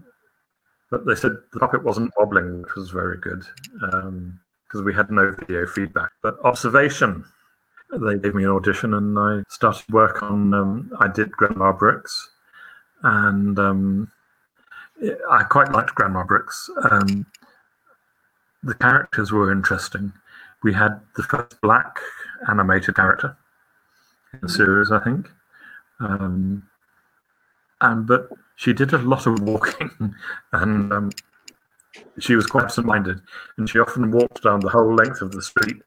but 0.91 1.05
they 1.05 1.15
said 1.15 1.33
the 1.53 1.61
puppet 1.61 1.85
wasn't 1.85 2.13
wobbling, 2.17 2.63
which 2.63 2.75
was 2.75 2.89
very 2.89 3.19
good 3.19 3.45
because 3.75 4.05
um, 4.05 4.85
we 4.85 4.95
had 4.95 5.11
no 5.11 5.37
video 5.41 5.67
feedback. 5.67 6.13
But 6.23 6.39
observation, 6.43 7.27
they 7.93 8.19
gave 8.19 8.35
me 8.35 8.45
an 8.45 8.51
audition 8.51 8.95
and 8.95 9.19
I 9.19 9.43
started 9.49 9.89
work 9.91 10.23
on. 10.23 10.55
Um, 10.55 10.93
I 11.01 11.09
did 11.09 11.33
Grandma 11.33 11.73
Brooks, 11.73 12.31
and 13.03 13.59
um, 13.59 14.11
I 15.31 15.43
quite 15.45 15.73
liked 15.73 15.95
Grandma 15.95 16.25
Brooks. 16.25 16.71
Um, 16.91 17.27
the 18.63 18.75
characters 18.75 19.33
were 19.33 19.51
interesting. 19.51 20.13
We 20.63 20.75
had 20.75 21.01
the 21.17 21.23
first 21.23 21.61
black 21.63 21.99
animated 22.49 22.95
character 22.97 23.37
in 24.35 24.41
the 24.43 24.49
series, 24.49 24.93
I 24.93 25.01
think. 25.01 25.29
Um, 26.01 26.69
and 27.81 28.07
but 28.07 28.29
she 28.57 28.73
did 28.73 28.93
a 28.93 28.99
lot 28.99 29.27
of 29.27 29.41
walking, 29.43 30.15
and 30.53 30.93
um, 30.93 31.11
she 32.19 32.37
was 32.37 32.47
quite 32.47 32.65
absent-minded, 32.65 33.21
and 33.57 33.69
she 33.69 33.79
often 33.79 34.11
walked 34.11 34.43
down 34.43 34.61
the 34.61 34.69
whole 34.69 34.95
length 34.95 35.23
of 35.23 35.33
the 35.33 35.43
street, 35.43 35.83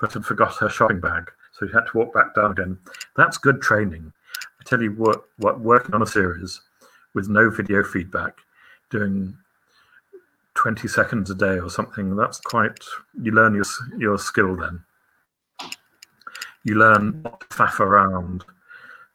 but 0.00 0.12
had 0.12 0.24
forgot 0.24 0.56
her 0.56 0.68
shopping 0.68 1.00
bag, 1.00 1.30
so 1.58 1.66
she 1.66 1.72
had 1.72 1.86
to 1.86 1.96
walk 1.96 2.12
back 2.14 2.34
down 2.34 2.52
again. 2.52 2.78
That's 3.16 3.38
good 3.38 3.62
training. 3.62 4.12
I 4.60 4.64
tell 4.64 4.82
you 4.82 4.92
what, 4.92 5.24
what 5.38 5.60
working 5.60 5.94
on 5.94 6.02
a 6.02 6.06
series 6.06 6.60
with 7.14 7.28
no 7.28 7.50
video 7.50 7.82
feedback, 7.82 8.38
doing 8.90 9.36
20 10.54 10.88
seconds 10.88 11.30
a 11.30 11.34
day 11.34 11.58
or 11.58 11.70
something, 11.70 12.16
that's 12.16 12.40
quite, 12.40 12.78
you 13.20 13.32
learn 13.32 13.54
your, 13.54 13.64
your 13.98 14.18
skill 14.18 14.56
then. 14.56 14.82
You 16.64 16.76
learn 16.76 17.22
not 17.22 17.40
to 17.40 17.46
faff 17.48 17.80
around. 17.80 18.44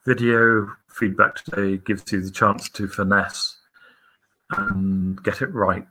Video 0.05 0.67
feedback 0.87 1.35
today 1.43 1.77
gives 1.77 2.11
you 2.11 2.21
the 2.21 2.31
chance 2.31 2.69
to 2.69 2.87
finesse 2.87 3.57
and 4.51 5.21
get 5.23 5.41
it 5.41 5.53
right. 5.53 5.87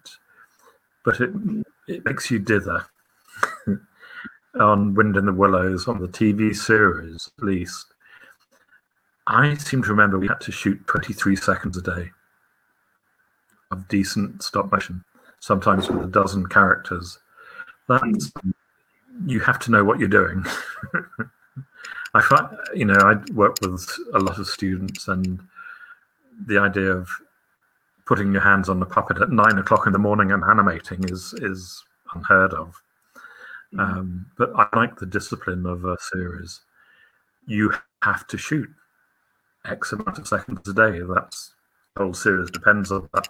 but 1.05 1.21
it 1.21 1.31
it 1.89 2.05
makes 2.05 2.31
you 2.31 2.39
dither. 2.39 2.87
On 4.59 4.95
Wind 4.95 5.17
in 5.17 5.27
the 5.27 5.33
Willows, 5.33 5.87
on 5.87 6.01
the 6.01 6.09
TV 6.09 6.55
series 6.55 7.31
at 7.39 7.45
least, 7.45 7.87
I 9.27 9.55
seem 9.55 9.83
to 9.83 9.91
remember 9.91 10.19
we 10.19 10.29
had 10.29 10.41
to 10.41 10.53
shoot 10.53 10.85
23 10.87 11.37
seconds 11.37 11.77
a 11.77 11.83
day 11.83 12.11
of 13.71 13.87
decent 13.89 14.43
stop 14.43 14.73
motion, 14.73 15.05
sometimes 15.39 15.89
with 15.89 16.03
a 16.03 16.09
dozen 16.09 16.47
characters. 16.47 17.19
That's 17.89 18.33
you 19.27 19.41
have 19.41 19.59
to 19.61 19.71
know 19.71 19.85
what 19.85 19.99
you're 19.99 20.09
doing. 20.09 20.45
I 22.15 22.23
find, 22.23 22.49
you 22.75 22.87
know, 22.87 22.95
I 22.95 23.15
work 23.33 23.57
with 23.61 23.89
a 24.15 24.19
lot 24.19 24.39
of 24.39 24.49
students, 24.49 25.07
and 25.07 25.41
the 26.47 26.59
idea 26.59 26.91
of 26.91 27.09
putting 28.07 28.33
your 28.33 28.41
hands 28.41 28.69
on 28.69 28.81
the 28.81 28.87
puppet 28.87 29.21
at 29.23 29.31
nine 29.31 29.59
o'clock 29.59 29.87
in 29.87 29.93
the 29.93 29.99
morning 29.99 30.33
and 30.33 30.43
animating 30.43 31.05
is 31.05 31.35
is 31.35 31.85
unheard 32.15 32.53
of. 32.55 32.83
Mm. 33.75 33.81
Um, 33.81 34.27
but 34.37 34.53
I 34.57 34.69
like 34.77 34.97
the 34.97 35.07
discipline 35.07 35.67
of 35.67 35.85
a 35.85 35.97
series. 36.01 36.61
You 37.47 37.73
have 38.03 38.27
to 38.29 38.39
shoot 38.39 38.69
X 39.65 39.93
amount 39.93 40.19
of 40.19 40.27
seconds 40.27 40.67
a 40.69 40.75
day. 40.75 41.01
That's 41.01 41.55
the 41.97 42.05
whole 42.05 42.15
series 42.15 42.51
depends 42.51 42.91
on 42.91 43.09
that. 43.15 43.29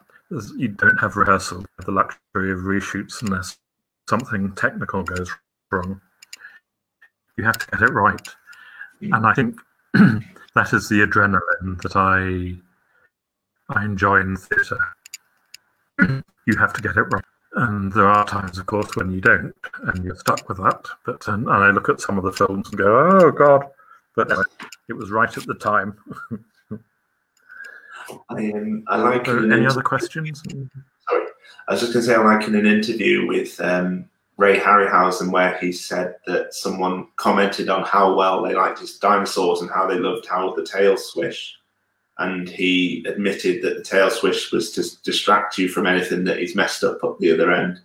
You 0.56 0.68
don't 0.68 0.98
have 0.98 1.16
rehearsal, 1.16 1.64
the 1.84 1.90
luxury 1.90 2.52
of 2.52 2.60
reshoots 2.60 3.20
unless 3.22 3.58
something 4.08 4.54
technical 4.54 5.02
goes 5.02 5.30
wrong. 5.70 6.00
You 7.36 7.44
have 7.44 7.58
to 7.58 7.66
get 7.66 7.82
it 7.82 7.92
right. 7.92 8.28
And 9.00 9.26
I 9.26 9.32
think 9.34 9.56
that 9.94 10.72
is 10.72 10.88
the 10.88 11.06
adrenaline 11.06 11.80
that 11.82 11.96
I 11.96 12.60
I 13.74 13.84
enjoy 13.84 14.20
in 14.20 14.36
theatre. 14.36 14.80
you 16.46 16.56
have 16.58 16.72
to 16.74 16.82
get 16.82 16.96
it 16.96 17.02
right. 17.02 17.24
And 17.54 17.92
there 17.92 18.06
are 18.06 18.24
times, 18.24 18.58
of 18.58 18.66
course, 18.66 18.94
when 18.94 19.10
you 19.10 19.20
don't, 19.20 19.52
and 19.82 20.04
you're 20.04 20.16
stuck 20.16 20.48
with 20.48 20.58
that. 20.58 20.86
But 21.04 21.28
um, 21.28 21.48
and 21.48 21.64
I 21.64 21.70
look 21.70 21.88
at 21.88 22.00
some 22.00 22.16
of 22.16 22.24
the 22.24 22.32
films 22.32 22.68
and 22.68 22.78
go, 22.78 23.18
"Oh 23.20 23.30
God!" 23.32 23.66
But 24.14 24.30
it 24.88 24.92
was 24.92 25.10
right 25.10 25.36
at 25.36 25.46
the 25.46 25.54
time. 25.54 25.96
I, 28.30 28.52
um, 28.52 28.84
I 28.88 28.96
like. 28.96 29.28
any 29.28 29.66
other 29.66 29.82
questions? 29.82 30.42
Sorry, 31.08 31.24
I 31.68 31.72
was 31.72 31.80
just 31.80 31.92
going 31.92 32.04
to 32.04 32.12
say 32.12 32.14
I 32.14 32.22
like 32.22 32.46
in 32.46 32.54
an 32.54 32.66
interview 32.66 33.26
with 33.26 33.60
um, 33.60 34.08
Ray 34.36 34.58
Harryhausen 34.58 35.30
where 35.30 35.58
he 35.58 35.72
said 35.72 36.16
that 36.26 36.54
someone 36.54 37.08
commented 37.16 37.68
on 37.68 37.84
how 37.84 38.14
well 38.14 38.42
they 38.42 38.54
liked 38.54 38.78
his 38.78 38.98
dinosaurs 38.98 39.60
and 39.60 39.70
how 39.70 39.86
they 39.86 39.98
loved 39.98 40.26
how 40.26 40.54
the 40.54 40.64
tails 40.64 41.12
swish 41.12 41.59
and 42.20 42.48
he 42.48 43.04
admitted 43.08 43.62
that 43.62 43.76
the 43.76 43.82
tail 43.82 44.10
swish 44.10 44.52
was 44.52 44.70
to 44.72 45.02
distract 45.02 45.58
you 45.58 45.68
from 45.68 45.86
anything 45.86 46.22
that 46.24 46.38
he's 46.38 46.54
messed 46.54 46.84
up 46.84 47.02
up 47.02 47.18
the 47.18 47.32
other 47.32 47.50
end. 47.52 47.80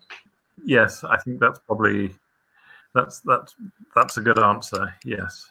Yes, 0.64 1.04
I 1.04 1.18
think 1.18 1.40
that's 1.40 1.60
probably 1.60 2.14
that's 2.94 3.22
that's 3.22 3.56
that's 3.96 4.18
a 4.18 4.22
good 4.22 4.40
answer. 4.40 4.94
Yes. 5.04 5.48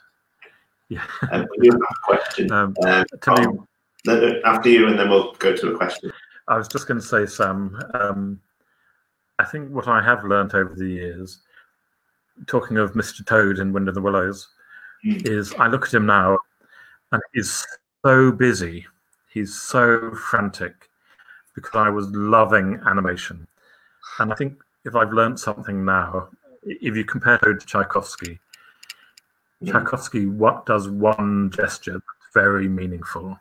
Yeah. 0.88 1.02
Um, 1.32 1.46
have 1.62 1.74
a 1.74 1.94
question. 2.04 2.52
Um, 2.52 2.74
uh, 2.84 3.04
Tom, 3.22 3.66
after 4.44 4.68
you, 4.68 4.86
and 4.86 4.98
then 4.98 5.08
we'll 5.08 5.32
go 5.34 5.56
to 5.56 5.72
a 5.72 5.76
question. 5.76 6.12
I 6.46 6.58
was 6.58 6.68
just 6.68 6.86
going 6.86 7.00
to 7.00 7.06
say, 7.06 7.24
Sam. 7.26 7.80
Um, 7.94 8.40
I 9.38 9.44
think 9.44 9.70
what 9.70 9.88
I 9.88 10.02
have 10.02 10.24
learned 10.24 10.54
over 10.54 10.74
the 10.74 10.86
years, 10.86 11.38
talking 12.46 12.76
of 12.76 12.92
Mr. 12.92 13.26
Toad 13.26 13.58
in 13.58 13.72
Wind 13.72 13.88
in 13.88 13.94
the 13.94 14.02
Willows, 14.02 14.48
mm. 15.04 15.26
is 15.26 15.54
I 15.54 15.68
look 15.68 15.86
at 15.86 15.94
him 15.94 16.06
now, 16.06 16.38
and 17.12 17.22
he's 17.32 17.66
so 18.04 18.30
busy. 18.30 18.86
He's 19.32 19.54
so 19.54 20.10
frantic 20.14 20.90
because 21.54 21.74
I 21.74 21.88
was 21.88 22.06
loving 22.10 22.78
animation. 22.86 23.46
And 24.18 24.30
I 24.30 24.36
think 24.36 24.58
if 24.84 24.94
I've 24.94 25.12
learned 25.12 25.40
something 25.40 25.84
now, 25.84 26.28
if 26.62 26.94
you 26.94 27.04
compare 27.04 27.38
Toad 27.38 27.60
to 27.60 27.66
Tchaikovsky, 27.66 28.38
mm. 29.62 29.70
Tchaikovsky 29.70 30.26
what 30.26 30.66
does 30.66 30.88
one 30.88 31.50
gesture 31.50 31.94
that's 31.94 32.34
very 32.34 32.68
meaningful. 32.68 33.38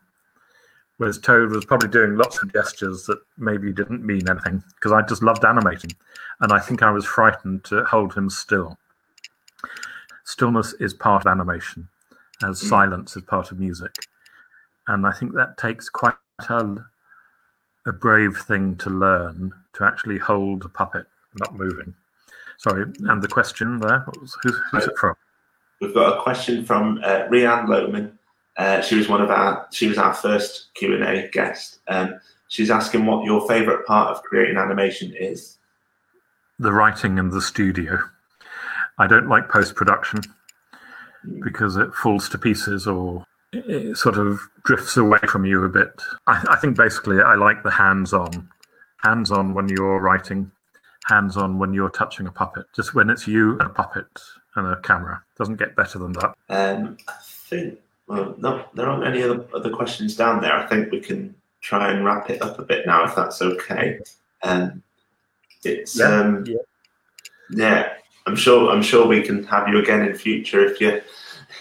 Whereas 0.97 1.17
Toad 1.17 1.51
was 1.51 1.65
probably 1.65 1.89
doing 1.89 2.15
lots 2.15 2.41
of 2.41 2.53
gestures 2.53 3.05
that 3.07 3.19
maybe 3.37 3.73
didn't 3.73 4.05
mean 4.05 4.29
anything 4.29 4.63
because 4.75 4.93
I 4.93 5.01
just 5.01 5.23
loved 5.23 5.43
animating. 5.43 5.91
And 6.39 6.53
I 6.53 6.59
think 6.59 6.81
I 6.81 6.91
was 6.91 7.05
frightened 7.05 7.65
to 7.65 7.83
hold 7.83 8.13
him 8.13 8.29
still. 8.29 8.77
Stillness 10.23 10.73
is 10.79 10.93
part 10.93 11.25
of 11.25 11.31
animation, 11.31 11.89
as 12.41 12.61
mm. 12.61 12.69
silence 12.69 13.17
is 13.17 13.23
part 13.23 13.51
of 13.51 13.59
music 13.59 13.91
and 14.87 15.05
I 15.05 15.11
think 15.11 15.33
that 15.33 15.57
takes 15.57 15.89
quite 15.89 16.15
a, 16.49 16.75
a 17.85 17.93
brave 17.93 18.37
thing 18.37 18.75
to 18.77 18.89
learn 18.89 19.53
to 19.73 19.83
actually 19.83 20.17
hold 20.17 20.65
a 20.65 20.69
puppet 20.69 21.05
not 21.39 21.55
moving. 21.55 21.93
Sorry, 22.57 22.85
and 22.99 23.21
the 23.21 23.27
question 23.27 23.79
there, 23.79 24.05
was, 24.19 24.37
who's, 24.43 24.55
who's 24.71 24.85
it 24.85 24.97
from? 24.97 25.15
We've 25.81 25.93
got 25.93 26.17
a 26.17 26.21
question 26.21 26.63
from 26.63 26.99
uh, 27.03 27.23
Rianne 27.29 27.65
Lohman. 27.65 28.11
Uh, 28.55 28.81
she 28.81 28.95
was 28.95 29.09
one 29.09 29.21
of 29.21 29.31
our, 29.31 29.67
she 29.71 29.87
was 29.87 29.97
our 29.97 30.13
first 30.13 30.69
Q 30.75 30.93
and 30.93 31.03
A 31.03 31.27
guest. 31.29 31.79
Um, 31.87 32.19
she's 32.47 32.69
asking 32.69 33.05
what 33.05 33.25
your 33.25 33.47
favourite 33.47 33.85
part 33.85 34.15
of 34.15 34.23
creating 34.23 34.57
animation 34.57 35.13
is. 35.19 35.57
The 36.59 36.71
writing 36.71 37.17
in 37.17 37.31
the 37.31 37.41
studio. 37.41 37.99
I 38.99 39.07
don't 39.07 39.27
like 39.27 39.49
post 39.49 39.75
production 39.75 40.21
because 41.43 41.77
it 41.77 41.93
falls 41.95 42.29
to 42.29 42.37
pieces 42.37 42.85
or 42.85 43.25
it 43.53 43.97
sort 43.97 44.17
of 44.17 44.39
drifts 44.63 44.97
away 44.97 45.19
from 45.27 45.45
you 45.45 45.63
a 45.63 45.69
bit. 45.69 46.01
I, 46.27 46.45
I 46.49 46.55
think 46.57 46.75
basically 46.77 47.21
I 47.21 47.35
like 47.35 47.63
the 47.63 47.71
hands-on, 47.71 48.49
hands-on 49.03 49.53
when 49.53 49.69
you're 49.69 49.99
writing, 49.99 50.51
hands-on 51.05 51.59
when 51.59 51.73
you're 51.73 51.89
touching 51.89 52.27
a 52.27 52.31
puppet. 52.31 52.65
Just 52.75 52.93
when 52.93 53.09
it's 53.09 53.27
you 53.27 53.51
and 53.53 53.61
a 53.61 53.69
puppet 53.69 54.07
and 54.55 54.67
a 54.67 54.81
camera, 54.81 55.23
doesn't 55.37 55.57
get 55.57 55.75
better 55.75 55.99
than 55.99 56.13
that. 56.13 56.35
Um, 56.49 56.97
I 57.07 57.13
think 57.21 57.79
well, 58.07 58.35
no, 58.37 58.65
there 58.73 58.87
aren't 58.87 59.05
any 59.05 59.23
other 59.23 59.45
other 59.53 59.69
questions 59.69 60.15
down 60.15 60.41
there. 60.41 60.53
I 60.53 60.67
think 60.67 60.91
we 60.91 60.99
can 60.99 61.33
try 61.61 61.91
and 61.91 62.03
wrap 62.03 62.29
it 62.29 62.41
up 62.41 62.59
a 62.59 62.63
bit 62.63 62.85
now, 62.85 63.05
if 63.05 63.15
that's 63.15 63.41
okay. 63.41 63.99
Um, 64.43 64.83
it's 65.63 65.97
yeah, 65.97 66.19
um, 66.19 66.45
yeah. 66.45 66.57
yeah. 67.49 67.93
I'm 68.25 68.35
sure. 68.35 68.71
I'm 68.71 68.83
sure 68.83 69.07
we 69.07 69.21
can 69.21 69.43
have 69.45 69.67
you 69.67 69.79
again 69.79 70.01
in 70.01 70.15
future 70.15 70.65
if 70.65 70.79
you 70.79 71.01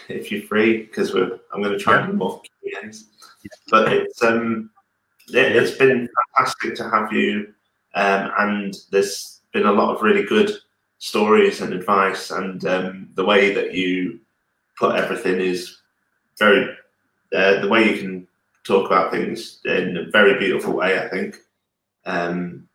if 0.09 0.31
you're 0.31 0.43
free, 0.43 0.83
because 0.83 1.13
we're 1.13 1.39
I'm 1.53 1.61
going 1.61 1.77
to 1.77 1.79
try 1.79 1.99
and 1.99 2.11
do 2.11 2.17
more 2.17 2.41
Q&As. 2.61 3.05
But 3.69 3.91
it's 3.91 4.23
um, 4.23 4.69
it, 5.29 5.55
has 5.55 5.77
been 5.77 6.09
fantastic 6.35 6.75
to 6.75 6.89
have 6.89 7.11
you, 7.11 7.53
um, 7.95 8.31
and 8.39 8.77
there's 8.91 9.41
been 9.51 9.65
a 9.65 9.71
lot 9.71 9.95
of 9.95 10.01
really 10.01 10.23
good 10.23 10.51
stories 10.99 11.61
and 11.61 11.73
advice, 11.73 12.31
and 12.31 12.65
um, 12.65 13.09
the 13.15 13.25
way 13.25 13.53
that 13.53 13.73
you 13.73 14.19
put 14.77 14.95
everything 14.95 15.39
is 15.39 15.77
very 16.39 16.75
uh, 17.35 17.59
the 17.61 17.67
way 17.67 17.89
you 17.89 18.01
can 18.01 18.27
talk 18.63 18.85
about 18.85 19.11
things 19.11 19.59
in 19.65 19.97
a 19.97 20.09
very 20.11 20.37
beautiful 20.39 20.73
way. 20.73 20.99
I 20.99 21.09
think. 21.09 21.37
Um, 22.05 22.67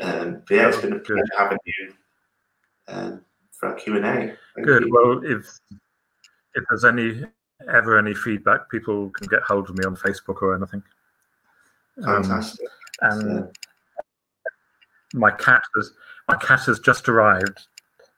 um, 0.00 0.42
but 0.48 0.54
yeah, 0.54 0.68
it's 0.68 0.80
been 0.80 0.92
a 0.92 0.98
pleasure 0.98 1.22
having 1.38 1.58
you 1.64 1.94
um, 2.88 3.24
for 3.52 3.68
our 3.70 3.74
Q 3.74 3.96
and 3.96 4.04
A. 4.04 4.36
Good. 4.62 4.84
You. 4.84 4.92
Well, 4.92 5.24
if 5.24 5.46
if 6.54 6.64
there's 6.68 6.84
any 6.84 7.24
ever 7.72 7.98
any 7.98 8.14
feedback, 8.14 8.70
people 8.70 9.10
can 9.10 9.26
get 9.28 9.42
hold 9.42 9.68
of 9.70 9.78
me 9.78 9.84
on 9.84 9.96
Facebook 9.96 10.42
or 10.42 10.54
anything. 10.54 10.82
Fantastic. 12.02 12.68
Um, 13.02 13.20
and 13.20 13.48
my 15.14 15.30
cat 15.30 15.62
has 15.76 15.92
my 16.28 16.36
cat 16.36 16.60
has 16.60 16.78
just 16.80 17.08
arrived, 17.08 17.66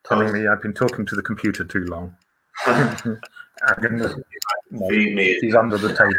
telling 0.04 0.28
oh. 0.28 0.32
me 0.32 0.46
I've 0.46 0.62
been 0.62 0.72
talking 0.72 1.06
to 1.06 1.14
the 1.14 1.22
computer 1.22 1.64
too 1.64 1.84
long. 1.84 2.16
no, 2.66 3.18
he's 4.70 5.54
under 5.54 5.78
the 5.78 5.94
table. 5.96 6.14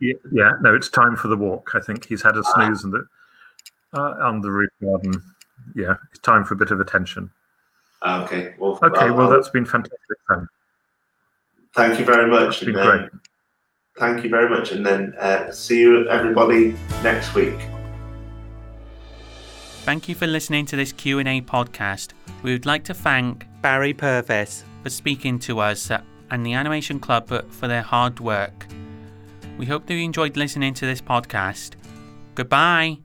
Yeah, 0.00 0.14
yeah, 0.30 0.52
no, 0.60 0.74
it's 0.74 0.88
time 0.88 1.16
for 1.16 1.26
the 1.26 1.36
walk. 1.36 1.72
I 1.74 1.80
think 1.80 2.06
he's 2.06 2.22
had 2.22 2.36
a 2.36 2.44
snooze 2.44 2.84
in 2.84 2.90
the 2.90 3.04
uh, 3.94 4.14
on 4.20 4.40
the 4.40 4.50
roof 4.50 4.70
garden. 4.80 5.20
Yeah, 5.74 5.94
it's 6.10 6.20
time 6.20 6.44
for 6.44 6.54
a 6.54 6.56
bit 6.56 6.70
of 6.70 6.80
attention. 6.80 7.30
Okay. 8.06 8.54
Well. 8.58 8.78
Okay. 8.82 9.10
well, 9.10 9.30
that's 9.30 9.48
been 9.48 9.64
fantastic. 9.64 9.98
Then. 10.28 10.48
Thank 11.74 11.98
you 11.98 12.04
very 12.04 12.30
much. 12.30 12.62
It's 12.62 12.64
been 12.64 12.74
great. 12.74 13.10
Thank 13.98 14.22
you 14.22 14.30
very 14.30 14.48
much, 14.48 14.70
and 14.70 14.86
then 14.86 15.14
uh, 15.18 15.50
see 15.50 15.80
you 15.80 16.08
everybody 16.08 16.76
next 17.02 17.34
week. 17.34 17.58
Thank 19.82 20.08
you 20.08 20.14
for 20.14 20.26
listening 20.26 20.66
to 20.66 20.76
this 20.76 20.92
Q&A 20.92 21.40
podcast. 21.40 22.12
We 22.42 22.52
would 22.52 22.66
like 22.66 22.84
to 22.84 22.94
thank 22.94 23.46
Barry 23.62 23.94
Purves 23.94 24.62
for 24.82 24.90
speaking 24.90 25.38
to 25.40 25.60
us 25.60 25.90
and 26.30 26.44
the 26.44 26.52
Animation 26.52 27.00
Club 27.00 27.28
for 27.50 27.66
their 27.66 27.82
hard 27.82 28.20
work. 28.20 28.66
We 29.56 29.66
hope 29.66 29.86
that 29.86 29.94
you 29.94 30.04
enjoyed 30.04 30.36
listening 30.36 30.74
to 30.74 30.86
this 30.86 31.00
podcast. 31.00 31.72
Goodbye. 32.34 32.98